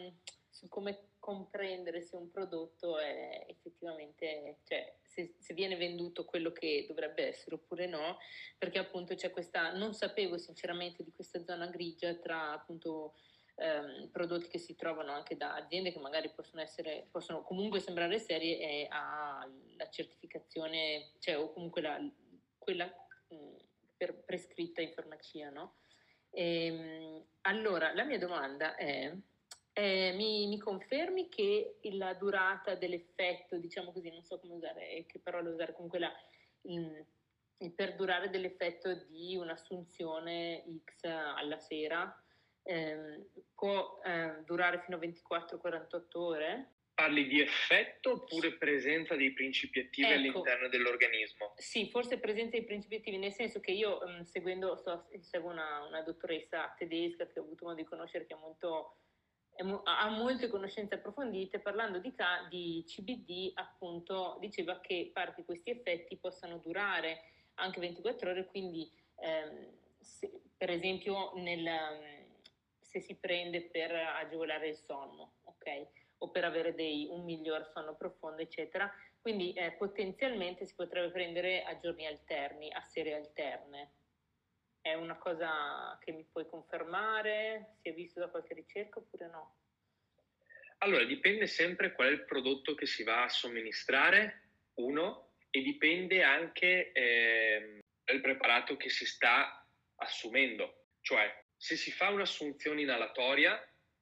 su 0.49 0.67
come 0.67 1.09
comprendere 1.23 2.01
se 2.01 2.17
un 2.17 2.29
prodotto 2.29 2.99
è 2.99 3.45
effettivamente, 3.47 4.59
cioè 4.65 4.97
se, 5.03 5.35
se, 5.39 5.53
viene 5.53 5.77
venduto 5.77 6.25
quello 6.25 6.51
che 6.51 6.83
dovrebbe 6.85 7.27
essere 7.27 7.55
oppure 7.55 7.87
no, 7.87 8.17
perché 8.57 8.77
appunto 8.77 9.15
c'è 9.15 9.31
questa, 9.31 9.71
non 9.71 9.93
sapevo 9.93 10.37
sinceramente 10.37 11.01
di 11.01 11.13
questa 11.13 11.41
zona 11.41 11.67
grigia 11.67 12.13
tra 12.15 12.51
appunto 12.51 13.13
ehm, 13.55 14.09
prodotti 14.09 14.47
che 14.47 14.57
si 14.57 14.75
trovano 14.75 15.11
anche 15.11 15.35
da 15.35 15.55
aziende 15.55 15.91
che 15.91 15.99
magari 15.99 16.29
possono 16.29 16.61
essere, 16.61 17.07
possono 17.11 17.43
comunque 17.43 17.79
sembrare 17.79 18.19
serie 18.19 18.59
e 18.59 18.87
alla 18.89 19.89
certificazione, 19.89 21.11
cioè 21.19 21.37
o 21.37 21.51
comunque 21.53 21.81
la, 21.81 21.99
quella 22.57 22.85
mh, 23.27 23.55
per, 23.97 24.23
prescritta 24.23 24.81
in 24.81 24.93
farmacia, 24.93 25.49
no? 25.49 25.75
E, 26.29 26.65
ehm, 26.65 27.25
allora, 27.41 27.93
la 27.93 28.03
mia 28.03 28.17
domanda 28.17 28.75
è, 28.75 29.13
eh, 29.73 30.11
mi, 30.13 30.47
mi, 30.47 30.57
confermi 30.57 31.29
che 31.29 31.79
la 31.91 32.13
durata 32.13 32.75
dell'effetto, 32.75 33.57
diciamo 33.57 33.91
così, 33.91 34.09
non 34.09 34.23
so 34.23 34.39
come 34.39 34.53
usare, 34.53 35.05
che 35.07 35.19
parola 35.19 35.49
usare, 35.49 35.73
comunque 35.73 35.99
la, 35.99 36.11
il, 36.61 37.05
il 37.57 37.71
perdurare 37.73 38.29
dell'effetto 38.29 38.93
di 38.93 39.35
un'assunzione 39.35 40.63
X 40.85 41.03
alla 41.05 41.59
sera 41.59 42.22
eh, 42.63 43.29
può 43.53 43.99
eh, 44.03 44.43
durare 44.45 44.81
fino 44.83 44.97
a 44.97 44.99
24-48 44.99 46.01
ore? 46.13 46.67
Parli 46.93 47.27
di 47.27 47.41
effetto 47.41 48.11
oppure 48.11 48.53
presenza 48.53 49.15
dei 49.15 49.31
principi 49.31 49.79
attivi 49.79 50.07
ecco, 50.07 50.17
all'interno 50.19 50.67
dell'organismo? 50.69 51.53
Sì, 51.57 51.89
forse 51.89 52.19
presenza 52.19 52.51
dei 52.51 52.65
principi 52.65 52.95
attivi, 52.95 53.17
nel 53.17 53.31
senso 53.31 53.59
che 53.59 53.71
io 53.71 53.99
mh, 54.05 54.23
seguendo, 54.23 54.75
so, 54.75 55.07
seguo 55.21 55.49
una, 55.49 55.83
una, 55.87 56.01
dottoressa 56.01 56.73
tedesca 56.77 57.25
che 57.27 57.39
ho 57.39 57.43
avuto 57.43 57.65
modo 57.65 57.77
di 57.77 57.83
conoscere 57.83 58.27
che 58.27 58.35
molto, 58.35 58.97
mo- 59.63 59.81
ha 59.83 60.09
molte 60.11 60.49
conoscenze 60.49 60.95
approfondite, 60.95 61.59
parlando 61.59 61.97
di, 61.97 62.13
di 62.49 62.83
CBD 62.85 63.51
appunto 63.55 64.37
diceva 64.39 64.79
che 64.79 65.09
pare 65.11 65.33
che 65.33 65.45
questi 65.45 65.71
effetti 65.71 66.17
possano 66.17 66.57
durare 66.57 67.23
anche 67.55 67.79
24 67.79 68.29
ore, 68.29 68.45
quindi 68.45 68.87
ehm, 69.15 69.67
se, 69.99 70.31
per 70.55 70.69
esempio 70.69 71.31
nel 71.37 72.22
se 72.93 73.01
si 73.01 73.15
prende 73.15 73.63
per 73.63 73.91
agevolare 73.91 74.67
il 74.67 74.77
sonno, 74.77 75.37
ok? 75.45 75.87
O 76.19 76.29
per 76.29 76.45
avere 76.45 76.75
dei, 76.75 77.07
un 77.09 77.23
miglior 77.23 77.65
sonno 77.73 77.95
profondo, 77.95 78.43
eccetera. 78.43 78.91
Quindi 79.19 79.53
eh, 79.53 79.71
potenzialmente 79.71 80.67
si 80.67 80.75
potrebbe 80.75 81.11
prendere 81.11 81.63
a 81.63 81.79
giorni 81.79 82.05
alterni, 82.05 82.71
a 82.71 82.81
serie 82.81 83.15
alterne. 83.15 83.93
È 84.79 84.93
una 84.93 85.17
cosa 85.17 85.97
che 85.99 86.11
mi 86.11 86.23
puoi 86.25 86.45
confermare? 86.45 87.77
Si 87.81 87.89
è 87.89 87.93
visto 87.93 88.19
da 88.19 88.27
qualche 88.27 88.53
ricerca 88.53 88.99
oppure 88.99 89.27
no? 89.27 89.55
Allora, 90.79 91.03
dipende 91.05 91.47
sempre 91.47 91.93
qual 91.93 92.09
è 92.09 92.11
il 92.11 92.25
prodotto 92.25 92.75
che 92.75 92.85
si 92.85 93.03
va 93.03 93.23
a 93.23 93.29
somministrare, 93.29 94.49
uno, 94.75 95.35
e 95.49 95.61
dipende 95.61 96.21
anche 96.21 96.91
eh, 96.91 97.79
dal 98.03 98.21
preparato 98.21 98.75
che 98.77 98.89
si 98.89 99.05
sta 99.05 99.65
assumendo. 99.95 100.89
Cioè, 101.01 101.42
se 101.63 101.77
si 101.77 101.93
fa 101.93 102.09
un'assunzione 102.09 102.81
inalatoria, 102.81 103.57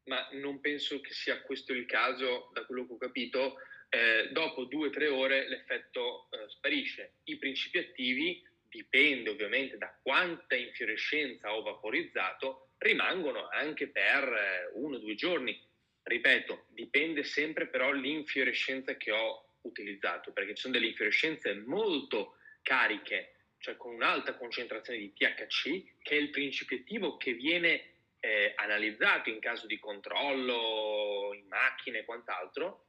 ma 0.06 0.28
non 0.32 0.60
penso 0.62 1.00
che 1.00 1.14
sia 1.14 1.44
questo 1.44 1.74
il 1.74 1.86
caso, 1.86 2.50
da 2.54 2.66
quello 2.66 2.88
che 2.88 2.94
ho 2.94 2.98
capito, 2.98 3.58
eh, 3.90 4.30
dopo 4.32 4.64
due 4.64 4.88
o 4.88 4.90
tre 4.90 5.08
ore 5.10 5.48
l'effetto 5.48 6.28
eh, 6.32 6.50
sparisce. 6.50 7.18
I 7.26 7.38
principi 7.38 7.78
attivi, 7.78 8.44
dipende 8.68 9.30
ovviamente 9.30 9.78
da 9.78 9.96
quanta 10.02 10.56
infiorescenza 10.56 11.54
ho 11.54 11.62
vaporizzato, 11.62 12.70
rimangono 12.80 13.48
anche 13.50 13.90
per 13.90 14.24
eh, 14.24 14.72
uno 14.74 14.96
o 14.96 15.00
due 15.00 15.14
giorni. 15.14 15.56
Ripeto, 16.02 16.66
dipende 16.70 17.24
sempre 17.24 17.68
però 17.68 17.92
l'infiorescenza 17.92 18.98
che 18.98 19.12
ho 19.12 19.58
utilizzato, 19.62 20.32
perché 20.32 20.56
ci 20.56 20.62
sono 20.64 20.74
delle 20.74 20.88
infiorescenze 20.88 21.54
molto 21.54 22.38
cariche 22.64 23.36
cioè 23.62 23.78
con 23.78 23.94
un'alta 23.94 24.36
concentrazione 24.36 25.00
di 25.00 25.14
THC, 25.14 26.02
che 26.02 26.18
è 26.18 26.20
il 26.20 26.32
principio 26.32 26.78
attivo 26.78 27.16
che 27.16 27.34
viene 27.34 27.94
eh, 28.20 28.54
analizzato 28.56 29.30
in 29.30 29.40
caso 29.40 29.68
di 29.68 29.80
controllo 29.80 31.32
in 31.34 31.48
macchine 31.48 32.00
e 32.00 32.06
quant'altro, 32.06 32.88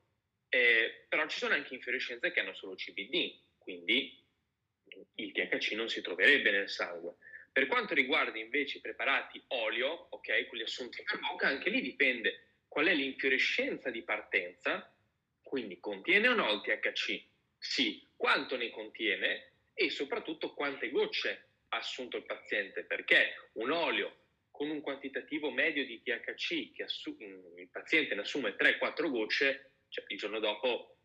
eh, 0.49 1.05
però 1.09 1.27
ci 1.29 1.39
sono 1.39 1.55
anche 1.55 1.75
infiorescenze 1.75 2.33
che 2.33 2.41
hanno 2.41 2.55
solo 2.55 2.75
CBD, 2.75 3.39
quindi 3.59 4.19
il 5.17 5.33
THC 5.33 5.73
non 5.73 5.89
si 5.89 6.01
troverebbe 6.01 6.51
nel 6.51 6.69
sangue. 6.69 7.17
Per 7.53 7.67
quanto 7.67 7.93
riguarda 7.93 8.39
invece 8.39 8.79
i 8.79 8.81
preparati 8.81 9.43
olio, 9.49 10.07
ok, 10.11 10.47
quelli 10.49 10.65
assunti 10.65 11.03
per 11.03 11.21
bocca, 11.21 11.49
anche 11.49 11.69
lì 11.69 11.83
dipende 11.83 12.61
qual 12.67 12.87
è 12.87 12.95
l'infiorescenza 12.95 13.91
di 13.91 14.03
partenza, 14.03 14.91
quindi 15.43 15.79
contiene 15.79 16.29
o 16.29 16.35
no 16.35 16.51
il 16.51 16.63
THC? 16.63 17.23
Sì, 17.59 18.07
quanto 18.17 18.57
ne 18.57 18.71
contiene? 18.71 19.52
E 19.75 19.91
soprattutto 19.91 20.55
quante 20.55 20.91
gocce 20.91 21.49
ha 21.69 21.79
assunto 21.79 22.17
il 22.17 22.25
paziente, 22.25 22.85
perché 22.85 23.35
un 23.55 23.71
olio 23.71 24.17
con 24.51 24.69
un 24.69 24.81
quantitativo 24.81 25.51
medio 25.51 25.85
di 25.85 26.03
THC 26.03 26.73
che 26.73 26.83
assu- 26.85 27.21
il 27.21 27.69
paziente 27.71 28.15
ne 28.15 28.21
assume 28.21 28.55
3-4 28.55 29.11
gocce, 29.11 29.73
cioè 29.89 30.05
il 30.09 30.19
giorno 30.19 30.39
dopo 30.39 30.99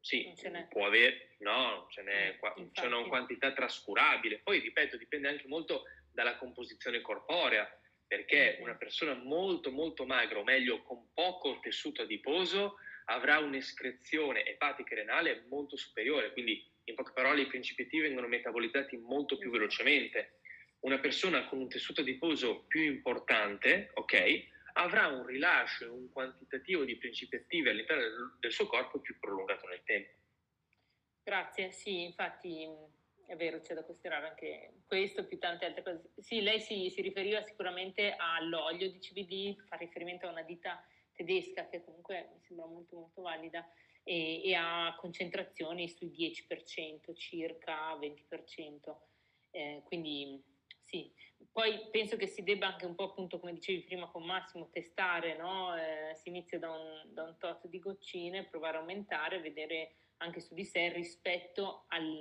sì, 0.00 0.32
può 0.68 0.86
avere, 0.86 1.36
no, 1.40 1.86
ce 1.90 2.02
n'è, 2.02 2.38
eh, 2.40 2.70
c'è 2.72 2.86
una 2.86 3.06
quantità 3.06 3.52
trascurabile. 3.52 4.40
Poi, 4.40 4.58
ripeto, 4.58 4.96
dipende 4.96 5.28
anche 5.28 5.46
molto 5.46 5.84
dalla 6.10 6.36
composizione 6.36 7.00
corporea, 7.00 7.70
perché 8.06 8.58
una 8.60 8.74
persona 8.74 9.14
molto 9.14 9.70
molto 9.70 10.06
magra, 10.06 10.38
o 10.38 10.44
meglio 10.44 10.82
con 10.82 11.12
poco 11.12 11.60
tessuto 11.60 12.02
adiposo, 12.02 12.76
avrà 13.06 13.38
un'escrezione 13.38 14.44
epatica 14.44 14.94
renale 14.94 15.44
molto 15.48 15.76
superiore, 15.76 16.32
quindi 16.32 16.66
in 16.90 16.96
poche 16.96 17.12
parole 17.12 17.42
i 17.42 17.46
principi 17.46 17.82
attivi 17.82 18.06
vengono 18.06 18.28
metabolizzati 18.28 18.96
molto 18.98 19.38
più 19.38 19.50
velocemente. 19.50 20.40
Una 20.80 20.98
persona 20.98 21.46
con 21.46 21.58
un 21.58 21.68
tessuto 21.68 22.00
adiposo 22.00 22.64
più 22.66 22.82
importante, 22.82 23.90
ok, 23.94 24.48
avrà 24.74 25.08
un 25.08 25.26
rilascio 25.26 25.84
e 25.84 25.88
un 25.88 26.10
quantitativo 26.10 26.84
di 26.84 26.96
principi 26.96 27.36
attivi 27.36 27.68
all'interno 27.68 28.02
del, 28.02 28.36
del 28.40 28.52
suo 28.52 28.66
corpo 28.66 29.00
più 29.00 29.18
prolungato 29.18 29.66
nel 29.66 29.82
tempo. 29.84 30.10
Grazie, 31.22 31.70
sì, 31.70 32.02
infatti 32.02 32.66
è 33.26 33.36
vero, 33.36 33.60
c'è 33.60 33.74
da 33.74 33.84
considerare 33.84 34.28
anche 34.28 34.72
questo, 34.86 35.24
più 35.24 35.38
tante 35.38 35.64
altre 35.64 35.82
cose. 35.82 36.10
Sì, 36.16 36.40
lei 36.40 36.60
si, 36.60 36.90
si, 36.90 37.00
riferiva 37.00 37.42
sicuramente 37.44 38.14
all'olio 38.16 38.90
di 38.90 38.98
CBD, 38.98 39.66
fa 39.66 39.76
riferimento 39.76 40.26
a 40.26 40.30
una 40.30 40.42
ditta 40.42 40.84
tedesca 41.12 41.68
che 41.68 41.84
comunque 41.84 42.30
mi 42.32 42.40
sembra 42.40 42.66
molto 42.66 42.96
molto 42.96 43.22
valida 43.22 43.64
e, 44.10 44.42
e 44.44 44.54
ha 44.54 44.96
concentrazioni 44.98 45.88
sui 45.88 46.10
10% 46.10 47.14
circa, 47.14 47.94
20%. 47.94 48.96
Eh, 49.52 49.82
quindi 49.84 50.42
sì, 50.80 51.12
poi 51.52 51.88
penso 51.92 52.16
che 52.16 52.26
si 52.26 52.42
debba 52.42 52.66
anche 52.66 52.86
un 52.86 52.96
po' 52.96 53.04
appunto 53.04 53.38
come 53.38 53.52
dicevi 53.52 53.84
prima 53.84 54.10
con 54.10 54.24
Massimo 54.24 54.68
testare, 54.70 55.36
no? 55.36 55.76
eh, 55.76 56.16
si 56.16 56.28
inizia 56.28 56.58
da 56.58 56.72
un, 56.72 57.14
da 57.14 57.22
un, 57.22 57.36
tot 57.38 57.68
di 57.68 57.78
goccine, 57.78 58.46
provare 58.46 58.78
a 58.78 58.80
aumentare, 58.80 59.40
vedere 59.40 59.98
anche 60.16 60.40
su 60.40 60.54
di 60.54 60.64
sé 60.64 60.92
rispetto 60.92 61.84
al, 61.88 62.18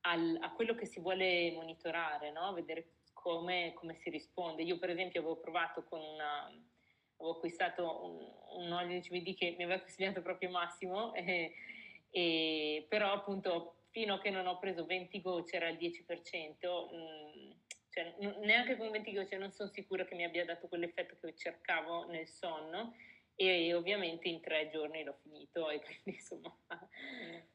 al, 0.00 0.38
a 0.40 0.52
quello 0.52 0.74
che 0.74 0.86
si 0.86 0.98
vuole 0.98 1.52
monitorare, 1.52 2.32
no? 2.32 2.52
vedere 2.54 2.94
come, 3.12 3.72
come, 3.74 3.94
si 3.94 4.10
risponde. 4.10 4.64
Io 4.64 4.80
per 4.80 4.90
esempio 4.90 5.20
avevo 5.20 5.38
provato 5.38 5.84
con 5.84 6.00
una, 6.00 6.50
avevo 7.16 7.36
acquistato 7.36 8.04
un, 8.04 8.64
un 8.64 8.72
olio 8.72 9.00
di 9.00 9.00
CBD 9.00 9.36
che 9.36 9.54
mi 9.56 9.64
aveva 9.64 9.80
consigliato 9.80 10.22
proprio 10.22 10.50
Massimo, 10.50 11.14
eh, 11.16 11.52
e, 12.10 12.86
però 12.88 13.12
appunto 13.12 13.84
fino 13.90 14.14
a 14.14 14.20
che 14.20 14.30
non 14.30 14.46
ho 14.46 14.58
preso 14.58 14.84
20 14.84 15.20
gocce 15.20 15.56
era 15.56 15.68
al 15.68 15.76
10%, 15.76 16.04
mh, 16.10 17.56
cioè, 17.90 18.14
neanche 18.42 18.76
con 18.76 18.90
20 18.90 19.12
gocce 19.12 19.38
non 19.38 19.52
sono 19.52 19.68
sicura 19.68 20.04
che 20.04 20.16
mi 20.16 20.24
abbia 20.24 20.44
dato 20.44 20.66
quell'effetto 20.66 21.16
che 21.20 21.34
cercavo 21.36 22.06
nel 22.06 22.26
sonno 22.26 22.94
e 23.36 23.72
ovviamente 23.74 24.28
in 24.28 24.40
tre 24.40 24.68
giorni 24.68 25.04
l'ho 25.04 25.18
finito 25.22 25.70
e 25.70 25.78
quindi 25.82 26.18
insomma 26.18 26.56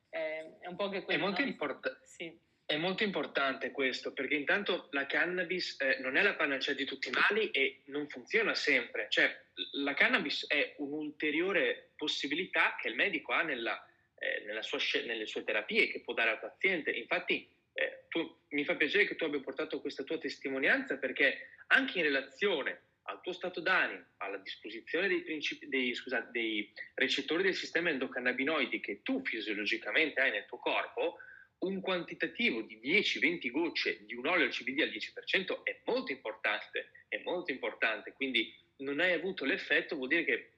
eh, 0.09 0.57
è 0.59 0.67
un 0.67 0.75
po' 0.75 0.89
che 0.89 1.03
quello... 1.03 1.19
È 1.19 1.25
molto, 1.25 1.41
import- 1.41 2.03
sì. 2.03 2.47
È 2.69 2.77
molto 2.77 3.01
importante 3.01 3.71
questo 3.71 4.13
perché 4.13 4.35
intanto 4.35 4.89
la 4.91 5.07
cannabis 5.07 5.75
eh, 5.79 5.97
non 6.01 6.17
è 6.17 6.21
la 6.21 6.35
panacea 6.35 6.75
di 6.75 6.85
tutti 6.85 7.07
i 7.07 7.11
mali 7.11 7.49
e 7.49 7.81
non 7.85 8.07
funziona 8.07 8.53
sempre, 8.53 9.07
cioè 9.09 9.35
la 9.71 9.95
cannabis 9.95 10.45
è 10.45 10.75
un'ulteriore 10.77 11.93
possibilità 11.97 12.75
che 12.79 12.89
il 12.89 12.93
medico 12.93 13.31
ha 13.31 13.41
nella, 13.41 13.83
eh, 14.19 14.61
sua, 14.61 14.77
nelle 15.03 15.25
sue 15.25 15.43
terapie 15.43 15.87
che 15.87 16.01
può 16.01 16.13
dare 16.13 16.29
al 16.29 16.39
paziente, 16.39 16.91
infatti 16.91 17.49
eh, 17.73 18.03
tu, 18.07 18.37
mi 18.49 18.63
fa 18.63 18.75
piacere 18.75 19.05
che 19.05 19.15
tu 19.15 19.23
abbia 19.23 19.39
portato 19.39 19.81
questa 19.81 20.03
tua 20.03 20.19
testimonianza 20.19 20.97
perché 20.97 21.49
anche 21.69 21.97
in 21.97 22.03
relazione 22.03 22.81
al 23.05 23.19
tuo 23.21 23.33
stato 23.33 23.61
d'animo, 23.61 24.05
alla 24.17 24.37
disposizione 24.37 25.07
dei, 25.07 25.41
dei, 25.61 25.95
scusate, 25.95 26.29
dei 26.29 26.71
recettori 26.93 27.41
del 27.41 27.55
sistema 27.55 27.89
endocannabinoidi 27.89 28.79
che 28.79 29.01
tu 29.01 29.25
fisiologicamente 29.25 30.21
hai 30.21 30.29
nel 30.29 30.45
tuo 30.45 30.59
corpo, 30.59 31.17
un 31.59 31.81
quantitativo 31.81 32.61
di 32.61 32.79
10-20 32.81 33.51
gocce 33.51 34.05
di 34.05 34.15
un 34.15 34.27
olio 34.27 34.47
CBD 34.47 34.81
al 34.81 34.89
10% 34.89 35.63
è 35.63 35.79
molto 35.85 36.11
importante, 36.11 36.91
è 37.07 37.21
molto 37.23 37.51
importante, 37.51 38.13
quindi 38.13 38.53
non 38.77 38.99
hai 38.99 39.13
avuto 39.13 39.45
l'effetto, 39.45 39.95
vuol 39.95 40.07
dire 40.09 40.23
che 40.23 40.51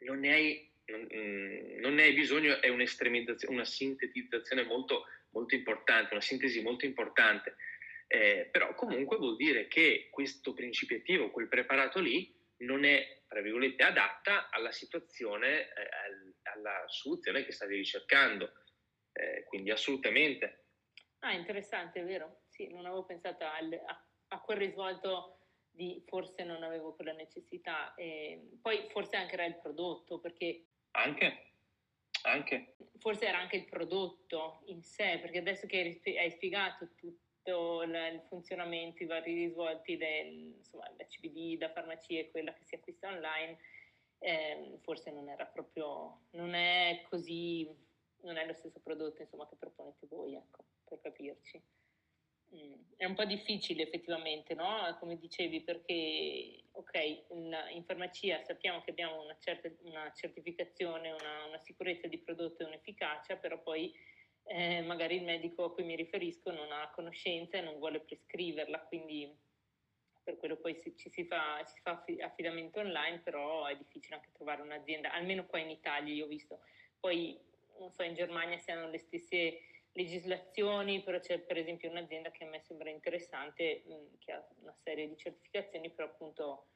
non 0.00 0.20
ne 0.20 0.32
hai, 0.32 0.70
non, 0.86 1.00
mm, 1.00 1.78
non 1.78 1.94
ne 1.94 2.02
hai 2.02 2.12
bisogno, 2.12 2.60
è 2.60 2.68
un'estremizzazione, 2.68 3.54
una 3.54 3.64
sintetizzazione 3.64 4.64
molto, 4.64 5.06
molto 5.30 5.54
importante, 5.54 6.12
una 6.12 6.22
sintesi 6.22 6.60
molto 6.62 6.84
importante. 6.84 7.56
Eh, 8.06 8.48
però 8.52 8.74
comunque 8.74 9.16
vuol 9.16 9.36
dire 9.36 9.66
che 9.66 10.08
questo 10.10 10.52
principio 10.52 10.98
attivo, 10.98 11.30
quel 11.30 11.48
preparato 11.48 12.00
lì, 12.00 12.32
non 12.58 12.84
è, 12.84 13.22
tra 13.26 13.40
virgolette, 13.40 13.82
adatta 13.82 14.50
alla 14.50 14.72
situazione, 14.72 15.68
eh, 15.72 15.88
alla 16.42 16.84
soluzione 16.86 17.44
che 17.44 17.52
stavi 17.52 17.76
ricercando. 17.76 18.52
Eh, 19.14 19.44
quindi 19.44 19.70
assolutamente. 19.70 20.64
Ah, 21.20 21.32
interessante, 21.32 22.00
è 22.00 22.04
vero. 22.04 22.42
Sì, 22.48 22.68
non 22.68 22.84
avevo 22.84 23.04
pensato 23.04 23.44
al, 23.44 23.72
a, 23.86 24.06
a, 24.28 24.40
quel 24.40 24.58
risvolto 24.58 25.38
di 25.70 26.02
forse 26.06 26.44
non 26.44 26.62
avevo 26.62 26.94
quella 26.94 27.12
necessità. 27.12 27.94
E 27.94 28.50
poi 28.60 28.86
forse 28.90 29.16
anche 29.16 29.34
era 29.34 29.44
il 29.44 29.56
prodotto, 29.56 30.18
perché... 30.18 30.66
Anche, 30.92 31.52
anche. 32.22 32.76
Forse 32.98 33.26
era 33.26 33.38
anche 33.38 33.56
il 33.56 33.64
prodotto 33.64 34.62
in 34.66 34.82
sé, 34.82 35.18
perché 35.20 35.38
adesso 35.38 35.66
che 35.66 36.00
hai 36.18 36.30
spiegato 36.30 36.90
tutto 36.94 37.82
il 37.82 38.24
funzionamento, 38.28 39.02
i 39.02 39.06
vari 39.06 39.34
risvolti 39.34 39.96
del 39.96 40.54
insomma, 40.56 40.90
la 40.96 41.06
CBD 41.06 41.58
da 41.58 41.70
farmacia 41.70 42.18
e 42.18 42.30
quella 42.30 42.52
che 42.52 42.64
si 42.64 42.74
acquista 42.74 43.08
online, 43.08 43.58
eh, 44.18 44.78
forse 44.82 45.10
non 45.10 45.28
era 45.28 45.44
proprio, 45.44 46.22
non 46.30 46.54
è 46.54 47.04
così, 47.08 47.68
non 48.24 48.36
è 48.36 48.46
lo 48.46 48.54
stesso 48.54 48.80
prodotto 48.80 49.22
insomma, 49.22 49.48
che 49.48 49.56
proponete 49.56 50.06
voi, 50.08 50.34
ecco, 50.34 50.64
per 50.84 51.00
capirci. 51.00 51.62
Mm. 52.54 52.74
È 52.96 53.04
un 53.04 53.14
po' 53.14 53.24
difficile 53.24 53.82
effettivamente, 53.82 54.54
no? 54.54 54.96
Come 55.00 55.18
dicevi, 55.18 55.62
perché 55.62 56.64
ok, 56.72 57.24
in, 57.30 57.56
in 57.72 57.84
farmacia 57.84 58.42
sappiamo 58.44 58.82
che 58.82 58.90
abbiamo 58.90 59.22
una, 59.22 59.36
certa, 59.38 59.70
una 59.82 60.12
certificazione, 60.14 61.10
una, 61.10 61.44
una 61.46 61.58
sicurezza 61.58 62.06
di 62.06 62.18
prodotto 62.18 62.62
e 62.62 62.66
un'efficacia, 62.66 63.36
però 63.36 63.60
poi 63.60 63.92
eh, 64.44 64.82
magari 64.82 65.16
il 65.16 65.24
medico 65.24 65.64
a 65.64 65.72
cui 65.72 65.84
mi 65.84 65.96
riferisco 65.96 66.50
non 66.50 66.70
ha 66.70 66.90
conoscenza 66.90 67.56
e 67.56 67.62
non 67.62 67.78
vuole 67.78 68.00
prescriverla, 68.00 68.80
quindi 68.80 69.36
per 70.22 70.38
quello 70.38 70.56
poi 70.56 70.74
si, 70.74 70.96
ci, 70.96 71.10
si 71.10 71.24
fa, 71.24 71.62
si 71.64 71.78
fa 71.82 72.02
affidamento 72.22 72.80
online, 72.80 73.20
però 73.20 73.66
è 73.66 73.76
difficile 73.76 74.16
anche 74.16 74.30
trovare 74.32 74.62
un'azienda, 74.62 75.12
almeno 75.12 75.46
qua 75.46 75.58
in 75.58 75.70
Italia 75.70 76.14
io 76.14 76.24
ho 76.24 76.28
visto. 76.28 76.60
Poi, 76.98 77.38
so, 77.90 78.02
in 78.02 78.14
Germania 78.14 78.58
si 78.58 78.70
hanno 78.70 78.88
le 78.88 78.98
stesse 78.98 79.60
legislazioni, 79.92 81.02
però 81.02 81.20
c'è 81.20 81.38
per 81.38 81.56
esempio 81.56 81.90
un'azienda 81.90 82.30
che 82.30 82.44
a 82.44 82.48
me 82.48 82.60
sembra 82.60 82.90
interessante, 82.90 83.82
mh, 83.86 84.18
che 84.18 84.32
ha 84.32 84.46
una 84.60 84.74
serie 84.82 85.08
di 85.08 85.16
certificazioni, 85.16 85.90
però 85.90 86.08
appunto 86.08 86.66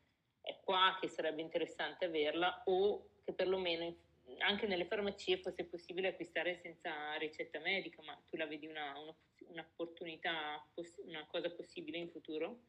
è 0.41 0.59
qua 0.63 0.97
che 1.01 1.09
sarebbe 1.09 1.43
interessante 1.43 2.05
averla 2.05 2.63
o 2.67 3.11
che 3.25 3.33
perlomeno 3.33 3.97
anche 4.39 4.67
nelle 4.67 4.87
farmacie 4.87 5.39
fosse 5.39 5.65
possibile 5.65 6.09
acquistare 6.09 6.61
senza 6.63 7.15
ricetta 7.15 7.59
medica, 7.61 8.03
ma 8.03 8.21
tu 8.29 8.37
la 8.37 8.47
vedi 8.47 8.67
una, 8.67 8.99
una, 8.99 9.17
un'opportunità, 9.49 10.65
una 11.05 11.27
cosa 11.27 11.51
possibile 11.51 11.99
in 11.99 12.11
futuro? 12.11 12.61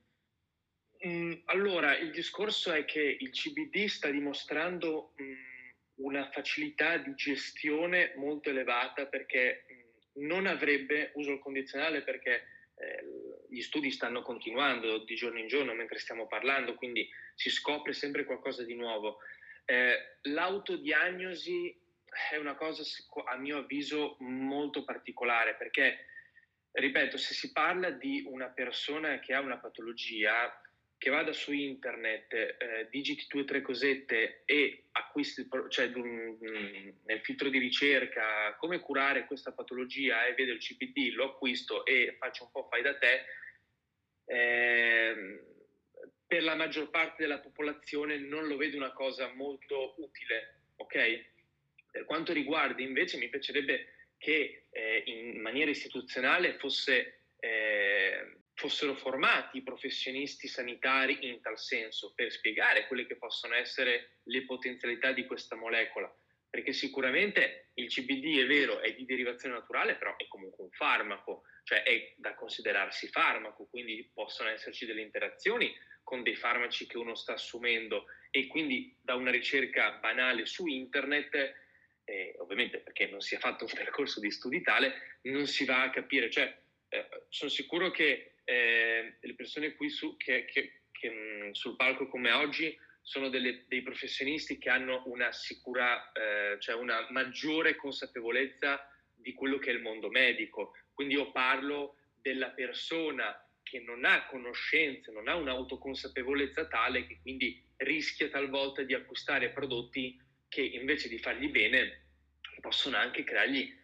Mm, 1.05 1.34
allora, 1.45 1.97
il 1.97 2.11
discorso 2.11 2.71
è 2.71 2.86
che 2.86 3.01
il 3.01 3.30
CBD 3.30 3.86
sta 3.86 4.09
dimostrando 4.09 5.13
mm, 5.21 5.34
una 5.99 6.29
facilità 6.31 6.97
di 6.97 7.13
gestione 7.15 8.13
molto 8.15 8.49
elevata 8.49 9.05
perché 9.05 9.65
non 10.19 10.45
avrebbe, 10.45 11.11
uso 11.15 11.31
il 11.31 11.39
condizionale 11.39 12.01
perché 12.01 12.47
eh, 12.75 13.05
gli 13.49 13.61
studi 13.61 13.91
stanno 13.91 14.21
continuando 14.21 14.99
di 14.99 15.15
giorno 15.15 15.39
in 15.39 15.47
giorno 15.47 15.73
mentre 15.73 15.99
stiamo 15.99 16.27
parlando, 16.27 16.75
quindi 16.75 17.09
si 17.35 17.49
scopre 17.49 17.93
sempre 17.93 18.25
qualcosa 18.25 18.63
di 18.63 18.75
nuovo. 18.75 19.19
Eh, 19.65 20.17
l'autodiagnosi 20.23 21.77
è 22.31 22.37
una 22.37 22.55
cosa, 22.55 22.83
a 23.25 23.37
mio 23.37 23.57
avviso, 23.57 24.15
molto 24.19 24.83
particolare 24.83 25.55
perché, 25.55 26.05
ripeto, 26.71 27.17
se 27.17 27.33
si 27.33 27.51
parla 27.51 27.91
di 27.91 28.23
una 28.27 28.47
persona 28.47 29.19
che 29.19 29.33
ha 29.33 29.41
una 29.41 29.57
patologia, 29.57 30.51
che 30.99 31.09
vada 31.09 31.31
su 31.31 31.53
internet, 31.53 32.33
eh, 32.33 32.87
digiti 32.91 33.25
due 33.29 33.41
o 33.41 33.45
tre 33.45 33.61
cosette 33.61 34.43
e 34.43 34.83
acquisti, 34.91 35.47
cioè 35.69 35.87
nel 35.87 37.21
filtro 37.21 37.47
di 37.47 37.57
ricerca, 37.57 38.55
come 38.59 38.81
curare 38.81 39.25
questa 39.25 39.53
patologia 39.53 40.25
e 40.25 40.33
vedo 40.33 40.51
il 40.51 40.59
CPD, 40.59 41.13
lo 41.13 41.31
acquisto 41.31 41.85
e 41.85 42.17
faccio 42.19 42.43
un 42.43 42.51
po' 42.51 42.67
fai 42.69 42.81
da 42.81 42.97
te, 42.97 43.23
eh, 44.25 45.41
per 46.27 46.43
la 46.43 46.55
maggior 46.55 46.89
parte 46.89 47.23
della 47.23 47.39
popolazione 47.39 48.17
non 48.17 48.47
lo 48.47 48.57
vedo 48.57 48.75
una 48.75 48.91
cosa 48.91 49.33
molto 49.33 49.95
utile, 49.97 50.63
ok? 50.75 51.25
Per 51.91 52.03
quanto 52.03 52.33
riguarda 52.33 52.81
invece 52.81 53.17
mi 53.17 53.29
piacerebbe 53.29 53.93
che 54.17 54.65
eh, 54.69 55.03
in 55.05 55.39
maniera 55.39 55.71
istituzionale 55.71 56.57
fosse, 56.59 56.97
eh, 57.01 57.18
fossero 58.60 58.93
formati 58.93 59.60
i 59.60 59.64
professionisti 59.64 60.49
sanitari 60.49 61.20
in 61.22 61.39
tal 61.39 61.57
senso 61.57 62.12
per 62.14 62.30
spiegare 62.30 62.88
quelle 62.88 63.07
che 63.07 63.16
possono 63.16 63.55
essere 63.55 64.18
le 64.24 64.43
potenzialità 64.43 65.14
di 65.14 65.26
questa 65.26 65.55
molecola, 65.55 66.14
perché 66.49 66.74
sicuramente 66.74 67.70
il 67.76 67.88
CBD 67.88 68.39
è 68.39 68.45
vero, 68.45 68.82
è 68.82 68.93
di 68.93 69.05
derivazione 69.05 69.55
naturale, 69.55 69.95
però 69.95 70.14
è 70.18 70.28
comunque 70.28 70.66
un 70.66 70.72
farmaco, 70.72 71.43
cioè 71.64 71.84
è 71.84 72.14
da 72.18 72.36
considerarsi 72.36 73.07
farmaco, 73.07 73.66
quindi 73.70 74.12
possono 74.14 74.49
esserci 74.49 74.86
delle 74.86 75.03
interazioni 75.03 75.74
con 76.03 76.22
dei 76.22 76.36
farmaci 76.36 76.86
che 76.86 76.97
uno 76.97 77.16
sta 77.16 77.34
assumendo 77.34 78.07
e 78.30 78.47
quindi 78.47 78.93
da 79.01 79.16
una 79.16 79.32
ricerca 79.32 79.91
banale 80.01 80.45
su 80.45 80.68
internet, 80.68 81.55
eh, 82.03 82.36
ovviamente 82.39 82.80
perché 82.80 83.07
non 83.07 83.22
si 83.22 83.36
è 83.36 83.38
fatto 83.38 83.64
un 83.64 83.72
percorso 83.74 84.20
di 84.20 84.32
studi 84.32 84.62
tale, 84.62 85.18
non 85.22 85.47
si 85.47 85.64
va 85.64 85.84
a 85.84 85.91
capire. 85.91 86.30
Cioè, 86.30 86.57
eh, 86.89 87.07
sono 87.30 87.49
sicuro 87.49 87.91
che 87.91 88.28
eh, 88.49 89.17
le 89.19 89.33
persone 89.35 89.75
qui 89.75 89.89
su, 89.89 90.17
che, 90.17 90.45
che, 90.45 90.81
che, 90.91 91.09
mh, 91.09 91.51
sul 91.51 91.75
palco 91.75 92.07
come 92.07 92.31
oggi 92.31 92.75
sono 93.01 93.29
delle, 93.29 93.65
dei 93.67 93.83
professionisti 93.83 94.57
che 94.57 94.69
hanno 94.69 95.03
una 95.05 95.31
sicura, 95.31 96.11
eh, 96.11 96.57
cioè 96.59 96.73
una 96.73 97.07
maggiore 97.11 97.75
consapevolezza 97.75 98.91
di 99.15 99.33
quello 99.33 99.59
che 99.59 99.69
è 99.69 99.73
il 99.73 99.81
mondo 99.81 100.09
medico. 100.09 100.75
Quindi 100.93 101.13
io 101.13 101.31
parlo 101.31 101.97
della 102.19 102.49
persona 102.49 103.39
che 103.61 103.79
non 103.79 104.03
ha 104.03 104.25
conoscenze, 104.25 105.11
non 105.11 105.27
ha 105.27 105.35
un'autoconsapevolezza 105.35 106.65
tale 106.67 107.05
che 107.05 107.19
quindi 107.21 107.63
rischia 107.77 108.29
talvolta 108.29 108.81
di 108.81 108.95
acquistare 108.95 109.49
prodotti 109.49 110.19
che 110.47 110.61
invece 110.61 111.07
di 111.07 111.19
fargli 111.19 111.49
bene 111.49 112.05
possono 112.61 112.97
anche 112.97 113.23
creargli 113.23 113.77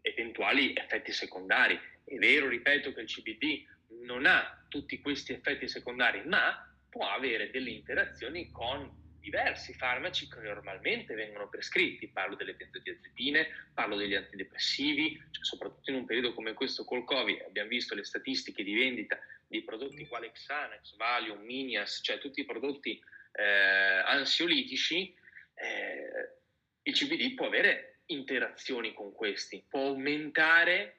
eventuali 0.00 0.72
effetti 0.74 1.12
secondari. 1.12 1.78
È 2.04 2.14
vero, 2.16 2.48
ripeto, 2.48 2.92
che 2.92 3.00
il 3.00 3.06
CBD 3.06 3.64
non 4.04 4.26
ha 4.26 4.64
tutti 4.68 5.00
questi 5.00 5.32
effetti 5.32 5.68
secondari, 5.68 6.22
ma 6.24 6.66
può 6.88 7.08
avere 7.08 7.50
delle 7.50 7.70
interazioni 7.70 8.50
con 8.50 9.04
diversi 9.26 9.74
farmaci 9.74 10.28
che 10.28 10.38
normalmente 10.40 11.14
vengono 11.14 11.48
prescritti. 11.48 12.08
Parlo 12.08 12.36
delle 12.36 12.54
benzodiazepine, 12.54 13.48
parlo 13.74 13.96
degli 13.96 14.14
antidepressivi, 14.14 15.20
cioè 15.30 15.44
soprattutto 15.44 15.90
in 15.90 15.96
un 15.96 16.06
periodo 16.06 16.32
come 16.32 16.54
questo 16.54 16.84
col 16.84 17.04
Covid 17.04 17.42
abbiamo 17.42 17.68
visto 17.68 17.94
le 17.94 18.04
statistiche 18.04 18.62
di 18.62 18.74
vendita 18.74 19.18
di 19.48 19.62
prodotti 19.62 20.06
quali 20.06 20.30
Xanax, 20.30 20.96
Valium, 20.96 21.40
Minias, 21.42 22.00
cioè 22.02 22.18
tutti 22.18 22.40
i 22.40 22.44
prodotti 22.44 23.02
eh, 23.32 24.02
ansiolitici, 24.04 25.14
eh, 25.54 26.34
il 26.82 26.92
CBD 26.94 27.34
può 27.34 27.46
avere 27.46 28.00
interazioni 28.06 28.94
con 28.94 29.12
questi, 29.12 29.64
può 29.68 29.88
aumentare 29.88 30.98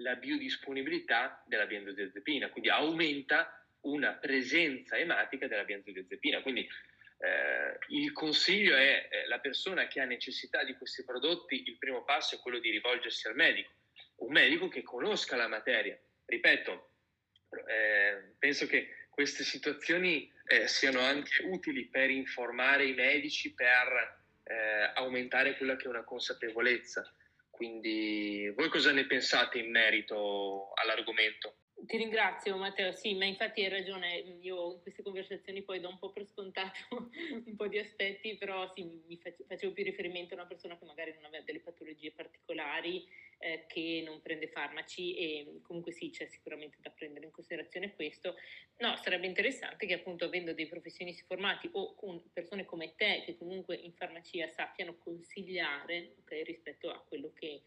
la 0.00 0.16
biodisponibilità 0.16 1.42
della 1.46 1.66
benzodiazepina, 1.66 2.50
quindi 2.50 2.68
aumenta 2.70 3.64
una 3.82 4.12
presenza 4.12 4.96
ematica 4.96 5.46
della 5.46 5.64
benzodiazepina. 5.64 6.42
Quindi 6.42 6.68
eh, 7.18 7.78
il 7.88 8.12
consiglio 8.12 8.76
è 8.76 9.08
eh, 9.10 9.26
la 9.26 9.38
persona 9.38 9.86
che 9.86 10.00
ha 10.00 10.04
necessità 10.04 10.64
di 10.64 10.74
questi 10.74 11.04
prodotti, 11.04 11.64
il 11.66 11.76
primo 11.76 12.04
passo 12.04 12.34
è 12.34 12.38
quello 12.38 12.58
di 12.58 12.70
rivolgersi 12.70 13.26
al 13.28 13.34
medico, 13.34 13.70
un 14.16 14.32
medico 14.32 14.68
che 14.68 14.82
conosca 14.82 15.36
la 15.36 15.48
materia. 15.48 15.98
Ripeto, 16.24 16.90
eh, 17.66 18.34
penso 18.38 18.66
che 18.66 19.06
queste 19.10 19.44
situazioni 19.44 20.30
eh, 20.46 20.66
siano 20.66 21.00
anche 21.00 21.42
utili 21.44 21.86
per 21.86 22.08
informare 22.10 22.86
i 22.86 22.94
medici, 22.94 23.52
per 23.52 24.18
eh, 24.44 24.92
aumentare 24.94 25.56
quella 25.56 25.76
che 25.76 25.84
è 25.84 25.88
una 25.88 26.04
consapevolezza. 26.04 27.12
Quindi 27.60 28.50
voi 28.56 28.70
cosa 28.70 28.90
ne 28.90 29.04
pensate 29.04 29.58
in 29.58 29.70
merito 29.70 30.72
all'argomento? 30.80 31.56
Ti 31.86 31.96
ringrazio 31.96 32.56
Matteo, 32.56 32.92
sì, 32.92 33.14
ma 33.14 33.24
infatti 33.24 33.62
hai 33.62 33.70
ragione, 33.70 34.18
io 34.18 34.74
in 34.74 34.80
queste 34.82 35.02
conversazioni 35.02 35.62
poi 35.62 35.80
do 35.80 35.88
un 35.88 35.98
po' 35.98 36.12
per 36.12 36.26
scontato 36.26 36.78
un 37.46 37.56
po' 37.56 37.68
di 37.68 37.78
aspetti, 37.78 38.36
però 38.36 38.70
sì, 38.74 38.84
mi 39.06 39.18
facevo 39.46 39.72
più 39.72 39.82
riferimento 39.84 40.34
a 40.34 40.38
una 40.38 40.46
persona 40.46 40.76
che 40.78 40.84
magari 40.84 41.12
non 41.14 41.24
aveva 41.24 41.42
delle 41.42 41.60
patologie 41.60 42.12
particolari, 42.12 43.08
eh, 43.38 43.64
che 43.66 44.02
non 44.04 44.20
prende 44.20 44.48
farmaci 44.48 45.16
e 45.16 45.60
comunque 45.62 45.92
sì, 45.92 46.10
c'è 46.10 46.26
sicuramente 46.26 46.76
da 46.80 46.90
prendere 46.90 47.24
in 47.24 47.32
considerazione 47.32 47.94
questo. 47.94 48.34
No, 48.78 48.96
sarebbe 48.96 49.26
interessante 49.26 49.86
che 49.86 49.94
appunto 49.94 50.26
avendo 50.26 50.52
dei 50.52 50.66
professionisti 50.66 51.24
formati 51.26 51.68
o 51.72 51.94
con 51.94 52.22
persone 52.32 52.66
come 52.66 52.94
te 52.94 53.22
che 53.24 53.36
comunque 53.36 53.74
in 53.76 53.94
farmacia 53.94 54.46
sappiano 54.48 54.98
consigliare 54.98 56.16
okay, 56.20 56.44
rispetto 56.44 56.90
a 56.90 57.00
quello 57.00 57.32
che 57.32 57.62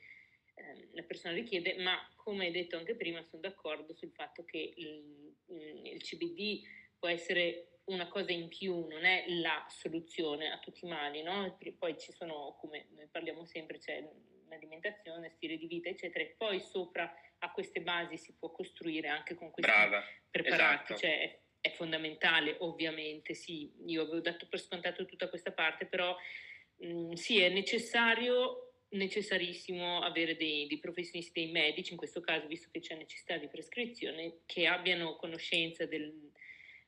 la 0.94 1.04
persona 1.04 1.34
richiede, 1.34 1.76
ma 1.78 1.98
come 2.16 2.46
hai 2.46 2.52
detto 2.52 2.78
anche 2.78 2.96
prima 2.96 3.24
sono 3.24 3.42
d'accordo 3.42 3.94
sul 3.94 4.12
fatto 4.12 4.44
che 4.46 4.74
il, 4.76 5.36
il 5.48 6.02
CBD 6.02 6.62
può 6.98 7.08
essere 7.08 7.80
una 7.86 8.08
cosa 8.08 8.32
in 8.32 8.48
più, 8.48 8.88
non 8.88 9.04
è 9.04 9.26
la 9.28 9.66
soluzione 9.70 10.52
a 10.52 10.60
tutti 10.60 10.86
i 10.86 10.88
mali, 10.88 11.22
no? 11.22 11.58
Poi 11.78 12.00
ci 12.00 12.12
sono, 12.14 12.56
come 12.60 12.88
noi 12.96 13.08
parliamo 13.08 13.46
sempre, 13.46 13.78
c'è 13.78 14.10
l'alimentazione, 14.48 15.32
stile 15.32 15.58
di 15.58 15.68
vita, 15.68 15.90
eccetera, 15.90 16.24
e 16.24 16.36
poi 16.38 16.60
sopra 16.62 17.14
a 17.40 17.52
queste 17.52 17.82
basi 17.82 18.18
si 18.18 18.36
può 18.38 18.52
costruire 18.52 19.10
anche 19.10 19.36
con 19.36 19.52
questi 19.52 19.70
Brava, 19.70 20.02
preparati, 20.30 20.94
esatto. 20.94 21.00
cioè 21.00 21.42
è, 21.60 21.72
fondamentale 21.72 22.56
ovviamente, 22.60 23.34
sì, 23.34 23.74
io 23.86 24.04
avevo 24.04 24.22
dato 24.22 24.48
per 24.48 24.60
scontato 24.60 25.06
tutta 25.06 25.28
questa 25.28 25.52
parte, 25.52 25.86
però 25.86 26.16
mh, 26.78 27.14
sì, 27.14 27.42
è 27.42 27.50
necessario 27.50 28.63
necessarissimo 28.94 30.00
avere 30.02 30.36
dei, 30.36 30.68
dei, 30.68 30.80
professionisti, 30.80 31.44
dei 31.44 31.52
medici, 31.52 31.92
in 31.92 31.98
questo 31.98 32.22
caso, 32.22 32.48
visto 32.48 32.70
che 32.72 32.80
c'è 32.80 32.96
necessità 32.96 33.38
di 33.38 33.48
prescrizione, 33.48 34.40
che 34.46 34.66
abbiano 34.68 35.16
conoscenza 35.16 35.86
del, 35.86 36.32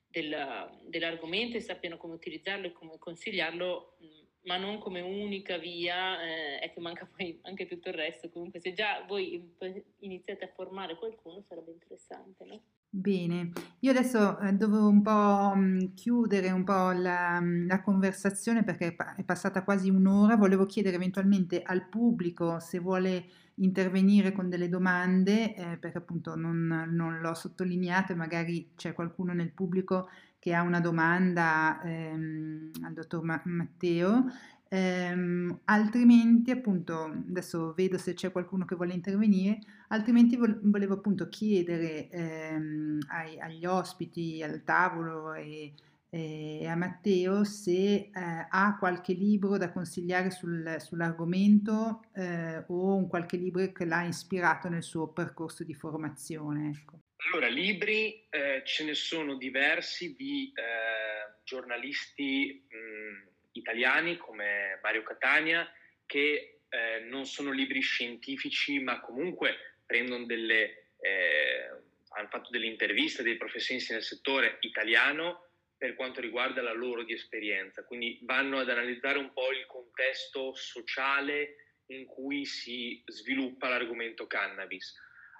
del, 0.08 0.80
dell'argomento 0.84 1.56
e 1.56 1.60
sappiano 1.60 1.96
come 1.96 2.14
utilizzarlo 2.14 2.66
e 2.66 2.72
come 2.72 2.98
consigliarlo, 2.98 3.96
ma 4.42 4.56
non 4.56 4.78
come 4.78 5.00
unica 5.00 5.58
via, 5.58 6.22
eh, 6.22 6.58
è 6.60 6.72
che 6.72 6.80
manca 6.80 7.06
poi 7.06 7.38
anche 7.42 7.66
tutto 7.66 7.88
il 7.88 7.94
resto. 7.94 8.30
Comunque, 8.30 8.60
se 8.60 8.72
già 8.72 9.04
voi 9.06 9.54
iniziate 9.98 10.44
a 10.44 10.52
formare 10.52 10.96
qualcuno, 10.96 11.42
sarebbe 11.42 11.72
interessante, 11.72 12.44
no? 12.44 12.62
Bene, 12.98 13.52
io 13.80 13.90
adesso 13.90 14.38
eh, 14.38 14.54
dovevo 14.54 14.88
un 14.88 15.02
po' 15.02 15.54
mh, 15.54 15.92
chiudere 15.92 16.50
un 16.50 16.64
po' 16.64 16.92
la, 16.92 17.38
la 17.42 17.82
conversazione 17.82 18.64
perché 18.64 18.86
è, 18.86 18.92
pa- 18.94 19.14
è 19.14 19.22
passata 19.22 19.62
quasi 19.64 19.90
un'ora. 19.90 20.36
Volevo 20.36 20.64
chiedere 20.64 20.96
eventualmente 20.96 21.62
al 21.62 21.86
pubblico 21.88 22.58
se 22.58 22.78
vuole 22.78 23.24
intervenire 23.56 24.32
con 24.32 24.48
delle 24.48 24.70
domande, 24.70 25.54
eh, 25.54 25.76
perché 25.76 25.98
appunto 25.98 26.36
non, 26.36 26.86
non 26.90 27.20
l'ho 27.20 27.34
sottolineato 27.34 28.12
e 28.12 28.14
magari 28.16 28.70
c'è 28.74 28.94
qualcuno 28.94 29.34
nel 29.34 29.52
pubblico 29.52 30.08
che 30.38 30.54
ha 30.54 30.62
una 30.62 30.80
domanda 30.80 31.80
ehm, 31.82 32.70
al 32.82 32.94
dottor 32.94 33.22
Ma- 33.24 33.42
Matteo. 33.44 34.24
Ehm, 34.68 35.60
altrimenti, 35.64 36.50
appunto, 36.50 37.04
adesso 37.04 37.72
vedo 37.74 37.98
se 37.98 38.14
c'è 38.14 38.32
qualcuno 38.32 38.64
che 38.64 38.74
vuole 38.74 38.94
intervenire, 38.94 39.58
altrimenti 39.88 40.36
vo- 40.36 40.58
volevo 40.62 40.94
appunto 40.94 41.28
chiedere 41.28 42.08
ehm, 42.08 42.98
ai, 43.08 43.38
agli 43.38 43.64
ospiti 43.64 44.42
al 44.42 44.64
tavolo 44.64 45.34
e, 45.34 45.72
e 46.10 46.66
a 46.66 46.74
Matteo 46.74 47.44
se 47.44 47.72
eh, 47.72 48.10
ha 48.12 48.76
qualche 48.78 49.12
libro 49.12 49.56
da 49.56 49.70
consigliare 49.70 50.30
sul, 50.30 50.76
sull'argomento 50.78 52.02
eh, 52.14 52.64
o 52.66 52.96
un 52.96 53.06
qualche 53.06 53.36
libro 53.36 53.70
che 53.72 53.84
l'ha 53.84 54.02
ispirato 54.04 54.68
nel 54.68 54.82
suo 54.82 55.08
percorso 55.08 55.62
di 55.62 55.74
formazione. 55.74 56.70
Ecco. 56.70 57.00
Allora, 57.30 57.48
libri 57.48 58.26
eh, 58.30 58.62
ce 58.64 58.84
ne 58.84 58.94
sono 58.94 59.36
diversi 59.36 60.14
di 60.14 60.52
eh, 60.54 61.40
giornalisti 61.44 62.66
mh, 62.68 63.35
italiani 63.58 64.16
come 64.16 64.78
Mario 64.82 65.02
Catania 65.02 65.70
che 66.04 66.60
eh, 66.68 67.00
non 67.00 67.26
sono 67.26 67.50
libri 67.50 67.80
scientifici 67.80 68.78
ma 68.80 69.00
comunque 69.00 69.80
prendono 69.86 70.24
delle, 70.24 70.92
eh, 71.00 71.68
hanno 72.08 72.28
fatto 72.28 72.50
delle 72.50 72.66
interviste 72.66 73.22
dei 73.22 73.36
professionisti 73.36 73.92
nel 73.92 74.02
settore 74.02 74.58
italiano 74.60 75.46
per 75.76 75.94
quanto 75.94 76.20
riguarda 76.20 76.62
la 76.62 76.72
loro 76.72 77.04
di 77.04 77.12
esperienza, 77.12 77.84
quindi 77.84 78.18
vanno 78.22 78.58
ad 78.58 78.70
analizzare 78.70 79.18
un 79.18 79.32
po' 79.32 79.52
il 79.52 79.66
contesto 79.66 80.54
sociale 80.54 81.82
in 81.88 82.06
cui 82.06 82.44
si 82.46 83.02
sviluppa 83.06 83.68
l'argomento 83.68 84.26
cannabis. 84.26 84.94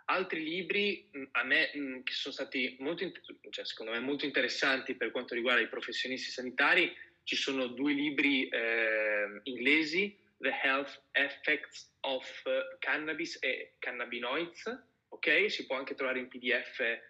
Altri 0.09 0.45
libri 0.45 1.11
a 1.33 1.43
me 1.43 1.71
che 2.05 2.13
sono 2.13 2.35
stati 2.35 2.77
molto, 2.79 3.11
cioè, 3.51 3.65
secondo 3.65 3.93
me 3.93 3.99
molto 3.99 4.25
interessanti 4.25 4.95
per 4.95 5.11
quanto 5.11 5.35
riguarda 5.35 5.63
i 5.63 5.69
professionisti 5.69 6.31
sanitari 6.31 6.95
ci 7.27 7.35
sono 7.35 7.67
due 7.67 7.93
libri 7.93 8.49
eh, 8.49 9.41
inglesi, 9.43 10.17
The 10.39 10.61
Health 10.63 11.03
Effects 11.11 11.93
of 12.03 12.43
Cannabis 12.79 13.37
e 13.43 13.75
Cannabinoids, 13.81 14.63
ok? 15.09 15.51
Si 15.51 15.67
può 15.67 15.77
anche 15.77 15.97
trovare 15.97 16.21
in 16.21 16.29
PDF 16.29 16.79
eh, 16.79 17.01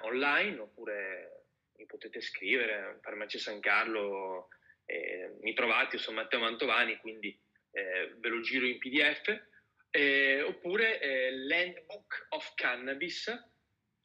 online 0.00 0.58
oppure 0.58 1.44
mi 1.76 1.86
potete 1.86 2.20
scrivere, 2.20 2.98
Farmacia 3.00 3.38
San 3.38 3.60
Carlo, 3.60 4.48
eh, 4.86 5.36
mi 5.40 5.54
trovate, 5.54 5.96
io 5.96 6.02
sono 6.02 6.16
Matteo 6.16 6.40
Mantovani, 6.40 6.96
quindi 6.96 7.38
eh, 7.70 8.16
ve 8.18 8.28
lo 8.28 8.40
giro 8.40 8.66
in 8.66 8.78
PDF. 8.78 9.40
Eh, 9.92 10.42
oppure 10.42 11.00
eh, 11.00 11.30
Landbook 11.46 12.26
of 12.30 12.54
Cannabis, 12.56 13.32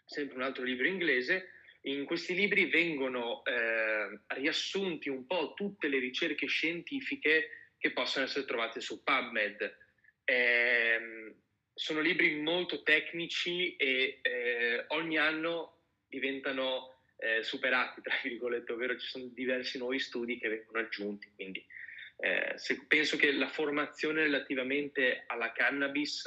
sempre 0.06 0.36
un 0.36 0.44
altro 0.44 0.64
libro 0.64 0.86
inglese, 0.86 1.55
in 1.86 2.06
questi 2.06 2.34
libri 2.34 2.66
vengono 2.66 3.44
eh, 3.44 4.20
riassunti 4.28 5.10
un 5.10 5.26
po' 5.26 5.54
tutte 5.56 5.88
le 5.88 6.00
ricerche 6.00 6.48
scientifiche 6.48 7.74
che 7.78 7.92
possono 7.92 8.26
essere 8.26 8.46
trovate 8.46 8.82
su 8.82 9.04
PubMed. 9.04 9.78
Eh, 10.24 11.36
sono 11.74 12.00
libri 12.00 12.36
molto 12.42 12.82
tecnici 12.84 13.76
e 13.76 14.20
eh, 14.22 14.86
ogni 14.90 15.18
anno 15.18 15.82
diventano 16.08 17.02
eh, 17.18 17.44
superati, 17.44 18.02
tra 18.04 18.16
virgolette, 18.24 18.72
ovvero 18.72 18.98
ci 18.98 19.08
sono 19.08 19.26
diversi 19.28 19.78
nuovi 19.78 20.00
studi 20.00 20.40
che 20.40 20.50
vengono 20.50 20.80
aggiunti. 20.80 21.32
Quindi 21.36 21.64
eh, 22.18 22.54
se, 22.56 22.86
penso 22.88 23.18
che 23.18 23.32
la 23.32 23.50
formazione 23.50 24.24
relativamente 24.24 25.24
alla 25.28 25.52
cannabis 25.52 26.26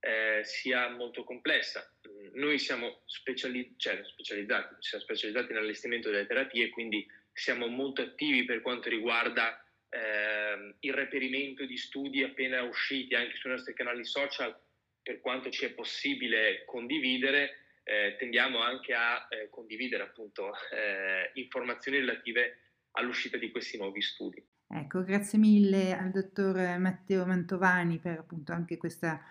eh, 0.00 0.40
sia 0.42 0.90
molto 0.90 1.24
complessa. 1.24 1.88
Noi 2.34 2.58
siamo 2.58 3.02
speciali- 3.06 3.74
cioè, 3.76 4.00
specializzati, 4.04 4.76
siamo 4.80 5.04
specializzati 5.04 5.52
nell'allestimento 5.52 6.10
delle 6.10 6.26
terapie, 6.26 6.70
quindi 6.70 7.06
siamo 7.32 7.66
molto 7.66 8.02
attivi 8.02 8.44
per 8.44 8.62
quanto 8.62 8.88
riguarda 8.88 9.58
eh, 9.88 10.74
il 10.80 10.92
reperimento 10.92 11.64
di 11.64 11.76
studi 11.76 12.22
appena 12.22 12.62
usciti 12.62 13.14
anche 13.14 13.36
sui 13.36 13.50
nostri 13.50 13.74
canali 13.74 14.04
social, 14.04 14.56
per 15.02 15.20
quanto 15.20 15.50
ci 15.50 15.66
è 15.66 15.70
possibile 15.72 16.64
condividere, 16.64 17.80
eh, 17.84 18.16
tendiamo 18.18 18.60
anche 18.60 18.94
a 18.94 19.26
eh, 19.28 19.48
condividere 19.50 20.02
appunto 20.02 20.52
eh, 20.72 21.30
informazioni 21.34 21.98
relative 21.98 22.58
all'uscita 22.92 23.36
di 23.36 23.50
questi 23.50 23.76
nuovi 23.76 24.00
studi. 24.00 24.42
Ecco, 24.66 25.04
grazie 25.04 25.38
mille 25.38 25.92
al 25.92 26.10
dottor 26.10 26.78
Matteo 26.78 27.26
Mantovani 27.26 27.98
per 27.98 28.18
appunto 28.18 28.52
anche 28.52 28.76
questa, 28.76 29.22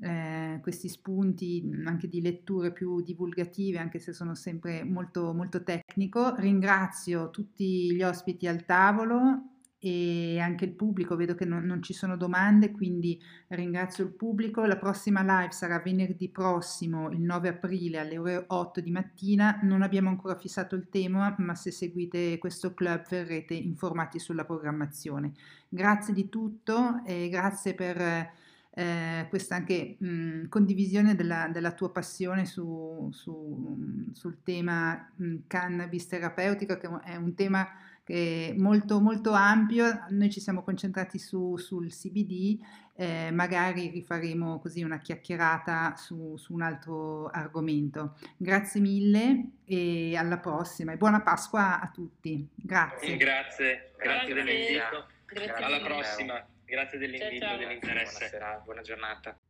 eh, 0.00 0.58
questi 0.62 0.88
spunti 0.88 1.68
anche 1.84 2.08
di 2.08 2.22
letture 2.22 2.72
più 2.72 3.02
divulgative, 3.02 3.78
anche 3.78 3.98
se 3.98 4.12
sono 4.12 4.34
sempre 4.34 4.82
molto, 4.84 5.34
molto 5.34 5.62
tecnico. 5.62 6.34
Ringrazio 6.36 7.30
tutti 7.30 7.94
gli 7.94 8.02
ospiti 8.02 8.46
al 8.46 8.64
tavolo 8.64 9.50
e 9.82 10.38
anche 10.38 10.66
il 10.66 10.74
pubblico, 10.74 11.16
vedo 11.16 11.34
che 11.34 11.46
non, 11.46 11.64
non, 11.64 11.82
ci 11.82 11.94
sono 11.94 12.18
domande, 12.18 12.70
quindi 12.70 13.18
ringrazio 13.48 14.04
il 14.04 14.12
pubblico. 14.12 14.64
La 14.66 14.76
prossima 14.76 15.22
live 15.22 15.52
sarà 15.52 15.80
venerdì 15.80 16.28
prossimo, 16.28 17.10
il 17.10 17.20
9 17.20 17.48
aprile 17.48 17.98
alle 17.98 18.18
ore 18.18 18.44
8 18.46 18.80
di 18.80 18.90
mattina. 18.90 19.58
Non 19.62 19.82
abbiamo 19.82 20.10
ancora 20.10 20.36
fissato 20.36 20.74
il 20.74 20.88
tema, 20.90 21.34
ma 21.38 21.54
se 21.54 21.70
seguite 21.70 22.36
questo 22.38 22.74
club 22.74 23.06
verrete 23.08 23.54
informati 23.54 24.18
sulla 24.18 24.44
programmazione. 24.44 25.32
Grazie 25.68 26.12
di 26.12 26.28
tutto 26.28 27.02
e 27.04 27.28
grazie 27.30 27.74
per 27.74 28.38
eh, 28.72 29.26
questa 29.28 29.56
anche 29.56 29.96
mh, 29.98 30.48
condivisione 30.48 31.16
della, 31.16 31.48
della, 31.48 31.72
tua 31.72 31.90
passione 31.90 32.46
su, 32.46 33.08
su, 33.12 34.10
sul 34.12 34.42
tema 34.42 35.10
mh, 35.16 35.36
cannabis 35.46 36.06
terapeutica, 36.06 36.78
che 36.78 36.88
è 37.04 37.16
un 37.16 37.34
tema 37.34 37.68
che 38.04 38.54
molto, 38.56 39.00
molto 39.00 39.32
ampio. 39.32 40.04
Noi 40.10 40.30
ci 40.30 40.40
siamo 40.40 40.62
concentrati 40.62 41.18
su, 41.18 41.56
sul 41.56 41.88
CBD, 41.88 42.58
eh, 42.94 43.30
magari 43.32 43.88
rifaremo 43.88 44.60
così 44.60 44.82
una 44.82 44.98
chiacchierata 44.98 45.94
su, 45.96 46.36
su, 46.36 46.52
un 46.52 46.62
altro 46.62 47.26
argomento. 47.28 48.16
Grazie 48.36 48.80
mille 48.80 49.50
e 49.64 50.16
alla 50.16 50.38
prossima 50.38 50.92
e 50.92 50.96
buona 50.96 51.22
Pasqua 51.22 51.80
a 51.80 51.90
tutti. 51.92 52.48
Grazie. 52.54 53.16
Grazie, 53.16 53.92
grazie, 53.96 54.02
grazie 54.02 54.34
dell'invito. 54.34 55.06
Grazie 55.26 55.64
alla 55.64 55.80
prossima. 55.80 56.49
Grazie 56.70 56.98
dell'invito 56.98 57.46
e 57.46 57.56
dell'interesse. 57.56 58.28
Buonasera, 58.28 58.62
buona 58.64 58.80
giornata. 58.82 59.36